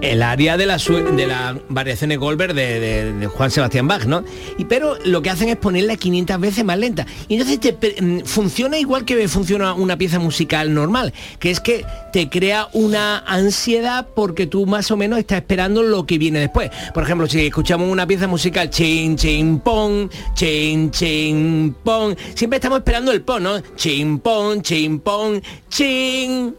el 0.00 0.22
área 0.22 0.56
de, 0.56 0.66
la 0.66 0.78
de 0.78 1.26
las 1.26 1.56
variaciones 1.68 2.18
Goldberg 2.18 2.54
de, 2.54 3.28
Juan 3.32 3.50
Sebastián 3.50 3.86
Bach, 3.86 4.04
¿no? 4.04 4.24
Y 4.58 4.64
pero 4.64 4.96
lo 5.04 5.22
que 5.22 5.30
hacen 5.30 5.48
es 5.48 5.56
ponerla 5.56 5.96
500 5.96 6.40
veces 6.40 6.64
más 6.64 6.78
lenta. 6.78 7.06
Y 7.28 7.34
entonces 7.34 7.60
te 7.60 8.02
mm, 8.02 8.24
funciona 8.24 8.78
igual 8.78 9.04
que 9.04 9.28
funciona 9.28 9.74
una 9.74 9.96
pieza 9.96 10.18
musical 10.18 10.72
normal, 10.72 11.12
que 11.38 11.50
es 11.50 11.60
que 11.60 11.84
te 12.12 12.28
crea 12.28 12.68
una 12.72 13.18
ansiedad 13.18 14.08
porque 14.14 14.46
tú 14.46 14.66
más 14.66 14.90
o 14.90 14.96
menos 14.96 15.18
estás 15.18 15.38
esperando 15.38 15.82
lo 15.82 16.06
que 16.06 16.18
viene 16.18 16.40
después. 16.40 16.70
Por 16.94 17.02
ejemplo, 17.02 17.26
si 17.26 17.46
escuchamos 17.46 17.88
una 17.90 18.06
pieza 18.06 18.26
musical, 18.26 18.70
chin, 18.70 19.16
chin, 19.16 19.60
pon, 19.60 20.10
chin, 20.34 20.90
chin, 20.90 21.74
pon, 21.84 22.16
siempre 22.34 22.56
estamos 22.56 22.78
esperando 22.78 23.12
el 23.12 23.22
pon, 23.22 23.42
¿no? 23.42 23.60
Chin, 23.76 24.18
pon, 24.18 24.62
chin, 24.62 25.00
pon, 25.00 25.42
chin. 25.68 26.54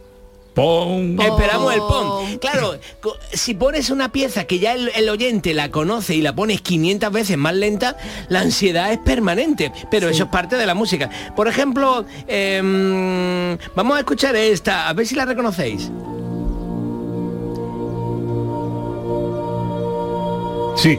Pon. 0.54 1.18
Esperamos 1.20 1.72
el 1.72 1.80
pon. 1.80 2.38
Claro, 2.38 2.76
co- 3.00 3.16
si 3.32 3.54
pones 3.54 3.88
una 3.90 4.12
pieza 4.12 4.44
que 4.44 4.58
ya 4.58 4.74
el, 4.74 4.90
el 4.94 5.08
oyente 5.08 5.54
la 5.54 5.70
conoce 5.70 6.14
y 6.14 6.20
la 6.20 6.34
pones 6.34 6.60
500 6.60 7.10
veces 7.10 7.38
más 7.38 7.54
lenta, 7.54 7.96
la 8.28 8.40
ansiedad 8.40 8.92
es 8.92 8.98
permanente. 8.98 9.72
Pero 9.90 10.08
eso 10.10 10.24
es 10.24 10.28
parte 10.30 10.56
de 10.56 10.66
la 10.66 10.74
música. 10.74 11.08
Por 11.34 11.48
ejemplo, 11.48 12.04
em, 12.26 13.56
vamos 13.74 13.96
a 13.96 14.00
escuchar 14.00 14.36
esta, 14.36 14.88
a 14.88 14.92
ver 14.92 15.06
si 15.06 15.14
la 15.14 15.24
reconocéis. 15.24 15.90
Sí. 20.76 20.98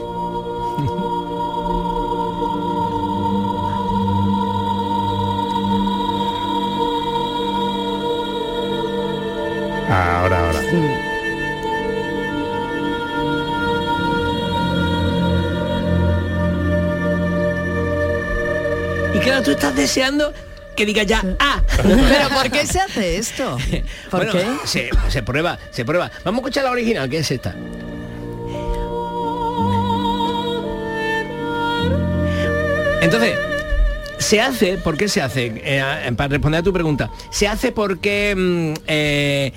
Y 19.14 19.18
claro, 19.18 19.42
tú 19.42 19.52
estás 19.52 19.74
deseando 19.76 20.32
que 20.76 20.84
diga 20.84 21.04
ya 21.04 21.22
ah. 21.38 21.62
¿Pero 21.82 22.28
por 22.30 22.50
qué 22.50 22.66
se 22.66 22.80
hace 22.80 23.16
esto? 23.16 23.56
¿Por 24.10 24.24
Bueno, 24.24 24.32
qué? 24.32 24.66
Se, 24.66 24.90
se 25.08 25.22
prueba, 25.22 25.58
se 25.70 25.84
prueba. 25.84 26.10
Vamos 26.24 26.38
a 26.38 26.42
escuchar 26.42 26.64
la 26.64 26.70
original, 26.72 27.08
que 27.08 27.18
es 27.18 27.30
esta. 27.30 27.54
Entonces, 33.00 33.38
se 34.18 34.40
hace, 34.40 34.78
¿por 34.78 34.96
qué 34.96 35.08
se 35.08 35.20
hace? 35.20 35.52
Eh, 35.56 36.12
para 36.16 36.28
responder 36.28 36.60
a 36.60 36.62
tu 36.62 36.72
pregunta, 36.72 37.10
se 37.30 37.46
hace 37.46 37.70
porque 37.70 38.34
mm, 38.34 38.72
eh, 38.86 39.52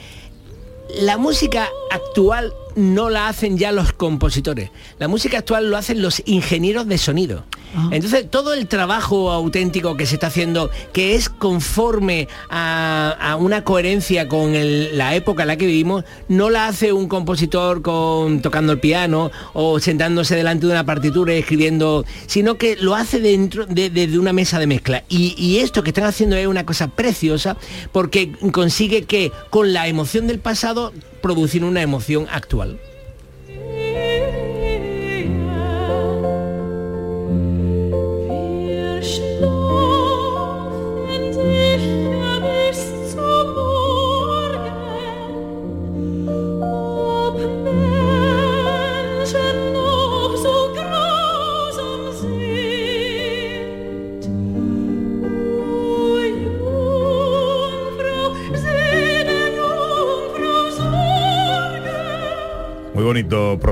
la 0.96 1.18
música 1.18 1.70
actual 1.92 2.54
no 2.76 3.10
la 3.10 3.28
hacen 3.28 3.58
ya 3.58 3.72
los 3.72 3.94
compositores. 3.94 4.72
La 5.00 5.08
música 5.08 5.40
actual 5.40 5.70
lo 5.70 5.78
hacen 5.78 6.02
los 6.02 6.22
ingenieros 6.26 6.88
de 6.88 6.98
sonido. 6.98 7.44
Entonces, 7.92 8.30
todo 8.30 8.54
el 8.54 8.68
trabajo 8.68 9.32
auténtico 9.32 9.98
que 9.98 10.06
se 10.06 10.16
está 10.16 10.28
haciendo, 10.28 10.72
que 10.94 11.16
es 11.16 11.30
conforme 11.30 12.28
a, 12.50 13.38
una 13.40 13.64
coherencia 13.64 14.28
con 14.28 14.54
la 14.98 15.16
época 15.16 15.44
en 15.44 15.48
la 15.48 15.58
que 15.58 15.68
vivimos, 15.68 16.04
no 16.28 16.50
la 16.50 16.68
hace 16.68 16.92
un 16.92 17.08
compositor 17.08 17.82
con, 17.82 18.42
tocando 18.42 18.74
el 18.74 18.80
piano 18.80 19.32
o 19.54 19.80
sentándose 19.80 20.36
delante 20.36 20.66
de 20.66 20.72
una 20.72 20.86
partitura 20.86 21.34
y 21.34 21.40
escribiendo, 21.40 22.06
sino 22.26 22.58
que 22.58 22.76
lo 22.78 22.96
hace 22.96 23.20
dentro 23.20 23.66
de, 23.66 24.08
una 24.18 24.34
mesa 24.34 24.60
de 24.60 24.68
mezcla. 24.68 25.04
Y, 25.10 25.36
y 25.38 25.60
esto 25.60 25.84
que 25.84 25.92
están 25.92 26.06
haciendo 26.06 26.36
es 26.36 26.48
una 26.48 26.66
cosa 26.66 26.88
preciosa 26.88 27.58
porque 27.92 28.32
consigue 28.52 29.04
que 29.04 29.32
con 29.50 29.74
la 29.74 29.88
emoción 29.88 30.28
del 30.28 30.40
pasado 30.40 30.94
producir 31.22 31.64
una 31.64 31.82
emoción 31.82 32.28
actual. 32.32 32.80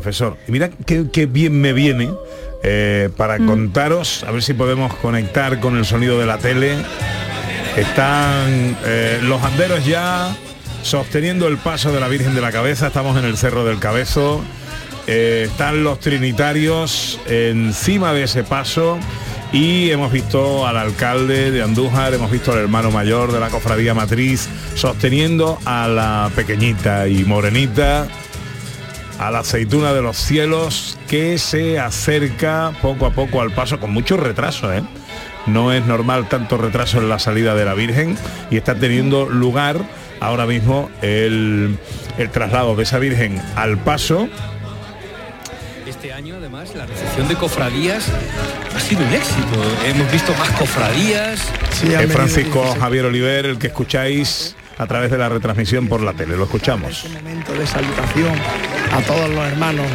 Profesor. 0.06 0.38
Y 0.48 0.52
mira 0.52 0.70
qué, 0.86 1.06
qué 1.12 1.26
bien 1.26 1.60
me 1.60 1.74
viene 1.74 2.12
eh, 2.62 3.10
para 3.18 3.40
contaros, 3.40 4.24
a 4.24 4.32
ver 4.32 4.44
si 4.44 4.54
podemos 4.54 4.94
conectar 4.94 5.60
con 5.60 5.78
el 5.78 5.86
sonido 5.86 6.20
de 6.20 6.28
la 6.28 6.38
tele. 6.38 6.78
Están 7.76 8.78
eh, 8.86 9.20
los 9.24 9.42
anderos 9.42 9.84
ya 9.84 10.36
sosteniendo 10.84 11.48
el 11.48 11.58
paso 11.58 11.92
de 11.92 12.00
la 12.00 12.08
Virgen 12.08 12.36
de 12.36 12.42
la 12.42 12.52
Cabeza. 12.52 12.88
Estamos 12.88 13.18
en 13.18 13.26
el 13.26 13.36
Cerro 13.36 13.66
del 13.66 13.80
Cabezo. 13.80 14.44
Eh, 15.08 15.48
están 15.50 15.84
los 15.84 16.00
trinitarios 16.00 17.20
encima 17.26 18.14
de 18.14 18.24
ese 18.24 18.44
paso 18.44 19.00
y 19.52 19.90
hemos 19.90 20.12
visto 20.12 20.68
al 20.68 20.78
alcalde 20.78 21.50
de 21.50 21.64
Andújar, 21.64 22.14
hemos 22.14 22.30
visto 22.30 22.52
al 22.52 22.60
hermano 22.60 22.92
mayor 22.92 23.32
de 23.32 23.40
la 23.40 23.50
cofradía 23.50 23.96
matriz 23.96 24.50
sosteniendo 24.76 25.58
a 25.66 25.88
la 25.88 26.32
pequeñita 26.36 27.08
y 27.08 27.24
morenita 27.24 28.08
a 29.20 29.32
la 29.32 29.40
aceituna 29.40 29.94
de 29.94 30.02
los 30.02 30.18
cielos 30.18 30.98
que 31.08 31.38
se 31.38 31.80
acerca 31.80 32.74
poco 32.82 33.06
a 33.06 33.12
poco 33.12 33.42
al 33.42 33.52
paso 33.52 33.80
con 33.80 33.92
mucho 33.92 34.18
retraso, 34.18 34.74
¿eh? 34.74 34.84
No 35.48 35.72
es 35.72 35.86
normal 35.86 36.28
tanto 36.28 36.58
retraso 36.58 36.98
en 36.98 37.10
la 37.10 37.20
salida 37.20 37.54
de 37.56 37.66
la 37.66 37.76
Virgen 37.76 38.18
y 38.50 38.58
está 38.58 38.76
teniendo 38.76 39.28
lugar 39.28 39.78
ahora 40.20 40.46
mismo 40.46 40.90
el, 41.02 41.78
el 42.18 42.30
traslado 42.32 42.76
de 42.76 42.84
esa 42.84 42.98
Virgen 42.98 43.42
al 43.56 43.78
paso 43.78 44.28
Este 45.86 46.12
año, 46.14 46.36
además, 46.38 46.74
la 46.76 46.86
recepción 46.86 47.28
de 47.28 47.36
cofradías 47.36 48.10
ha 48.76 48.80
sido 48.80 49.06
un 49.06 49.14
éxito. 49.14 49.64
Hemos 49.86 50.12
visto 50.12 50.34
más 50.34 50.50
cofradías. 50.52 51.42
es 51.84 52.12
Francisco 52.12 52.76
Javier 52.80 53.06
Oliver, 53.06 53.46
el 53.46 53.60
que 53.60 53.68
escucháis 53.68 54.56
a 54.78 54.88
través 54.88 55.12
de 55.12 55.18
la 55.18 55.30
retransmisión 55.30 55.88
por 55.88 56.02
la 56.02 56.14
tele. 56.14 56.36
Lo 56.36 56.46
escuchamos. 56.46 57.06
momento 57.14 57.54
de 57.54 57.68
salutación 57.68 58.34
a 58.96 59.02
todos 59.02 59.30
los 59.30 59.46
hermanos 59.46 59.86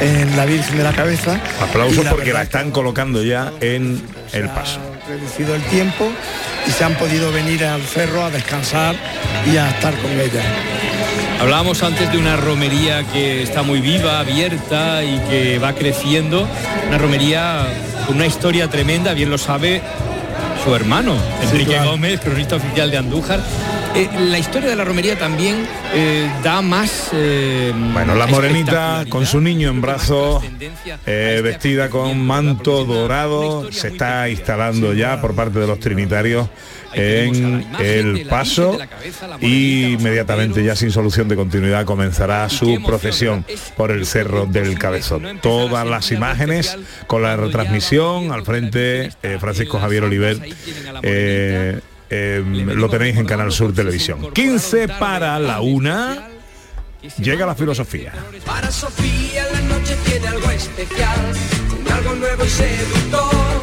en 0.00 0.34
la 0.34 0.46
Virgen 0.46 0.78
de 0.78 0.84
la 0.84 0.92
Cabeza. 0.92 1.38
Aplausos 1.60 2.04
la 2.04 2.10
porque 2.10 2.32
la 2.32 2.42
están 2.42 2.70
colocando 2.70 3.22
ya 3.22 3.52
en 3.60 4.00
el 4.32 4.48
paso. 4.48 4.80
ha 4.80 5.08
reducido 5.08 5.54
el 5.54 5.62
tiempo 5.64 6.10
y 6.66 6.70
se 6.70 6.84
han 6.84 6.94
podido 6.94 7.30
venir 7.32 7.64
al 7.66 7.82
cerro 7.82 8.24
a 8.24 8.30
descansar 8.30 8.96
y 9.52 9.58
a 9.58 9.68
estar 9.68 9.94
con 9.98 10.10
ella. 10.10 10.42
Hablábamos 11.38 11.82
antes 11.82 12.10
de 12.10 12.16
una 12.16 12.36
romería 12.36 13.04
que 13.12 13.42
está 13.42 13.62
muy 13.62 13.80
viva, 13.82 14.20
abierta 14.20 15.04
y 15.04 15.18
que 15.28 15.58
va 15.58 15.74
creciendo. 15.74 16.48
Una 16.88 16.96
romería 16.96 17.66
con 18.06 18.16
una 18.16 18.26
historia 18.26 18.68
tremenda, 18.68 19.12
bien 19.12 19.28
lo 19.28 19.36
sabe 19.36 19.82
su 20.64 20.74
hermano, 20.74 21.14
Enrique 21.42 21.78
Gómez, 21.84 22.20
cronista 22.20 22.56
oficial 22.56 22.90
de 22.90 22.96
Andújar. 22.96 23.40
Eh, 23.98 24.10
la 24.28 24.38
historia 24.38 24.68
de 24.68 24.76
la 24.76 24.84
romería 24.84 25.18
también 25.18 25.66
eh, 25.94 26.30
da 26.44 26.60
más... 26.60 27.08
eh, 27.14 27.72
Bueno, 27.94 28.14
la 28.14 28.26
morenita 28.26 29.06
con 29.08 29.24
su 29.24 29.40
niño 29.40 29.70
en 29.70 29.80
brazos, 29.80 30.44
eh, 31.06 31.40
vestida 31.42 31.88
con 31.88 32.20
manto 32.20 32.84
dorado, 32.84 33.72
se 33.72 33.88
está 33.88 34.28
instalando 34.28 34.92
ya 34.92 35.18
por 35.22 35.34
parte 35.34 35.60
de 35.60 35.66
los 35.66 35.80
trinitarios 35.80 36.46
en 36.92 37.66
el 37.78 38.26
paso 38.26 38.78
y 39.40 39.94
inmediatamente 39.94 40.62
ya 40.62 40.76
sin 40.76 40.90
solución 40.90 41.28
de 41.28 41.36
continuidad 41.36 41.86
comenzará 41.86 42.48
su 42.50 42.82
procesión 42.84 43.46
por 43.78 43.90
el 43.92 44.04
cerro 44.04 44.44
del 44.44 44.78
cabezón. 44.78 45.38
Todas 45.40 45.86
las 45.86 46.12
imágenes 46.12 46.76
con 47.06 47.22
la 47.22 47.36
retransmisión 47.36 48.30
al 48.30 48.44
frente 48.44 49.10
eh, 49.22 49.38
Francisco 49.40 49.78
Javier 49.78 50.04
Oliver. 50.04 50.38
eh, 51.02 51.80
eh, 52.10 52.42
lo 52.44 52.88
tenéis 52.88 53.16
en 53.16 53.26
Canal 53.26 53.52
Sur 53.52 53.72
Televisión. 53.72 54.32
15 54.32 54.88
para 54.88 55.38
la 55.38 55.60
una. 55.60 56.28
Llega 57.18 57.46
la 57.46 57.54
filosofía. 57.54 58.12
Para 58.44 58.70
Sofía 58.70 59.44
la 59.52 59.60
noche 59.62 59.96
tiene 60.04 60.26
algo 60.26 60.50
especial, 60.50 61.32
con 61.70 61.92
algo 61.92 62.14
nuevo 62.16 62.44
y 62.44 62.48
seductor, 62.48 63.62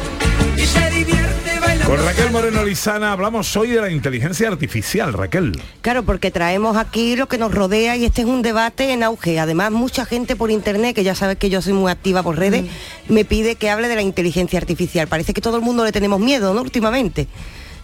y 0.56 0.60
se 0.62 0.90
divierte 0.90 1.60
bailando. 1.60 1.94
Con 1.94 2.04
Raquel 2.04 2.30
Moreno 2.30 2.64
Lizana 2.64 3.12
hablamos 3.12 3.54
hoy 3.56 3.70
de 3.70 3.82
la 3.82 3.90
inteligencia 3.90 4.48
artificial, 4.48 5.12
Raquel. 5.12 5.60
Claro, 5.82 6.04
porque 6.04 6.30
traemos 6.30 6.78
aquí 6.78 7.16
lo 7.16 7.28
que 7.28 7.36
nos 7.36 7.52
rodea 7.52 7.96
y 7.96 8.06
este 8.06 8.22
es 8.22 8.26
un 8.26 8.40
debate 8.40 8.92
en 8.92 9.02
auge. 9.02 9.38
Además, 9.38 9.72
mucha 9.72 10.06
gente 10.06 10.36
por 10.36 10.50
internet, 10.50 10.94
que 10.94 11.04
ya 11.04 11.14
sabes 11.14 11.36
que 11.36 11.50
yo 11.50 11.60
soy 11.60 11.74
muy 11.74 11.90
activa 11.90 12.22
por 12.22 12.38
redes, 12.38 12.64
me 13.08 13.26
pide 13.26 13.56
que 13.56 13.68
hable 13.68 13.88
de 13.88 13.96
la 13.96 14.02
inteligencia 14.02 14.58
artificial. 14.58 15.06
Parece 15.06 15.34
que 15.34 15.42
todo 15.42 15.56
el 15.56 15.62
mundo 15.62 15.84
le 15.84 15.92
tenemos 15.92 16.18
miedo, 16.18 16.54
¿no? 16.54 16.62
Últimamente. 16.62 17.28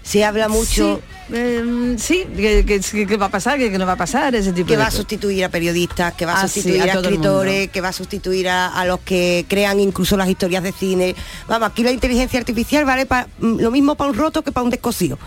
Se 0.03 0.25
habla 0.25 0.49
mucho... 0.49 0.97
Sí, 0.97 1.03
eh, 1.33 1.95
sí, 1.97 2.27
que, 2.37 2.65
que- 2.67 3.07
que 3.07 3.17
va 3.17 3.27
a 3.27 3.31
pasar, 3.31 3.57
que, 3.57 3.71
que 3.71 3.79
no 3.79 3.87
va 3.87 3.93
a 3.93 3.97
pasar, 3.97 4.35
ese 4.35 4.53
tipo 4.53 4.67
que 4.67 4.73
de 4.77 4.83
va 4.83 4.89
a 4.89 4.91
sustituir 4.91 5.45
a 5.45 5.49
periodistas, 5.49 6.13
que 6.15 6.27
va 6.27 6.33
a 6.33 6.43
Ah, 6.43 6.49
sí, 6.49 6.55
sustituir 6.61 6.83
a 6.83 6.95
escritores, 6.95 7.69
que 7.71 7.81
va 7.81 7.89
a 7.91 7.93
sustituir 7.93 8.49
a, 8.49 8.67
a 8.69 8.85
los 8.85 8.99
que 9.01 9.45
crean 9.47 9.79
incluso 9.79 10.17
las 10.17 10.29
historias 10.29 10.65
de 10.65 10.73
cine. 10.73 11.15
Vamos, 11.47 11.69
aquí 11.69 11.85
la 11.85 11.93
inteligencia 11.93 12.37
artificial 12.41 12.85
vale 12.85 13.07
pa- 13.07 13.29
mm, 13.39 13.61
lo 13.61 13.71
mismo 13.71 13.95
para 13.95 14.11
un 14.11 14.17
roto 14.17 14.43
que 14.43 14.51
para 14.51 14.65
un 14.65 14.71
descosido, 14.71 15.19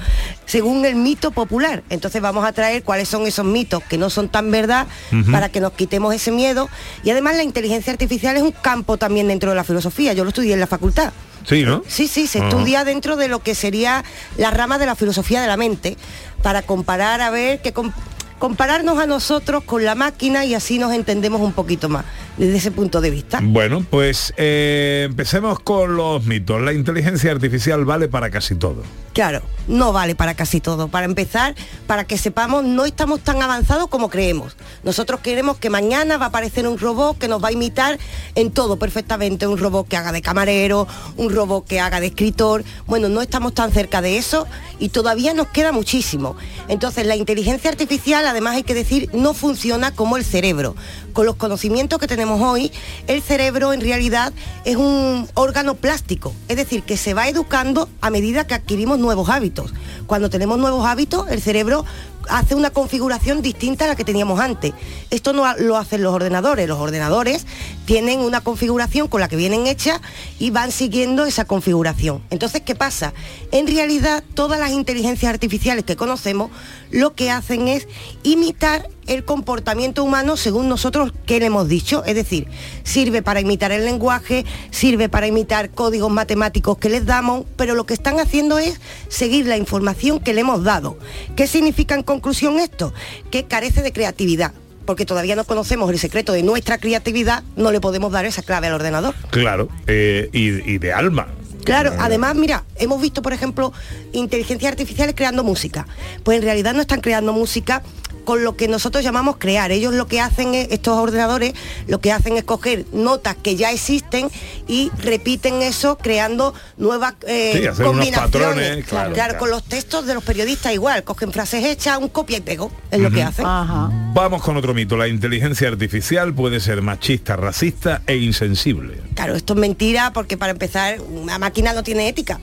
según 0.46 0.84
el 0.84 0.96
mito 0.96 1.32
popular. 1.32 1.84
Entonces 1.90 2.22
vamos 2.22 2.44
a 2.46 2.52
traer 2.52 2.84
cuáles 2.84 3.08
son 3.08 3.26
esos 3.26 3.46
mitos 3.46 3.82
que 3.84 3.98
no 3.98 4.10
son 4.10 4.28
tan 4.28 4.52
verdad 4.52 4.88
para 5.32 5.48
que 5.50 5.62
nos 5.62 5.72
quitemos 5.72 6.14
ese 6.14 6.32
miedo. 6.32 6.68
Y 7.06 7.12
además 7.12 7.38
la 7.38 7.44
inteligencia 7.44 7.94
artificial 7.94 8.36
es 8.36 8.42
un 8.44 8.52
campo 8.52 8.98
también 8.98 9.30
dentro 9.30 9.52
de 9.52 9.56
la 9.56 9.64
filosofía. 9.64 10.12
Yo 10.12 10.24
lo 10.26 10.30
estudié 10.32 10.54
en 10.54 10.60
la 10.60 10.68
facultad. 10.68 11.14
Sí, 11.44 11.64
¿no? 11.64 11.84
Sí, 11.88 12.08
sí, 12.08 12.28
se 12.28 12.40
Ajá. 12.40 12.50
estudia 12.50 12.84
dentro 12.84 13.16
de 13.16 13.28
lo 13.28 13.40
que 13.40 13.56
sería 13.56 14.04
la 14.38 14.52
rama 14.52 14.78
de 14.78 14.86
la 14.86 14.96
filosofía 14.96 15.42
de 15.42 15.48
la 15.48 15.58
mente, 15.58 15.98
para 16.42 16.62
comparar, 16.62 17.22
a 17.22 17.30
ver, 17.30 17.62
que 17.62 17.74
com- 17.74 17.92
compararnos 18.40 19.00
a 19.00 19.06
nosotros 19.06 19.64
con 19.64 19.86
la 19.86 19.96
máquina 19.96 20.44
y 20.46 20.54
así 20.54 20.78
nos 20.80 20.92
entendemos 20.94 21.40
un 21.42 21.54
poquito 21.54 21.88
más 21.90 22.04
desde 22.38 22.58
ese 22.58 22.72
punto 22.72 23.02
de 23.02 23.10
vista. 23.10 23.40
Bueno, 23.42 23.86
pues 23.90 24.34
eh, 24.38 25.04
empecemos 25.10 25.60
con 25.60 25.96
los 25.96 26.26
mitos. 26.26 26.62
La 26.62 26.74
inteligencia 26.74 27.32
artificial 27.32 27.86
vale 27.86 28.08
para 28.08 28.30
casi 28.30 28.56
todo. 28.56 28.84
Claro, 29.14 29.44
no 29.68 29.94
vale 29.94 30.16
para 30.16 30.34
casi 30.34 30.60
todo. 30.60 30.88
Para 30.88 31.06
empezar, 31.06 31.54
para 31.86 32.06
que 32.06 32.18
sepamos, 32.18 32.64
no 32.64 32.86
estamos 32.86 33.20
tan 33.20 33.42
avanzados 33.44 33.88
como 33.88 34.10
creemos. 34.10 34.58
Nosotros 34.84 35.20
queremos 35.20 35.58
que 35.58 35.70
mañana 35.70 36.18
va 36.18 36.26
a 36.26 36.30
aparecer 36.30 36.68
un 36.68 36.80
robot 36.80 37.20
que 37.20 37.28
nos 37.28 37.44
va 37.44 37.50
a 37.50 37.52
imitar 37.52 38.00
en 38.34 38.50
todo 38.50 38.78
perfectamente. 38.78 39.46
Un 39.46 39.60
robot 39.60 39.88
que 39.88 39.98
haga 39.98 40.12
de 40.12 40.24
camarero, 40.24 40.88
un 41.16 41.34
robot 41.34 41.68
que 41.68 41.80
haga 41.80 42.00
de 42.00 42.08
escritor. 42.08 42.64
Bueno, 42.88 43.08
no 43.08 43.22
estamos 43.22 43.54
tan 43.54 43.72
cerca 43.72 44.02
de 44.02 44.18
eso 44.18 44.48
y 44.80 44.90
todavía 44.90 45.36
nos 45.36 45.48
queda 45.50 45.72
muchísimo. 45.72 46.36
Entonces, 46.68 47.06
la 47.06 47.16
inteligencia 47.16 47.70
artificial, 47.70 48.26
además 48.26 48.56
hay 48.56 48.64
que 48.64 48.74
decir, 48.74 49.10
no 49.14 49.36
funciona 49.36 49.92
como 49.92 50.18
el 50.18 50.26
cerebro. 50.26 50.76
Con 51.14 51.28
los 51.28 51.36
conocimientos 51.36 52.00
que 52.00 52.08
tenemos 52.08 52.42
hoy, 52.42 52.72
el 53.08 53.22
cerebro 53.22 53.72
en 53.72 53.82
realidad 53.82 54.34
es 54.66 54.76
un 54.76 55.28
órgano 55.36 55.76
plástico, 55.76 56.34
es 56.48 56.58
decir, 56.58 56.82
que 56.82 56.98
se 56.98 57.14
va 57.14 57.30
educando 57.30 57.88
a 58.02 58.10
medida 58.10 58.48
que 58.48 58.56
adquirimos 58.56 58.98
nuevos 58.98 59.30
hábitos. 59.30 59.74
Cuando 60.08 60.32
tenemos 60.32 60.58
nuevos 60.58 60.86
hábitos, 60.88 61.30
el 61.30 61.40
cerebro 61.40 61.86
hace 62.30 62.56
una 62.56 62.70
configuración 62.70 63.42
distinta 63.42 63.86
a 63.86 63.90
la 63.90 63.96
que 63.96 64.04
teníamos 64.04 64.40
antes. 64.40 64.74
Esto 65.10 65.34
no 65.34 65.46
lo 65.58 65.78
hacen 65.78 66.04
los 66.04 66.14
ordenadores. 66.14 66.68
Los 66.68 66.80
ordenadores 66.80 67.46
tienen 67.86 68.20
una 68.20 68.42
configuración 68.42 69.08
con 69.08 69.22
la 69.22 69.28
que 69.28 69.36
vienen 69.36 69.68
hechas 69.68 70.02
y 70.40 70.50
van 70.52 70.72
siguiendo 70.72 71.26
esa 71.26 71.46
configuración. 71.46 72.22
Entonces, 72.30 72.62
¿qué 72.62 72.76
pasa? 72.76 73.14
En 73.52 73.68
realidad, 73.68 74.24
todas 74.34 74.60
las 74.60 74.72
inteligencias 74.72 75.32
artificiales 75.32 75.86
que 75.86 75.96
conocemos 75.96 76.50
lo 76.92 77.14
que 77.14 77.32
hacen 77.32 77.68
es 77.68 77.88
imitar 78.24 78.90
el 79.08 79.24
comportamiento 79.24 80.04
humano 80.04 80.38
según 80.38 80.70
nosotros 80.70 81.12
que 81.26 81.40
le 81.40 81.48
hemos 81.48 81.68
dicho. 81.68 82.04
Es 82.06 82.16
decir, 82.16 82.48
sirve 82.84 83.22
para 83.22 83.42
imitar 83.42 83.72
el 83.72 83.86
lenguaje, 83.86 84.46
sirve 84.72 85.10
para 85.10 85.28
imitar 85.28 85.70
códigos 85.70 86.12
matemáticos 86.12 86.78
que 86.78 86.90
les 86.90 87.06
damos, 87.06 87.46
pero 87.56 87.76
lo 87.76 87.86
que 87.86 87.94
están 87.94 88.20
haciendo 88.20 88.60
es 88.60 88.80
seguir 89.08 89.46
la 89.46 89.58
información 89.58 90.20
que 90.20 90.34
le 90.34 90.42
hemos 90.42 90.64
dado. 90.64 90.98
¿Qué 91.36 91.48
significa 91.48 91.96
en 91.96 92.04
conclusión 92.04 92.60
esto? 92.60 92.94
Que 93.32 93.46
carece 93.46 93.82
de 93.82 93.92
creatividad. 93.92 94.54
Porque 94.86 95.06
todavía 95.06 95.38
no 95.38 95.46
conocemos 95.46 95.90
el 95.92 95.98
secreto 95.98 96.34
de 96.34 96.44
nuestra 96.44 96.78
creatividad, 96.78 97.44
no 97.56 97.72
le 97.72 97.80
podemos 97.80 98.12
dar 98.12 98.26
esa 98.26 98.42
clave 98.42 98.68
al 98.68 98.74
ordenador. 98.74 99.16
Claro, 99.30 99.70
eh, 99.88 100.30
y, 100.34 100.74
y 100.74 100.78
de 100.78 100.92
alma. 100.92 101.28
Claro, 101.64 101.94
además, 102.00 102.36
mira, 102.36 102.64
hemos 102.78 103.02
visto, 103.02 103.22
por 103.22 103.34
ejemplo, 103.34 103.74
inteligencias 104.12 104.72
artificiales 104.72 105.16
creando 105.16 105.44
música. 105.44 105.88
Pues 106.24 106.38
en 106.38 106.44
realidad 106.44 106.74
no 106.74 106.82
están 106.82 107.02
creando 107.02 107.34
música 107.34 107.82
con 108.24 108.44
lo 108.44 108.56
que 108.56 108.68
nosotros 108.68 109.04
llamamos 109.04 109.38
crear. 109.38 109.72
Ellos 109.72 109.94
lo 109.94 110.08
que 110.08 110.22
hacen 110.22 110.54
es, 110.56 110.68
estos 110.72 110.98
ordenadores, 110.98 111.54
lo 111.88 112.00
que 112.00 112.12
hacen 112.12 112.38
es 112.38 112.44
coger 112.44 112.86
notas 112.94 113.36
que 113.36 113.56
ya 113.56 113.72
existen 113.72 114.30
y 114.68 114.92
repiten 114.98 115.62
eso 115.62 115.98
creando 115.98 116.54
nuevas 116.78 117.16
eh, 117.28 117.52
Sí, 117.54 117.68
hacer 117.68 117.86
unos 117.86 117.98
combinaciones. 117.98 118.32
patrones, 118.32 118.86
claro, 118.86 119.14
claro. 119.14 119.38
con 119.38 119.50
los 119.50 119.64
textos 119.64 120.06
de 120.06 120.14
los 120.14 120.24
periodistas 120.24 120.74
igual, 120.74 121.04
cogen 121.04 121.32
frases 121.32 121.66
hechas, 121.66 121.98
un 121.98 122.10
copia 122.10 122.38
y 122.38 122.42
pego, 122.42 122.72
es 122.92 123.00
lo 123.00 123.12
que 123.12 123.24
hacen. 123.24 123.46
Vamos 123.46 124.42
con 124.42 124.58
otro 124.58 124.74
mito. 124.74 124.96
La 124.96 125.08
inteligencia 125.08 125.68
artificial 125.68 126.34
puede 126.34 126.60
ser 126.60 126.82
machista, 126.82 127.36
racista 127.36 128.04
e 128.08 128.16
insensible. 128.16 129.02
Claro, 129.16 129.36
esto 129.36 129.54
es 129.54 129.60
mentira 129.60 130.14
porque 130.14 130.38
para 130.38 130.52
empezar, 130.52 131.02
una 131.02 131.38
máquina 131.54 131.74
no 131.74 131.84
tiene 131.84 132.08
ética. 132.08 132.40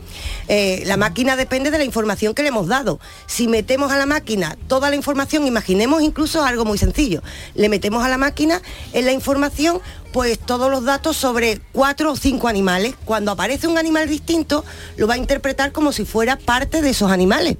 Eh, 0.46 0.84
la 0.86 0.96
máquina 0.96 1.34
depende 1.34 1.72
de 1.72 1.78
la 1.78 1.84
información 1.84 2.32
que 2.32 2.42
le 2.42 2.50
hemos 2.50 2.68
dado. 2.68 3.00
Si 3.26 3.48
metemos 3.48 3.90
a 3.90 3.98
la 3.98 4.06
máquina 4.06 4.56
toda 4.68 4.88
la 4.88 4.94
información, 4.94 5.48
imaginemos 5.48 6.00
incluso 6.00 6.44
algo 6.44 6.64
muy 6.64 6.78
sencillo. 6.78 7.20
Le 7.56 7.68
metemos 7.68 8.04
a 8.04 8.08
la 8.08 8.18
máquina 8.18 8.62
en 8.92 9.06
la 9.06 9.12
información 9.12 9.80
pues 10.12 10.38
todos 10.38 10.70
los 10.70 10.84
datos 10.84 11.16
sobre 11.16 11.61
cuatro 11.72 12.12
o 12.12 12.16
cinco 12.16 12.46
animales. 12.46 12.94
Cuando 13.04 13.32
aparece 13.32 13.66
un 13.66 13.78
animal 13.78 14.08
distinto, 14.08 14.64
lo 14.96 15.08
va 15.08 15.14
a 15.14 15.18
interpretar 15.18 15.72
como 15.72 15.90
si 15.90 16.04
fuera 16.04 16.36
parte 16.36 16.80
de 16.80 16.90
esos 16.90 17.11
animales. 17.11 17.56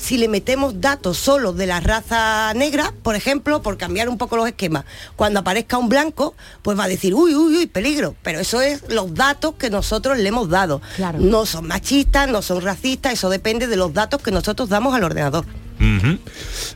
Si 0.00 0.16
le 0.16 0.28
metemos 0.28 0.80
datos 0.80 1.18
solo 1.18 1.52
de 1.52 1.66
la 1.66 1.78
raza 1.78 2.52
negra, 2.54 2.94
por 3.02 3.16
ejemplo, 3.16 3.60
por 3.60 3.76
cambiar 3.76 4.08
un 4.08 4.16
poco 4.16 4.36
los 4.36 4.48
esquemas, 4.48 4.86
cuando 5.14 5.40
aparezca 5.40 5.76
un 5.76 5.90
blanco, 5.90 6.34
pues 6.62 6.78
va 6.78 6.84
a 6.84 6.88
decir, 6.88 7.14
uy, 7.14 7.34
uy, 7.34 7.58
uy, 7.58 7.66
peligro. 7.66 8.16
Pero 8.22 8.40
eso 8.40 8.62
es 8.62 8.88
los 8.88 9.14
datos 9.14 9.56
que 9.56 9.68
nosotros 9.68 10.16
le 10.16 10.26
hemos 10.26 10.48
dado. 10.48 10.80
No 11.18 11.44
son 11.44 11.66
machistas, 11.68 12.30
no 12.30 12.40
son 12.40 12.62
racistas, 12.62 13.12
eso 13.12 13.28
depende 13.28 13.66
de 13.66 13.76
los 13.76 13.92
datos 13.92 14.22
que 14.22 14.30
nosotros 14.30 14.70
damos 14.70 14.94
al 14.94 15.04
ordenador. 15.04 15.44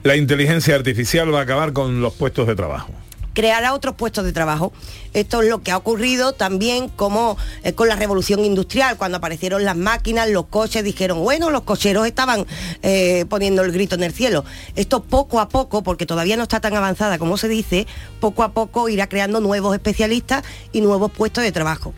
La 0.03 0.17
inteligencia 0.17 0.75
artificial 0.75 1.33
va 1.35 1.41
a 1.41 1.43
acabar 1.43 1.73
con 1.73 2.03
los 2.03 2.13
puestos 2.13 2.47
de 2.47 2.55
trabajo. 2.55 2.93
Creará 3.35 3.75
otros 3.75 3.97
puestos 3.97 4.25
de 4.25 4.33
trabajo. 4.33 4.73
Esto 5.13 5.43
es 5.43 5.49
lo 5.49 5.63
que 5.63 5.71
ha 5.71 5.77
ocurrido 5.77 6.33
también 6.33 6.89
como 6.89 7.37
eh, 7.63 7.75
con 7.75 7.89
la 7.89 7.97
revolución 7.97 8.45
industrial, 8.45 8.97
cuando 8.97 9.19
aparecieron 9.19 9.65
las 9.65 9.77
máquinas, 9.77 10.31
los 10.31 10.47
coches, 10.47 10.83
dijeron, 10.83 11.23
bueno, 11.23 11.51
los 11.51 11.63
cocheros 11.63 12.07
estaban 12.07 12.47
eh, 12.83 13.27
poniendo 13.29 13.63
el 13.63 13.73
grito 13.73 13.95
en 13.97 14.05
el 14.05 14.13
cielo. 14.13 14.45
Esto 14.77 15.03
poco 15.03 15.41
a 15.41 15.49
poco, 15.49 15.83
porque 15.83 16.07
todavía 16.07 16.37
no 16.37 16.45
está 16.45 16.61
tan 16.61 16.75
avanzada 16.75 17.19
como 17.19 17.37
se 17.37 17.49
dice, 17.49 17.87
poco 18.21 18.43
a 18.43 18.53
poco 18.53 18.89
irá 18.89 19.09
creando 19.09 19.41
nuevos 19.41 19.75
especialistas 19.75 20.45
y 20.73 20.81
nuevos 20.81 21.11
puestos 21.13 21.45
de 21.45 21.53
trabajo. 21.53 21.93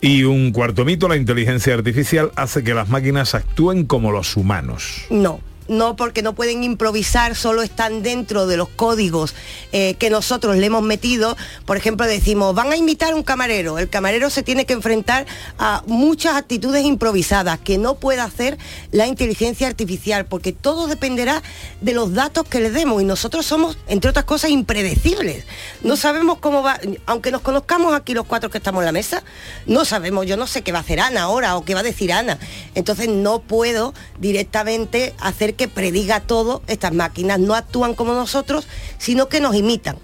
Y 0.00 0.24
un 0.24 0.52
cuarto 0.52 0.84
mito, 0.84 1.08
la 1.08 1.16
inteligencia 1.16 1.74
artificial 1.74 2.32
hace 2.36 2.64
que 2.64 2.74
las 2.74 2.88
máquinas 2.88 3.34
actúen 3.34 3.84
como 3.84 4.10
los 4.10 4.36
humanos. 4.36 5.04
No, 5.10 5.40
no 5.68 5.96
porque 5.96 6.22
no 6.22 6.34
pueden 6.34 6.64
improvisar, 6.64 7.36
solo 7.36 7.62
están 7.62 8.02
dentro 8.02 8.46
de 8.46 8.56
los 8.56 8.68
códigos 8.68 9.34
eh, 9.72 9.94
que 9.94 10.10
nosotros 10.10 10.56
le 10.56 10.66
hemos 10.66 10.82
metido. 10.82 11.36
Por 11.66 11.76
ejemplo, 11.76 12.06
decimos, 12.06 12.54
van 12.54 12.72
a 12.72 12.76
imitar 12.76 13.14
un 13.14 13.22
camarero. 13.22 13.78
El 13.78 13.88
camarero 13.88 14.30
se 14.30 14.42
tiene 14.42 14.66
que 14.66 14.72
enfrentar 14.72 15.26
a 15.58 15.82
muchas 15.86 16.36
actitudes 16.36 16.84
improvisadas 16.84 17.58
que 17.58 17.78
no 17.78 17.94
puede 17.94 18.20
hacer 18.20 18.58
la 18.90 19.06
inteligencia 19.06 19.66
artificial, 19.66 20.26
porque 20.26 20.52
todo 20.52 20.86
dependerá 20.86 21.42
de 21.80 21.94
los 21.94 22.14
datos 22.14 22.46
que 22.48 22.60
le 22.60 22.70
demos 22.70 23.02
y 23.02 23.04
nosotros 23.04 23.46
somos, 23.46 23.78
entre 23.86 24.10
otras 24.10 24.24
cosas, 24.24 24.50
impredecibles. 24.50 25.44
No 25.82 25.96
sabemos 25.96 26.38
cómo 26.38 26.62
va, 26.62 26.78
aunque 27.06 27.30
nos 27.30 27.42
conozcamos 27.42 27.94
aquí 27.94 28.14
los 28.14 28.26
cuatro 28.26 28.50
que 28.50 28.58
estamos 28.58 28.80
en 28.80 28.86
la 28.86 28.92
mesa, 28.92 29.22
no 29.66 29.84
sabemos, 29.84 30.26
yo 30.26 30.36
no 30.36 30.46
sé 30.46 30.62
qué 30.62 30.72
va 30.72 30.78
a 30.78 30.82
hacer 30.82 31.00
Ana 31.00 31.22
ahora 31.22 31.56
o 31.56 31.64
qué 31.64 31.74
va 31.74 31.80
a 31.80 31.84
decir 31.84 32.12
Ana. 32.12 32.38
Entonces 32.74 33.08
no 33.08 33.40
puedo 33.40 33.94
directamente 34.18 35.14
hacer 35.18 35.51
que 35.54 35.68
prediga 35.68 36.20
todo. 36.20 36.62
Estas 36.66 36.92
máquinas 36.92 37.38
no 37.38 37.54
actúan 37.54 37.94
como 37.94 38.14
nosotros, 38.14 38.66
sino 38.98 39.28
que 39.28 39.40
nos 39.40 39.54
imitan. 39.54 39.96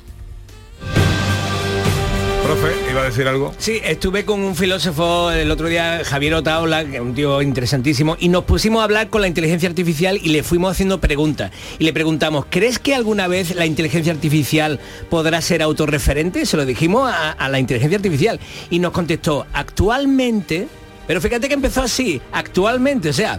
Profe, 2.48 2.72
¿iba 2.90 3.02
a 3.02 3.04
decir 3.04 3.28
algo? 3.28 3.52
Sí, 3.58 3.78
estuve 3.84 4.24
con 4.24 4.40
un 4.40 4.56
filósofo 4.56 5.30
el 5.30 5.50
otro 5.50 5.68
día, 5.68 6.00
Javier 6.02 6.32
Otaola, 6.32 6.82
que 6.82 6.94
es 6.94 7.02
un 7.02 7.14
tío 7.14 7.42
interesantísimo, 7.42 8.16
y 8.18 8.30
nos 8.30 8.44
pusimos 8.44 8.80
a 8.80 8.84
hablar 8.84 9.10
con 9.10 9.20
la 9.20 9.28
inteligencia 9.28 9.68
artificial 9.68 10.18
y 10.22 10.30
le 10.30 10.42
fuimos 10.42 10.70
haciendo 10.70 10.98
preguntas. 10.98 11.50
Y 11.78 11.84
le 11.84 11.92
preguntamos, 11.92 12.46
¿crees 12.48 12.78
que 12.78 12.94
alguna 12.94 13.28
vez 13.28 13.54
la 13.54 13.66
inteligencia 13.66 14.14
artificial 14.14 14.80
podrá 15.10 15.42
ser 15.42 15.62
autorreferente? 15.62 16.46
Se 16.46 16.56
lo 16.56 16.64
dijimos 16.64 17.10
a, 17.12 17.32
a 17.32 17.48
la 17.50 17.58
inteligencia 17.58 17.96
artificial. 17.96 18.40
Y 18.70 18.78
nos 18.78 18.92
contestó, 18.92 19.44
actualmente, 19.52 20.68
pero 21.06 21.20
fíjate 21.20 21.48
que 21.48 21.54
empezó 21.54 21.82
así, 21.82 22.18
actualmente, 22.32 23.10
o 23.10 23.12
sea, 23.14 23.38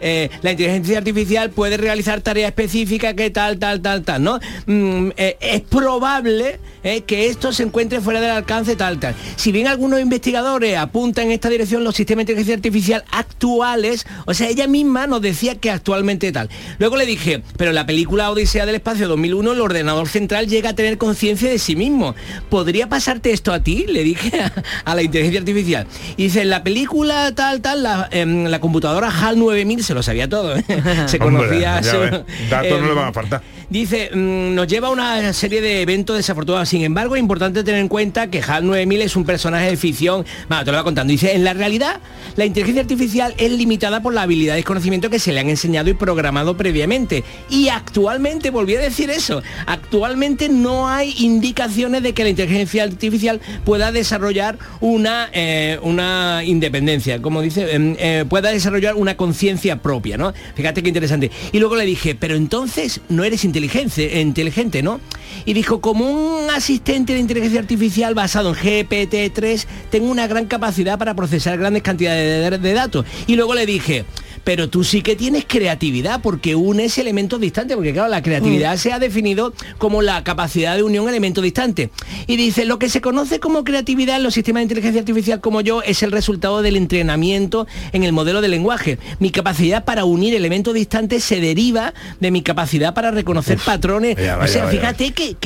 eh, 0.00 0.30
la 0.42 0.52
inteligencia 0.52 0.98
artificial 0.98 1.50
puede 1.50 1.76
realizar 1.76 2.20
tareas 2.20 2.48
específicas 2.48 3.14
que 3.14 3.30
tal, 3.30 3.58
tal, 3.58 3.80
tal, 3.80 4.02
tal, 4.02 4.22
¿no? 4.22 4.38
Mm, 4.66 5.10
eh, 5.16 5.36
es 5.40 5.60
probable 5.62 6.58
eh, 6.82 7.02
que 7.02 7.26
esto 7.26 7.52
se 7.52 7.62
encuentre 7.62 8.00
fuera 8.00 8.20
del 8.20 8.30
alcance 8.30 8.76
tal, 8.76 8.98
tal. 8.98 9.14
Si 9.36 9.52
bien 9.52 9.66
algunos 9.66 10.00
investigadores 10.00 10.76
apuntan 10.78 11.26
en 11.26 11.32
esta 11.32 11.48
dirección 11.48 11.84
los 11.84 11.94
sistemas 11.94 12.26
de 12.26 12.32
inteligencia 12.32 12.54
artificial 12.54 13.04
actuales, 13.10 14.06
o 14.26 14.34
sea, 14.34 14.48
ella 14.48 14.66
misma 14.66 15.06
nos 15.06 15.20
decía 15.20 15.56
que 15.56 15.70
actualmente 15.70 16.32
tal. 16.32 16.48
Luego 16.78 16.96
le 16.96 17.06
dije, 17.06 17.42
pero 17.56 17.70
en 17.70 17.74
la 17.74 17.86
película 17.86 18.30
Odisea 18.30 18.66
del 18.66 18.76
Espacio 18.76 19.08
2001 19.08 19.52
el 19.52 19.60
ordenador 19.60 20.08
central 20.08 20.46
llega 20.48 20.70
a 20.70 20.74
tener 20.74 20.96
conciencia 20.98 21.50
de 21.50 21.58
sí 21.58 21.76
mismo. 21.76 22.14
¿Podría 22.48 22.88
pasarte 22.88 23.32
esto 23.32 23.52
a 23.52 23.60
ti? 23.60 23.86
Le 23.86 24.02
dije 24.02 24.40
a, 24.84 24.94
la 24.94 25.02
inteligencia 25.02 25.40
artificial. 25.40 25.86
Y 26.16 26.24
dice, 26.24 26.42
en 26.42 26.50
la 26.50 26.62
película 26.62 27.34
tal, 27.34 27.60
tal, 27.60 27.82
la, 27.82 28.08
em, 28.10 28.44
la 28.46 28.60
computadora 28.60 29.10
HAL 29.10 29.38
9000 29.38 29.89
se 29.90 29.94
lo 29.94 30.04
sabía 30.04 30.28
todo. 30.28 30.56
¿eh? 30.56 30.64
se 31.06 31.18
conocía... 31.18 31.80
Datos 31.80 32.80
no 32.80 32.86
le 32.86 32.94
van 32.94 33.08
a 33.08 33.12
faltar. 33.12 33.42
Dice, 33.70 34.10
mm, 34.12 34.52
nos 34.56 34.66
lleva 34.66 34.88
a 34.88 34.90
una 34.90 35.32
serie 35.32 35.60
de 35.60 35.82
eventos 35.82 36.16
desafortunados. 36.16 36.68
Sin 36.68 36.82
embargo, 36.82 37.14
es 37.14 37.20
importante 37.20 37.62
tener 37.62 37.80
en 37.80 37.86
cuenta 37.86 38.26
que 38.26 38.42
HAL 38.42 38.66
9000 38.66 39.00
es 39.00 39.14
un 39.14 39.24
personaje 39.24 39.70
de 39.70 39.76
ficción. 39.76 40.26
Bueno, 40.48 40.64
te 40.64 40.72
lo 40.72 40.78
voy 40.78 40.84
contando. 40.84 41.12
Dice, 41.12 41.36
en 41.36 41.44
la 41.44 41.54
realidad, 41.54 42.00
la 42.34 42.46
inteligencia 42.46 42.82
artificial 42.82 43.32
es 43.38 43.52
limitada 43.52 44.02
por 44.02 44.12
la 44.12 44.22
habilidad 44.22 44.56
y 44.56 44.64
conocimiento 44.64 45.08
que 45.08 45.20
se 45.20 45.32
le 45.32 45.38
han 45.38 45.48
enseñado 45.48 45.88
y 45.88 45.94
programado 45.94 46.56
previamente. 46.56 47.22
Y 47.48 47.68
actualmente, 47.68 48.50
volví 48.50 48.74
a 48.74 48.80
decir 48.80 49.08
eso, 49.08 49.40
actualmente 49.66 50.48
no 50.48 50.88
hay 50.88 51.14
indicaciones 51.18 52.02
de 52.02 52.12
que 52.12 52.24
la 52.24 52.30
inteligencia 52.30 52.82
artificial 52.82 53.40
pueda 53.64 53.92
desarrollar 53.92 54.58
una, 54.80 55.30
eh, 55.32 55.78
una 55.82 56.42
independencia, 56.44 57.22
como 57.22 57.40
dice, 57.40 57.72
em, 57.72 57.94
eh, 58.00 58.24
pueda 58.28 58.50
desarrollar 58.50 58.96
una 58.96 59.16
conciencia 59.16 59.76
propia, 59.76 60.16
¿no? 60.16 60.34
Fíjate 60.56 60.82
qué 60.82 60.88
interesante. 60.88 61.30
Y 61.52 61.60
luego 61.60 61.76
le 61.76 61.84
dije, 61.84 62.16
pero 62.16 62.34
entonces 62.34 63.00
no 63.08 63.22
eres 63.22 63.44
inteligente 63.44 63.59
inteligente, 63.60 64.82
¿no? 64.82 65.00
Y 65.44 65.52
dijo, 65.52 65.80
como 65.80 66.10
un 66.10 66.50
asistente 66.50 67.14
de 67.14 67.18
inteligencia 67.18 67.60
artificial 67.60 68.14
basado 68.14 68.50
en 68.50 68.56
GPT-3, 68.56 69.66
tengo 69.90 70.10
una 70.10 70.26
gran 70.26 70.46
capacidad 70.46 70.98
para 70.98 71.14
procesar 71.14 71.58
grandes 71.58 71.82
cantidades 71.82 72.50
de, 72.50 72.58
de 72.58 72.72
datos. 72.72 73.06
Y 73.26 73.36
luego 73.36 73.54
le 73.54 73.66
dije, 73.66 74.04
pero 74.50 74.68
tú 74.68 74.82
sí 74.82 75.00
que 75.00 75.14
tienes 75.14 75.44
creatividad 75.46 76.22
porque 76.22 76.56
unes 76.56 76.98
elementos 76.98 77.40
distantes, 77.40 77.76
porque 77.76 77.92
claro, 77.92 78.08
la 78.08 78.20
creatividad 78.20 78.76
se 78.78 78.92
ha 78.92 78.98
definido 78.98 79.52
como 79.78 80.02
la 80.02 80.24
capacidad 80.24 80.74
de 80.74 80.82
unión 80.82 81.08
elementos 81.08 81.44
distantes. 81.44 81.90
Y 82.26 82.34
dice, 82.34 82.64
lo 82.64 82.76
que 82.80 82.88
se 82.88 83.00
conoce 83.00 83.38
como 83.38 83.62
creatividad 83.62 84.16
en 84.16 84.24
los 84.24 84.34
sistemas 84.34 84.62
de 84.62 84.64
inteligencia 84.64 85.02
artificial 85.02 85.40
como 85.40 85.60
yo 85.60 85.82
es 85.82 86.02
el 86.02 86.10
resultado 86.10 86.62
del 86.62 86.74
entrenamiento 86.74 87.68
en 87.92 88.02
el 88.02 88.12
modelo 88.12 88.40
de 88.40 88.48
lenguaje. 88.48 88.98
Mi 89.20 89.30
capacidad 89.30 89.84
para 89.84 90.04
unir 90.04 90.34
elementos 90.34 90.74
distantes 90.74 91.22
se 91.22 91.40
deriva 91.40 91.94
de 92.18 92.32
mi 92.32 92.42
capacidad 92.42 92.92
para 92.92 93.12
reconocer 93.12 93.56
patrones. 93.64 94.16
o 94.18 94.48
sea, 94.48 94.66
fíjate 94.66 95.12
que, 95.12 95.36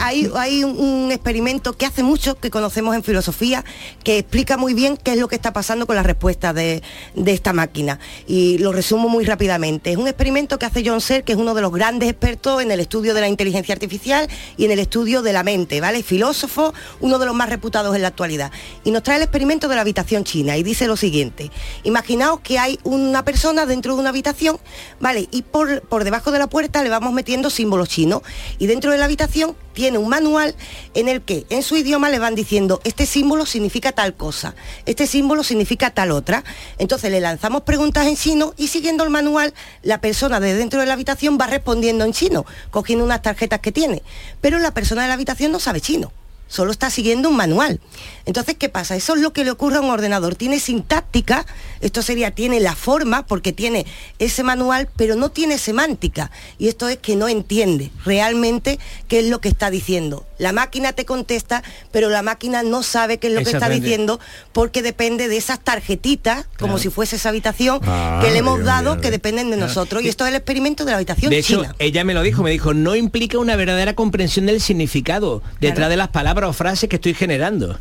hay, 0.00 0.28
hay 0.34 0.64
un 0.64 1.12
experimento 1.12 1.74
que 1.74 1.86
hace 1.86 2.02
mucho 2.02 2.34
que 2.34 2.50
conocemos 2.50 2.96
en 2.96 3.04
filosofía 3.04 3.64
que 4.02 4.18
explica 4.18 4.56
muy 4.56 4.74
bien 4.74 4.96
qué 4.96 5.12
es 5.12 5.18
lo 5.18 5.28
que 5.28 5.36
está 5.36 5.52
pasando 5.52 5.86
con 5.86 5.94
la 5.94 6.02
respuesta 6.02 6.52
de, 6.52 6.82
de 7.14 7.32
esta 7.32 7.52
máquina 7.52 8.00
y 8.26 8.39
lo 8.58 8.72
resumo 8.72 9.08
muy 9.08 9.24
rápidamente. 9.24 9.90
Es 9.90 9.96
un 9.96 10.08
experimento 10.08 10.58
que 10.58 10.66
hace 10.66 10.82
John 10.84 11.00
Searle, 11.00 11.24
que 11.24 11.32
es 11.32 11.38
uno 11.38 11.54
de 11.54 11.62
los 11.62 11.72
grandes 11.72 12.08
expertos 12.08 12.62
en 12.62 12.70
el 12.70 12.80
estudio 12.80 13.14
de 13.14 13.20
la 13.20 13.28
inteligencia 13.28 13.74
artificial 13.74 14.28
y 14.56 14.64
en 14.64 14.70
el 14.70 14.78
estudio 14.78 15.22
de 15.22 15.32
la 15.32 15.42
mente, 15.42 15.80
¿vale? 15.80 16.02
Filósofo, 16.02 16.74
uno 17.00 17.18
de 17.18 17.26
los 17.26 17.34
más 17.34 17.48
reputados 17.48 17.94
en 17.94 18.02
la 18.02 18.08
actualidad. 18.08 18.52
Y 18.84 18.90
nos 18.90 19.02
trae 19.02 19.16
el 19.16 19.22
experimento 19.22 19.68
de 19.68 19.74
la 19.74 19.80
habitación 19.82 20.24
china 20.24 20.56
y 20.56 20.62
dice 20.62 20.86
lo 20.86 20.96
siguiente. 20.96 21.50
Imaginaos 21.84 22.40
que 22.40 22.58
hay 22.58 22.78
una 22.84 23.24
persona 23.24 23.66
dentro 23.66 23.94
de 23.94 24.00
una 24.00 24.10
habitación, 24.10 24.58
¿vale? 25.00 25.28
Y 25.30 25.42
por, 25.42 25.82
por 25.82 26.04
debajo 26.04 26.30
de 26.30 26.38
la 26.38 26.48
puerta 26.48 26.82
le 26.82 26.90
vamos 26.90 27.12
metiendo 27.12 27.50
símbolos 27.50 27.88
chinos. 27.88 28.22
Y 28.58 28.66
dentro 28.66 28.92
de 28.92 28.98
la 28.98 29.04
habitación 29.06 29.56
tiene 29.72 29.98
un 29.98 30.08
manual 30.08 30.54
en 30.94 31.08
el 31.08 31.22
que 31.22 31.46
en 31.50 31.62
su 31.62 31.76
idioma 31.76 32.10
le 32.10 32.18
van 32.18 32.34
diciendo, 32.34 32.80
este 32.84 33.06
símbolo 33.06 33.46
significa 33.46 33.92
tal 33.92 34.14
cosa, 34.14 34.54
este 34.86 35.06
símbolo 35.06 35.44
significa 35.44 35.90
tal 35.90 36.10
otra. 36.10 36.44
Entonces 36.78 37.10
le 37.10 37.20
lanzamos 37.20 37.62
preguntas 37.62 38.06
en 38.06 38.16
chino 38.16 38.54
y 38.56 38.68
siguiendo 38.68 39.04
el 39.04 39.10
manual, 39.10 39.54
la 39.82 40.00
persona 40.00 40.40
de 40.40 40.54
dentro 40.54 40.80
de 40.80 40.86
la 40.86 40.94
habitación 40.94 41.38
va 41.40 41.46
respondiendo 41.46 42.04
en 42.04 42.12
chino, 42.12 42.46
cogiendo 42.70 43.04
unas 43.04 43.22
tarjetas 43.22 43.60
que 43.60 43.72
tiene. 43.72 44.02
Pero 44.40 44.58
la 44.58 44.72
persona 44.72 45.02
de 45.02 45.08
la 45.08 45.14
habitación 45.14 45.52
no 45.52 45.60
sabe 45.60 45.80
chino 45.80 46.12
solo 46.50 46.72
está 46.72 46.90
siguiendo 46.90 47.30
un 47.30 47.36
manual. 47.36 47.80
Entonces, 48.26 48.56
¿qué 48.58 48.68
pasa? 48.68 48.96
Eso 48.96 49.14
es 49.14 49.20
lo 49.20 49.32
que 49.32 49.44
le 49.44 49.52
ocurre 49.52 49.76
a 49.76 49.80
un 49.80 49.88
ordenador. 49.88 50.34
Tiene 50.34 50.58
sintáctica, 50.58 51.46
esto 51.80 52.02
sería, 52.02 52.32
tiene 52.32 52.60
la 52.60 52.74
forma, 52.74 53.24
porque 53.24 53.52
tiene 53.52 53.86
ese 54.18 54.42
manual, 54.42 54.88
pero 54.96 55.14
no 55.14 55.30
tiene 55.30 55.56
semántica. 55.56 56.30
Y 56.58 56.68
esto 56.68 56.88
es 56.88 56.98
que 56.98 57.16
no 57.16 57.28
entiende 57.28 57.90
realmente 58.04 58.78
qué 59.08 59.20
es 59.20 59.26
lo 59.26 59.40
que 59.40 59.48
está 59.48 59.70
diciendo. 59.70 60.26
La 60.40 60.52
máquina 60.52 60.92
te 60.92 61.04
contesta, 61.04 61.62
pero 61.92 62.08
la 62.08 62.22
máquina 62.22 62.62
no 62.62 62.82
sabe 62.82 63.18
qué 63.18 63.28
es 63.28 63.34
lo 63.34 63.42
que 63.44 63.50
está 63.50 63.68
diciendo, 63.68 64.18
porque 64.52 64.82
depende 64.82 65.28
de 65.28 65.36
esas 65.36 65.60
tarjetitas, 65.60 66.46
como 66.58 66.78
si 66.78 66.88
fuese 66.90 67.16
esa 67.16 67.28
habitación, 67.28 67.78
Ah, 67.86 68.20
que 68.24 68.30
le 68.32 68.38
hemos 68.38 68.64
dado, 68.64 69.00
que 69.00 69.10
dependen 69.10 69.50
de 69.50 69.56
nosotros. 69.56 70.02
Y 70.02 70.08
esto 70.08 70.24
es 70.24 70.30
el 70.30 70.36
experimento 70.36 70.84
de 70.84 70.90
la 70.92 70.96
habitación 70.96 71.30
De 71.30 71.38
hecho, 71.38 71.60
china. 71.62 71.74
ella 71.78 72.02
me 72.04 72.14
lo 72.14 72.22
dijo, 72.22 72.42
me 72.42 72.50
dijo, 72.50 72.72
no 72.74 72.96
implica 72.96 73.38
una 73.38 73.54
verdadera 73.56 73.94
comprensión 73.94 74.46
del 74.46 74.60
significado 74.60 75.42
detrás 75.60 75.88
de 75.90 75.96
las 75.96 76.08
palabras 76.08 76.50
o 76.50 76.52
frases 76.52 76.88
que 76.88 76.96
estoy 76.96 77.14
generando. 77.14 77.78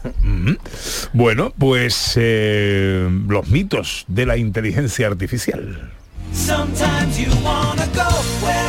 Bueno, 1.13 1.53
pues 1.57 2.13
eh, 2.15 3.07
los 3.27 3.47
mitos 3.47 4.03
de 4.07 4.25
la 4.25 4.37
inteligencia 4.37 5.07
artificial. 5.07 5.91
Sometimes 6.33 7.17
you 7.17 7.25
wanna 7.43 7.87
go 7.95 8.03
where 8.45 8.68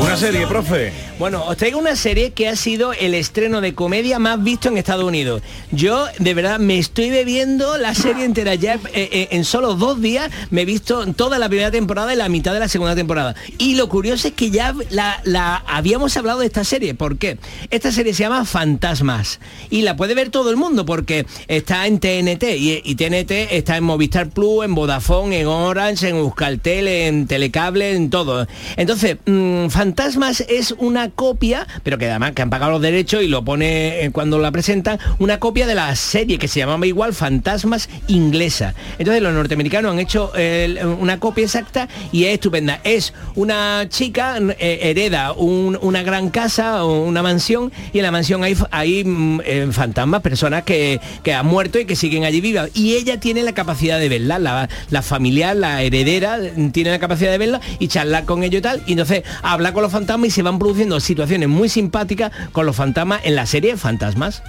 Una 0.00 0.16
serie, 0.16 0.46
profe. 0.46 0.92
Bueno, 1.18 1.44
os 1.44 1.56
traigo 1.56 1.78
una 1.78 1.94
serie 1.94 2.32
que 2.32 2.48
ha 2.48 2.56
sido 2.56 2.92
el 2.92 3.14
estreno 3.14 3.60
de 3.60 3.74
comedia 3.74 4.18
más 4.18 4.42
visto 4.42 4.68
en 4.68 4.76
Estados 4.76 5.04
Unidos. 5.04 5.42
Yo, 5.70 6.06
de 6.18 6.34
verdad, 6.34 6.58
me 6.58 6.78
estoy 6.78 7.10
bebiendo 7.10 7.78
la 7.78 7.94
serie 7.94 8.24
entera. 8.24 8.56
Ya 8.56 8.74
eh, 8.74 8.80
eh, 9.12 9.28
en 9.30 9.44
solo 9.44 9.74
dos 9.76 10.00
días 10.00 10.30
me 10.50 10.62
he 10.62 10.64
visto 10.64 11.06
toda 11.14 11.38
la 11.38 11.48
primera 11.48 11.70
temporada 11.70 12.12
y 12.12 12.16
la 12.16 12.28
mitad 12.28 12.52
de 12.52 12.60
la 12.60 12.68
segunda 12.68 12.96
temporada. 12.96 13.36
Y 13.58 13.76
lo 13.76 13.88
curioso 13.88 14.28
es 14.28 14.34
que 14.34 14.50
ya 14.50 14.74
la, 14.90 15.62
habíamos 15.68 16.16
hablado 16.16 16.40
de 16.40 16.46
esta 16.46 16.64
serie. 16.64 16.94
¿Por 16.94 17.16
qué? 17.16 17.38
Esta 17.70 17.92
serie 17.92 18.12
se 18.12 18.24
llama 18.24 18.44
Fantasmas. 18.44 19.38
Y 19.70 19.82
la 19.82 19.96
puede 19.96 20.14
ver 20.14 20.30
todo 20.30 20.50
el 20.50 20.56
mundo 20.56 20.84
porque 20.84 21.26
está 21.46 21.86
en 21.86 22.00
TNT. 22.00 22.44
Y, 22.56 22.94
TNT 22.96 23.52
está 23.52 23.76
en 23.76 23.84
Movistar 23.84 24.30
Plus, 24.30 24.64
en 24.64 24.74
Vodafone, 24.74 25.40
en 25.40 25.46
Orange, 25.46 26.08
en 26.08 26.16
Euskaltel, 26.16 26.88
en 26.88 27.26
Telecable, 27.28 27.94
en 27.94 28.10
todo. 28.10 28.46
Entonces, 28.76 29.18
mm, 29.26 29.68
Fantasmas 29.68 29.83
Fantasmas 29.84 30.40
es 30.48 30.72
una 30.78 31.10
copia, 31.10 31.66
pero 31.82 31.98
que 31.98 32.08
además 32.08 32.32
que 32.32 32.40
han 32.40 32.48
pagado 32.48 32.72
los 32.72 32.80
derechos 32.80 33.22
y 33.22 33.28
lo 33.28 33.44
pone 33.44 34.00
eh, 34.02 34.10
cuando 34.12 34.38
la 34.38 34.50
presentan, 34.50 34.98
una 35.18 35.38
copia 35.38 35.66
de 35.66 35.74
la 35.74 35.94
serie 35.94 36.38
que 36.38 36.48
se 36.48 36.60
llamaba 36.60 36.86
igual 36.86 37.12
Fantasmas 37.12 37.90
inglesa. 38.08 38.72
Entonces 38.98 39.22
los 39.22 39.34
norteamericanos 39.34 39.92
han 39.92 39.98
hecho 39.98 40.32
eh, 40.36 40.82
una 40.98 41.20
copia 41.20 41.44
exacta 41.44 41.86
y 42.12 42.24
es 42.24 42.32
estupenda. 42.32 42.80
Es 42.82 43.12
una 43.34 43.84
chica 43.90 44.38
eh, 44.58 44.78
hereda 44.84 45.32
un- 45.34 45.78
una 45.82 46.02
gran 46.02 46.30
casa 46.30 46.82
o 46.86 47.04
una 47.04 47.22
mansión 47.22 47.70
y 47.92 47.98
en 47.98 48.04
la 48.04 48.10
mansión 48.10 48.42
hay, 48.42 48.56
hay 48.70 49.04
mm, 49.04 49.70
fantasmas, 49.72 50.22
personas 50.22 50.62
que, 50.62 50.98
que 51.22 51.34
han 51.34 51.44
muerto 51.44 51.78
y 51.78 51.84
que 51.84 51.94
siguen 51.94 52.24
allí 52.24 52.40
vivas. 52.40 52.70
Y 52.72 52.94
ella 52.94 53.20
tiene 53.20 53.42
la 53.42 53.52
capacidad 53.52 53.98
de 54.00 54.08
verla, 54.08 54.38
la, 54.38 54.66
la 54.88 55.02
familiar, 55.02 55.54
la 55.54 55.82
heredera, 55.82 56.38
mm, 56.56 56.70
tiene 56.70 56.90
la 56.90 56.98
capacidad 56.98 57.30
de 57.32 57.36
verla 57.36 57.60
y 57.78 57.88
charlar 57.88 58.24
con 58.24 58.42
ellos 58.44 58.60
y 58.60 58.62
tal. 58.62 58.82
Y 58.86 58.92
entonces 58.92 59.24
habla 59.42 59.73
con 59.74 59.82
los 59.82 59.92
fantasmas 59.92 60.28
y 60.28 60.30
se 60.30 60.42
van 60.42 60.58
produciendo 60.58 60.98
situaciones 61.00 61.48
muy 61.48 61.68
simpáticas 61.68 62.32
con 62.52 62.64
los 62.64 62.76
fantasmas 62.76 63.20
en 63.24 63.34
la 63.34 63.44
serie 63.44 63.76
Fantasmas. 63.76 64.42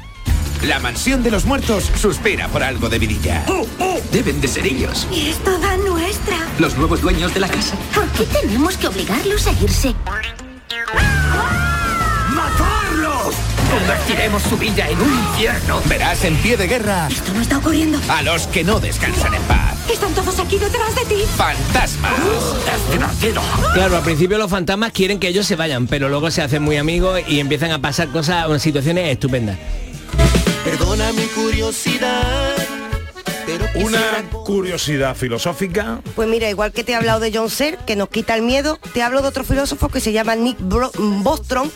La 0.63 0.79
mansión 0.79 1.21
de 1.21 1.31
los 1.31 1.45
muertos 1.45 1.91
suspira 1.95 2.47
por 2.47 2.63
algo 2.63 2.89
de 2.89 2.97
vidilla. 2.97 3.45
Deben 4.11 4.39
de 4.39 4.47
ser 4.47 4.65
ellos. 4.65 5.07
Y 5.11 5.29
es 5.29 5.37
toda 5.43 5.77
nuestra. 5.77 6.37
Los 6.59 6.77
nuevos 6.77 7.01
dueños 7.01 7.33
de 7.33 7.41
la 7.41 7.49
casa. 7.49 7.75
¿Por 7.93 8.07
qué 8.09 8.25
tenemos 8.25 8.77
que 8.77 8.87
obligarlos 8.87 9.45
a 9.47 9.51
irse? 9.61 9.93
Convertiremos 13.71 14.43
su 14.43 14.57
villa 14.57 14.89
en 14.89 14.99
un 14.99 15.13
infierno. 15.13 15.81
Verás 15.85 16.23
en 16.23 16.35
pie 16.37 16.55
de 16.57 16.67
guerra 16.67 17.07
Esto 17.09 17.33
no 17.33 17.41
está 17.41 17.57
ocurriendo. 17.57 17.99
a 18.09 18.21
los 18.21 18.47
que 18.47 18.63
no 18.63 18.79
descansan 18.79 19.33
en 19.33 19.41
paz. 19.43 19.75
Están 19.91 20.13
todos 20.13 20.39
aquí 20.39 20.57
detrás 20.57 20.95
de 20.95 21.05
ti. 21.05 21.23
Fantasmas. 21.35 22.11
Es 22.73 22.91
divertido. 22.91 23.41
Claro, 23.73 23.97
al 23.97 24.03
principio 24.03 24.37
los 24.37 24.49
fantasmas 24.49 24.91
quieren 24.91 25.19
que 25.19 25.27
ellos 25.27 25.45
se 25.45 25.55
vayan, 25.55 25.87
pero 25.87 26.09
luego 26.09 26.31
se 26.31 26.41
hacen 26.41 26.61
muy 26.63 26.77
amigos 26.77 27.19
y 27.27 27.39
empiezan 27.39 27.71
a 27.71 27.79
pasar 27.79 28.07
cosas, 28.09 28.47
unas 28.47 28.61
situaciones 28.61 29.09
estupendas. 29.09 29.57
Perdona 30.63 31.11
mi 31.13 31.23
curiosidad, 31.27 32.55
Una 33.75 34.23
curiosidad 34.45 35.15
filosófica. 35.15 36.01
Pues 36.15 36.27
mira, 36.27 36.49
igual 36.49 36.71
que 36.71 36.83
te 36.83 36.93
he 36.93 36.95
hablado 36.95 37.19
de 37.19 37.31
John 37.33 37.49
Searle, 37.49 37.79
que 37.85 37.95
nos 37.95 38.09
quita 38.09 38.35
el 38.35 38.41
miedo, 38.41 38.79
te 38.93 39.01
hablo 39.03 39.21
de 39.21 39.27
otro 39.27 39.43
filósofo 39.43 39.89
que 39.89 39.99
se 39.99 40.11
llama 40.11 40.35
Nick 40.35 40.57
Bro- 40.59 40.91
Bostrom, 41.21 41.69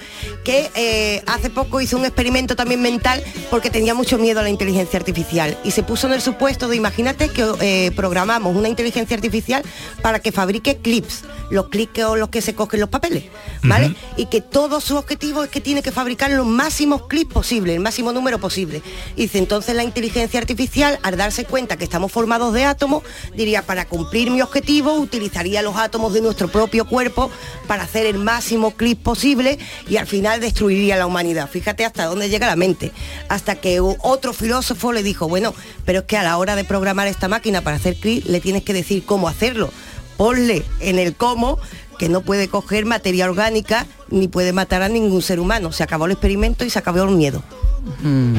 que 0.43 0.69
eh, 0.75 1.21
hace 1.27 1.49
poco 1.49 1.81
hizo 1.81 1.97
un 1.97 2.05
experimento 2.05 2.55
también 2.55 2.81
mental 2.81 3.21
porque 3.49 3.69
tenía 3.69 3.93
mucho 3.93 4.17
miedo 4.17 4.39
a 4.39 4.43
la 4.43 4.49
inteligencia 4.49 4.97
artificial 4.97 5.57
y 5.63 5.71
se 5.71 5.83
puso 5.83 6.07
en 6.07 6.13
el 6.13 6.21
supuesto 6.21 6.67
de, 6.69 6.75
imagínate 6.77 7.29
que 7.29 7.45
eh, 7.61 7.91
programamos 7.95 8.55
una 8.55 8.69
inteligencia 8.69 9.15
artificial 9.15 9.61
para 10.01 10.19
que 10.19 10.31
fabrique 10.31 10.77
clips, 10.77 11.23
los 11.51 11.67
clips 11.69 12.03
o 12.03 12.15
los 12.15 12.29
que 12.29 12.41
se 12.41 12.55
cogen 12.55 12.79
los 12.79 12.89
papeles, 12.89 13.25
¿vale? 13.63 13.93
Y 14.17 14.27
que 14.27 14.41
todo 14.41 14.79
su 14.81 14.95
objetivo 14.97 15.43
es 15.43 15.49
que 15.49 15.61
tiene 15.61 15.81
que 15.83 15.91
fabricar 15.91 16.31
los 16.31 16.45
máximos 16.45 17.07
clips 17.07 17.33
posibles, 17.33 17.75
el 17.75 17.81
máximo 17.81 18.13
número 18.13 18.39
posible. 18.39 18.81
Y 19.15 19.23
dice, 19.23 19.37
entonces 19.39 19.75
la 19.75 19.83
inteligencia 19.83 20.39
artificial, 20.39 20.97
al 21.03 21.17
darse 21.17 21.45
cuenta 21.45 21.58
que 21.67 21.83
estamos 21.83 22.11
formados 22.11 22.53
de 22.53 22.63
átomos, 22.63 23.03
diría, 23.35 23.63
para 23.63 23.85
cumplir 23.85 24.31
mi 24.31 24.41
objetivo, 24.41 24.93
utilizaría 24.93 25.61
los 25.61 25.75
átomos 25.75 26.13
de 26.13 26.21
nuestro 26.21 26.47
propio 26.47 26.85
cuerpo 26.85 27.29
para 27.67 27.83
hacer 27.83 28.05
el 28.05 28.17
máximo 28.17 28.71
clip 28.71 29.01
posible 29.01 29.59
y 29.87 29.97
al 29.97 30.07
final 30.07 30.39
destruiría 30.39 30.95
la 30.97 31.05
humanidad. 31.05 31.49
Fíjate 31.49 31.85
hasta 31.85 32.05
dónde 32.05 32.29
llega 32.29 32.47
la 32.47 32.55
mente. 32.55 32.91
Hasta 33.27 33.55
que 33.55 33.79
otro 33.79 34.33
filósofo 34.33 34.93
le 34.93 35.03
dijo, 35.03 35.27
bueno, 35.27 35.53
pero 35.85 35.99
es 35.99 36.05
que 36.05 36.17
a 36.17 36.23
la 36.23 36.37
hora 36.37 36.55
de 36.55 36.63
programar 36.63 37.07
esta 37.07 37.27
máquina 37.27 37.61
para 37.61 37.75
hacer 37.77 37.95
clip 37.95 38.25
le 38.25 38.39
tienes 38.39 38.63
que 38.63 38.73
decir 38.73 39.05
cómo 39.05 39.27
hacerlo. 39.27 39.69
Ponle 40.17 40.63
en 40.79 40.99
el 40.99 41.15
cómo 41.15 41.59
que 41.97 42.09
no 42.09 42.21
puede 42.21 42.47
coger 42.47 42.85
materia 42.85 43.25
orgánica 43.25 43.85
ni 44.09 44.27
puede 44.27 44.53
matar 44.53 44.81
a 44.81 44.89
ningún 44.89 45.21
ser 45.21 45.39
humano. 45.39 45.71
Se 45.71 45.83
acabó 45.83 46.05
el 46.05 46.13
experimento 46.13 46.65
y 46.65 46.69
se 46.69 46.79
acabó 46.79 47.03
el 47.03 47.11
miedo. 47.11 47.43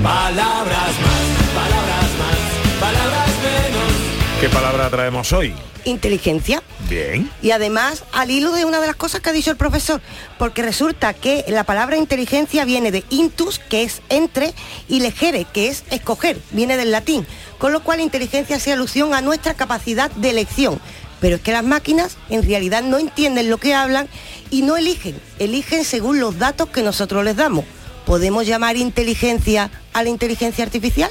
Palabras 0.02 0.92
más, 1.00 1.48
palabras 1.54 1.99
palabras 2.80 3.28
menos. 3.42 4.40
¿Qué 4.40 4.48
palabra 4.48 4.88
traemos 4.88 5.32
hoy? 5.32 5.54
Inteligencia. 5.84 6.62
Bien. 6.88 7.30
Y 7.42 7.50
además, 7.52 8.04
al 8.12 8.30
hilo 8.30 8.52
de 8.52 8.64
una 8.64 8.80
de 8.80 8.86
las 8.86 8.96
cosas 8.96 9.20
que 9.20 9.30
ha 9.30 9.34
dicho 9.34 9.50
el 9.50 9.56
profesor, 9.56 10.00
porque 10.38 10.62
resulta 10.62 11.12
que 11.14 11.44
la 11.48 11.64
palabra 11.64 11.96
inteligencia 11.98 12.64
viene 12.64 12.90
de 12.90 13.04
intus, 13.10 13.58
que 13.58 13.82
es 13.82 14.02
entre, 14.08 14.54
y 14.88 15.00
legere, 15.00 15.44
que 15.44 15.68
es 15.68 15.84
escoger, 15.90 16.38
viene 16.52 16.76
del 16.76 16.90
latín, 16.90 17.26
con 17.58 17.72
lo 17.72 17.82
cual 17.82 18.00
inteligencia 18.00 18.56
hace 18.56 18.72
alusión 18.72 19.14
a 19.14 19.20
nuestra 19.20 19.54
capacidad 19.54 20.10
de 20.12 20.30
elección. 20.30 20.80
Pero 21.20 21.36
es 21.36 21.42
que 21.42 21.52
las 21.52 21.64
máquinas 21.64 22.16
en 22.30 22.42
realidad 22.42 22.82
no 22.82 22.98
entienden 22.98 23.50
lo 23.50 23.58
que 23.58 23.74
hablan 23.74 24.08
y 24.50 24.62
no 24.62 24.78
eligen, 24.78 25.20
eligen 25.38 25.84
según 25.84 26.18
los 26.18 26.38
datos 26.38 26.70
que 26.70 26.82
nosotros 26.82 27.24
les 27.24 27.36
damos. 27.36 27.66
¿Podemos 28.06 28.46
llamar 28.46 28.76
inteligencia 28.76 29.70
a 29.92 30.02
la 30.02 30.08
inteligencia 30.08 30.64
artificial? 30.64 31.10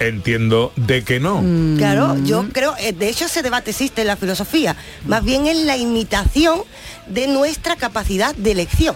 Entiendo 0.00 0.72
de 0.76 1.04
que 1.04 1.20
no. 1.20 1.44
Claro, 1.76 2.16
yo 2.24 2.48
creo, 2.52 2.74
eh, 2.78 2.92
de 2.92 3.10
hecho 3.10 3.26
ese 3.26 3.42
debate 3.42 3.70
existe 3.70 4.00
en 4.00 4.06
la 4.06 4.16
filosofía, 4.16 4.74
más 5.06 5.22
bien 5.22 5.46
es 5.46 5.58
la 5.58 5.76
imitación 5.76 6.62
de 7.06 7.26
nuestra 7.26 7.76
capacidad 7.76 8.34
de 8.34 8.52
elección. 8.52 8.94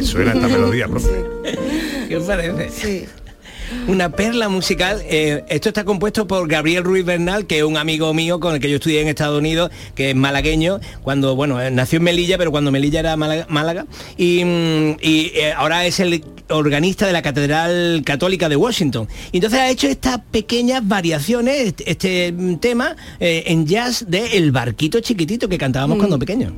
Me 0.00 0.06
suena 0.06 0.32
esta 0.32 0.48
melodía, 0.48 0.88
profe. 0.88 1.10
¿Qué 2.08 2.16
os 2.16 2.24
parece? 2.24 3.06
Una 3.86 4.10
perla 4.10 4.48
musical. 4.48 5.02
eh, 5.04 5.44
esto 5.50 5.68
está 5.68 5.84
compuesto 5.84 6.26
por 6.26 6.48
Gabriel 6.48 6.84
Ruiz 6.84 7.04
Bernal, 7.04 7.46
que 7.46 7.58
es 7.58 7.64
un 7.64 7.76
amigo 7.76 8.14
mío 8.14 8.40
con 8.40 8.54
el 8.54 8.60
que 8.60 8.70
yo 8.70 8.76
estudié 8.76 9.02
en 9.02 9.08
Estados 9.08 9.38
Unidos, 9.38 9.70
que 9.94 10.10
es 10.10 10.16
malagueño, 10.16 10.80
cuando, 11.02 11.36
bueno, 11.36 11.60
eh, 11.60 11.70
nació 11.70 11.98
en 11.98 12.04
Melilla, 12.04 12.38
pero 12.38 12.50
cuando 12.50 12.70
Melilla 12.70 13.00
era 13.00 13.14
Málaga, 13.18 13.44
Málaga, 13.50 13.84
y, 14.16 14.42
mm, 14.42 14.96
y, 15.02 15.32
eh, 15.34 15.52
ahora 15.54 15.84
es 15.84 16.00
el 16.00 16.24
organista 16.48 17.06
de 17.06 17.12
la 17.12 17.20
Catedral 17.20 18.00
Católica 18.02 18.48
de 18.48 18.56
Washington. 18.56 19.06
Y 19.32 19.36
entonces 19.36 19.60
ha 19.60 19.68
hecho 19.68 19.86
estas 19.86 20.18
pequeñas 20.30 20.88
variaciones, 20.88 21.58
este, 21.66 21.90
este, 21.90 22.32
mm, 22.32 22.56
tema, 22.56 22.96
eh, 23.20 23.42
en 23.48 23.66
jazz 23.66 24.06
de 24.08 24.38
El 24.38 24.50
Barquito 24.50 25.00
Chiquitito 25.00 25.46
que 25.46 25.58
cantábamos 25.58 25.98
cuando 25.98 26.18
pequeños. 26.18 26.54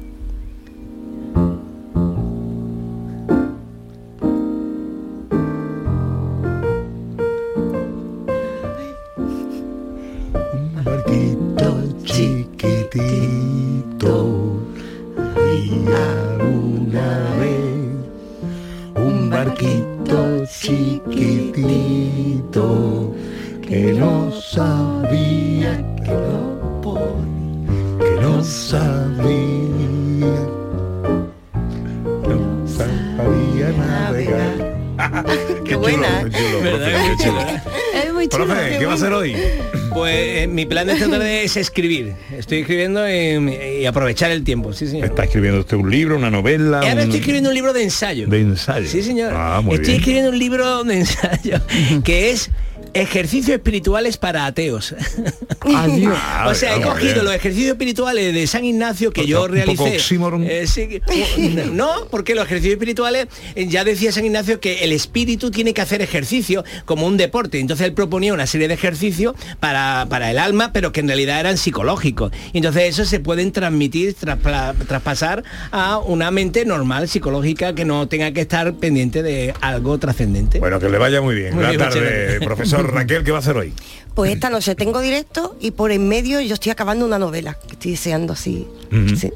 Es 41.53 41.68
escribir. 41.68 42.14
Estoy 42.36 42.59
escribiendo 42.61 43.09
y, 43.09 43.80
y 43.82 43.86
aprovechar 43.86 44.30
el 44.30 44.42
tiempo, 44.44 44.72
sí, 44.72 44.86
señor. 44.86 45.07
¿Está 45.07 45.24
escribiendo 45.24 45.61
usted 45.61 45.76
un 45.76 45.90
libro, 45.90 46.16
una 46.16 46.30
novela? 46.30 46.80
Y 46.82 46.88
ahora 46.88 46.94
un- 46.94 47.00
estoy 47.00 47.18
escribiendo 47.20 47.48
un 47.50 47.55
libro 47.55 47.72
de 47.72 47.82
ensayo. 47.82 48.26
De 48.26 48.40
ensayo. 48.40 48.86
Sí, 48.88 49.03
señor. 49.03 49.32
Ah, 49.36 49.61
muy 49.62 49.74
Estoy 49.74 49.86
bien. 49.88 49.98
escribiendo 50.00 50.30
un 50.30 50.38
libro 50.38 50.84
de 50.84 50.98
ensayo 50.98 51.61
que 52.05 52.30
es 52.30 52.50
ejercicios 52.95 53.57
espirituales 53.57 54.16
para 54.16 54.47
ateos. 54.47 54.95
Adiós. 55.61 56.18
o 56.47 56.55
sea, 56.55 56.76
he 56.76 56.80
Vamos, 56.80 56.95
cogido 56.95 57.22
los 57.22 57.34
ejercicios 57.34 57.72
espirituales 57.72 58.34
de 58.34 58.47
San 58.47 58.64
Ignacio 58.64 59.12
que 59.12 59.26
yo 59.26 59.47
realicé. 59.49 59.97
Eh, 59.97 60.66
sí, 60.66 61.01
no, 61.72 62.07
porque 62.11 62.34
los 62.34 62.47
ejercicios 62.47 62.74
espirituales, 62.74 63.26
eh, 63.55 63.66
ya 63.68 63.84
decía 63.84 64.12
San 64.12 64.24
Ignacio 64.24 64.61
que 64.61 64.84
el 64.84 64.93
espíritu 64.93 65.51
tiene 65.51 65.72
que 65.74 65.80
hacer 65.80 66.03
ejercicio 66.03 66.64
como 66.84 67.07
un 67.07 67.16
deporte. 67.16 67.61
Entonces 67.61 67.86
él 67.86 67.95
proponía 67.95 68.34
una 68.34 68.47
serie 68.47 68.68
de 68.68 68.74
ejercicios 68.74 69.34
para, 69.61 70.07
para 70.09 70.30
el 70.30 70.38
alma, 70.38 70.72
pero 70.72 70.93
que 70.93 71.01
en 71.01 71.09
realidad 71.09 71.40
eran 71.40 71.57
psicológicos. 71.59 72.32
Y 72.53 72.59
entonces 72.59 72.82
eso 72.84 73.05
se 73.05 73.20
pueden 73.20 73.53
transmitir, 73.53 74.14
traspla- 74.14 74.74
traspasar 74.86 75.45
a 75.70 75.99
una 75.99 76.30
mente 76.30 76.64
normal, 76.64 77.09
psicológica, 77.09 77.74
que 77.74 77.84
no 77.84 78.09
tenga 78.09 78.32
que 78.32 78.40
estar 78.40 78.74
pendiente 78.74 79.22
de 79.22 79.55
algo 79.61 79.99
trascendente. 79.99 80.59
Bueno, 80.59 80.80
que 80.80 80.88
le 80.88 80.99
vaya 80.99 81.20
muy 81.20 81.34
bien. 81.34 81.55
Muy 81.55 81.64
Buenas 81.64 81.76
bien, 81.76 81.90
tardes, 82.05 82.40
muchas 82.40 82.81
Raquel, 82.88 83.24
¿qué 83.24 83.30
va 83.30 83.38
a 83.38 83.40
hacer 83.40 83.56
hoy? 83.56 83.72
Pues 84.14 84.32
esta 84.32 84.50
noche 84.50 84.74
tengo 84.74 85.00
directo 85.00 85.56
y 85.60 85.70
por 85.70 85.90
en 85.90 86.08
medio 86.08 86.40
yo 86.40 86.54
estoy 86.54 86.70
acabando 86.72 87.06
una 87.06 87.18
novela 87.18 87.58
que 87.66 87.72
estoy 87.72 87.92
deseando 87.92 88.32
así. 88.32 88.68
Sí. 89.16 89.32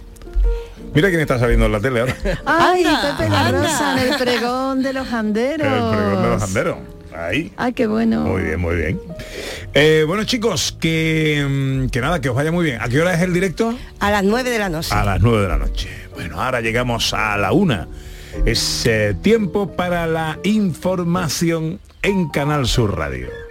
Mira 0.95 1.09
quién 1.09 1.21
está 1.21 1.39
saliendo 1.39 1.67
en 1.67 1.73
la 1.73 1.81
tele 1.81 2.01
ahora. 2.01 2.17
Ay, 2.47 2.85
Anda, 2.85 3.17
Pepe 3.19 3.31
la. 3.31 3.53
Rosa 3.53 3.93
en 3.93 4.13
el 4.13 4.19
pregón 4.19 4.83
de 4.83 4.93
los 4.93 5.13
anderos. 5.13 5.67
El 5.67 5.97
pregón 5.97 6.23
de 6.23 6.29
los 6.29 6.43
anderos. 6.43 6.79
Ahí. 7.15 7.53
Ay, 7.57 7.73
qué 7.73 7.87
bueno. 7.87 8.21
Muy 8.21 8.43
bien, 8.43 8.61
muy 8.61 8.77
bien. 8.77 9.01
Eh, 9.73 10.05
bueno, 10.07 10.25
chicos, 10.25 10.77
que, 10.79 11.47
mm, 11.49 11.89
que 11.89 12.01
nada, 12.01 12.21
que 12.21 12.29
os 12.29 12.37
vaya 12.37 12.53
muy 12.53 12.65
bien. 12.65 12.81
¿A 12.81 12.89
qué 12.89 13.01
hora 13.01 13.15
es 13.15 13.23
el 13.23 13.33
directo? 13.33 13.75
A 14.01 14.11
las 14.11 14.23
9 14.23 14.51
de 14.51 14.59
la 14.59 14.69
noche. 14.69 14.95
A 14.95 15.05
las 15.05 15.21
9 15.21 15.43
de 15.43 15.49
la 15.49 15.57
noche. 15.59 15.89
Bueno, 16.15 16.41
ahora 16.43 16.61
llegamos 16.61 17.15
a 17.15 17.37
la 17.39 17.53
una. 17.53 17.89
Es 18.45 18.85
eh, 18.87 19.15
tiempo 19.23 19.73
para 19.73 20.07
la 20.07 20.39
información 20.45 21.81
en 22.03 22.29
Canal 22.31 22.67
Sur 22.67 22.97
Radio. 22.97 23.46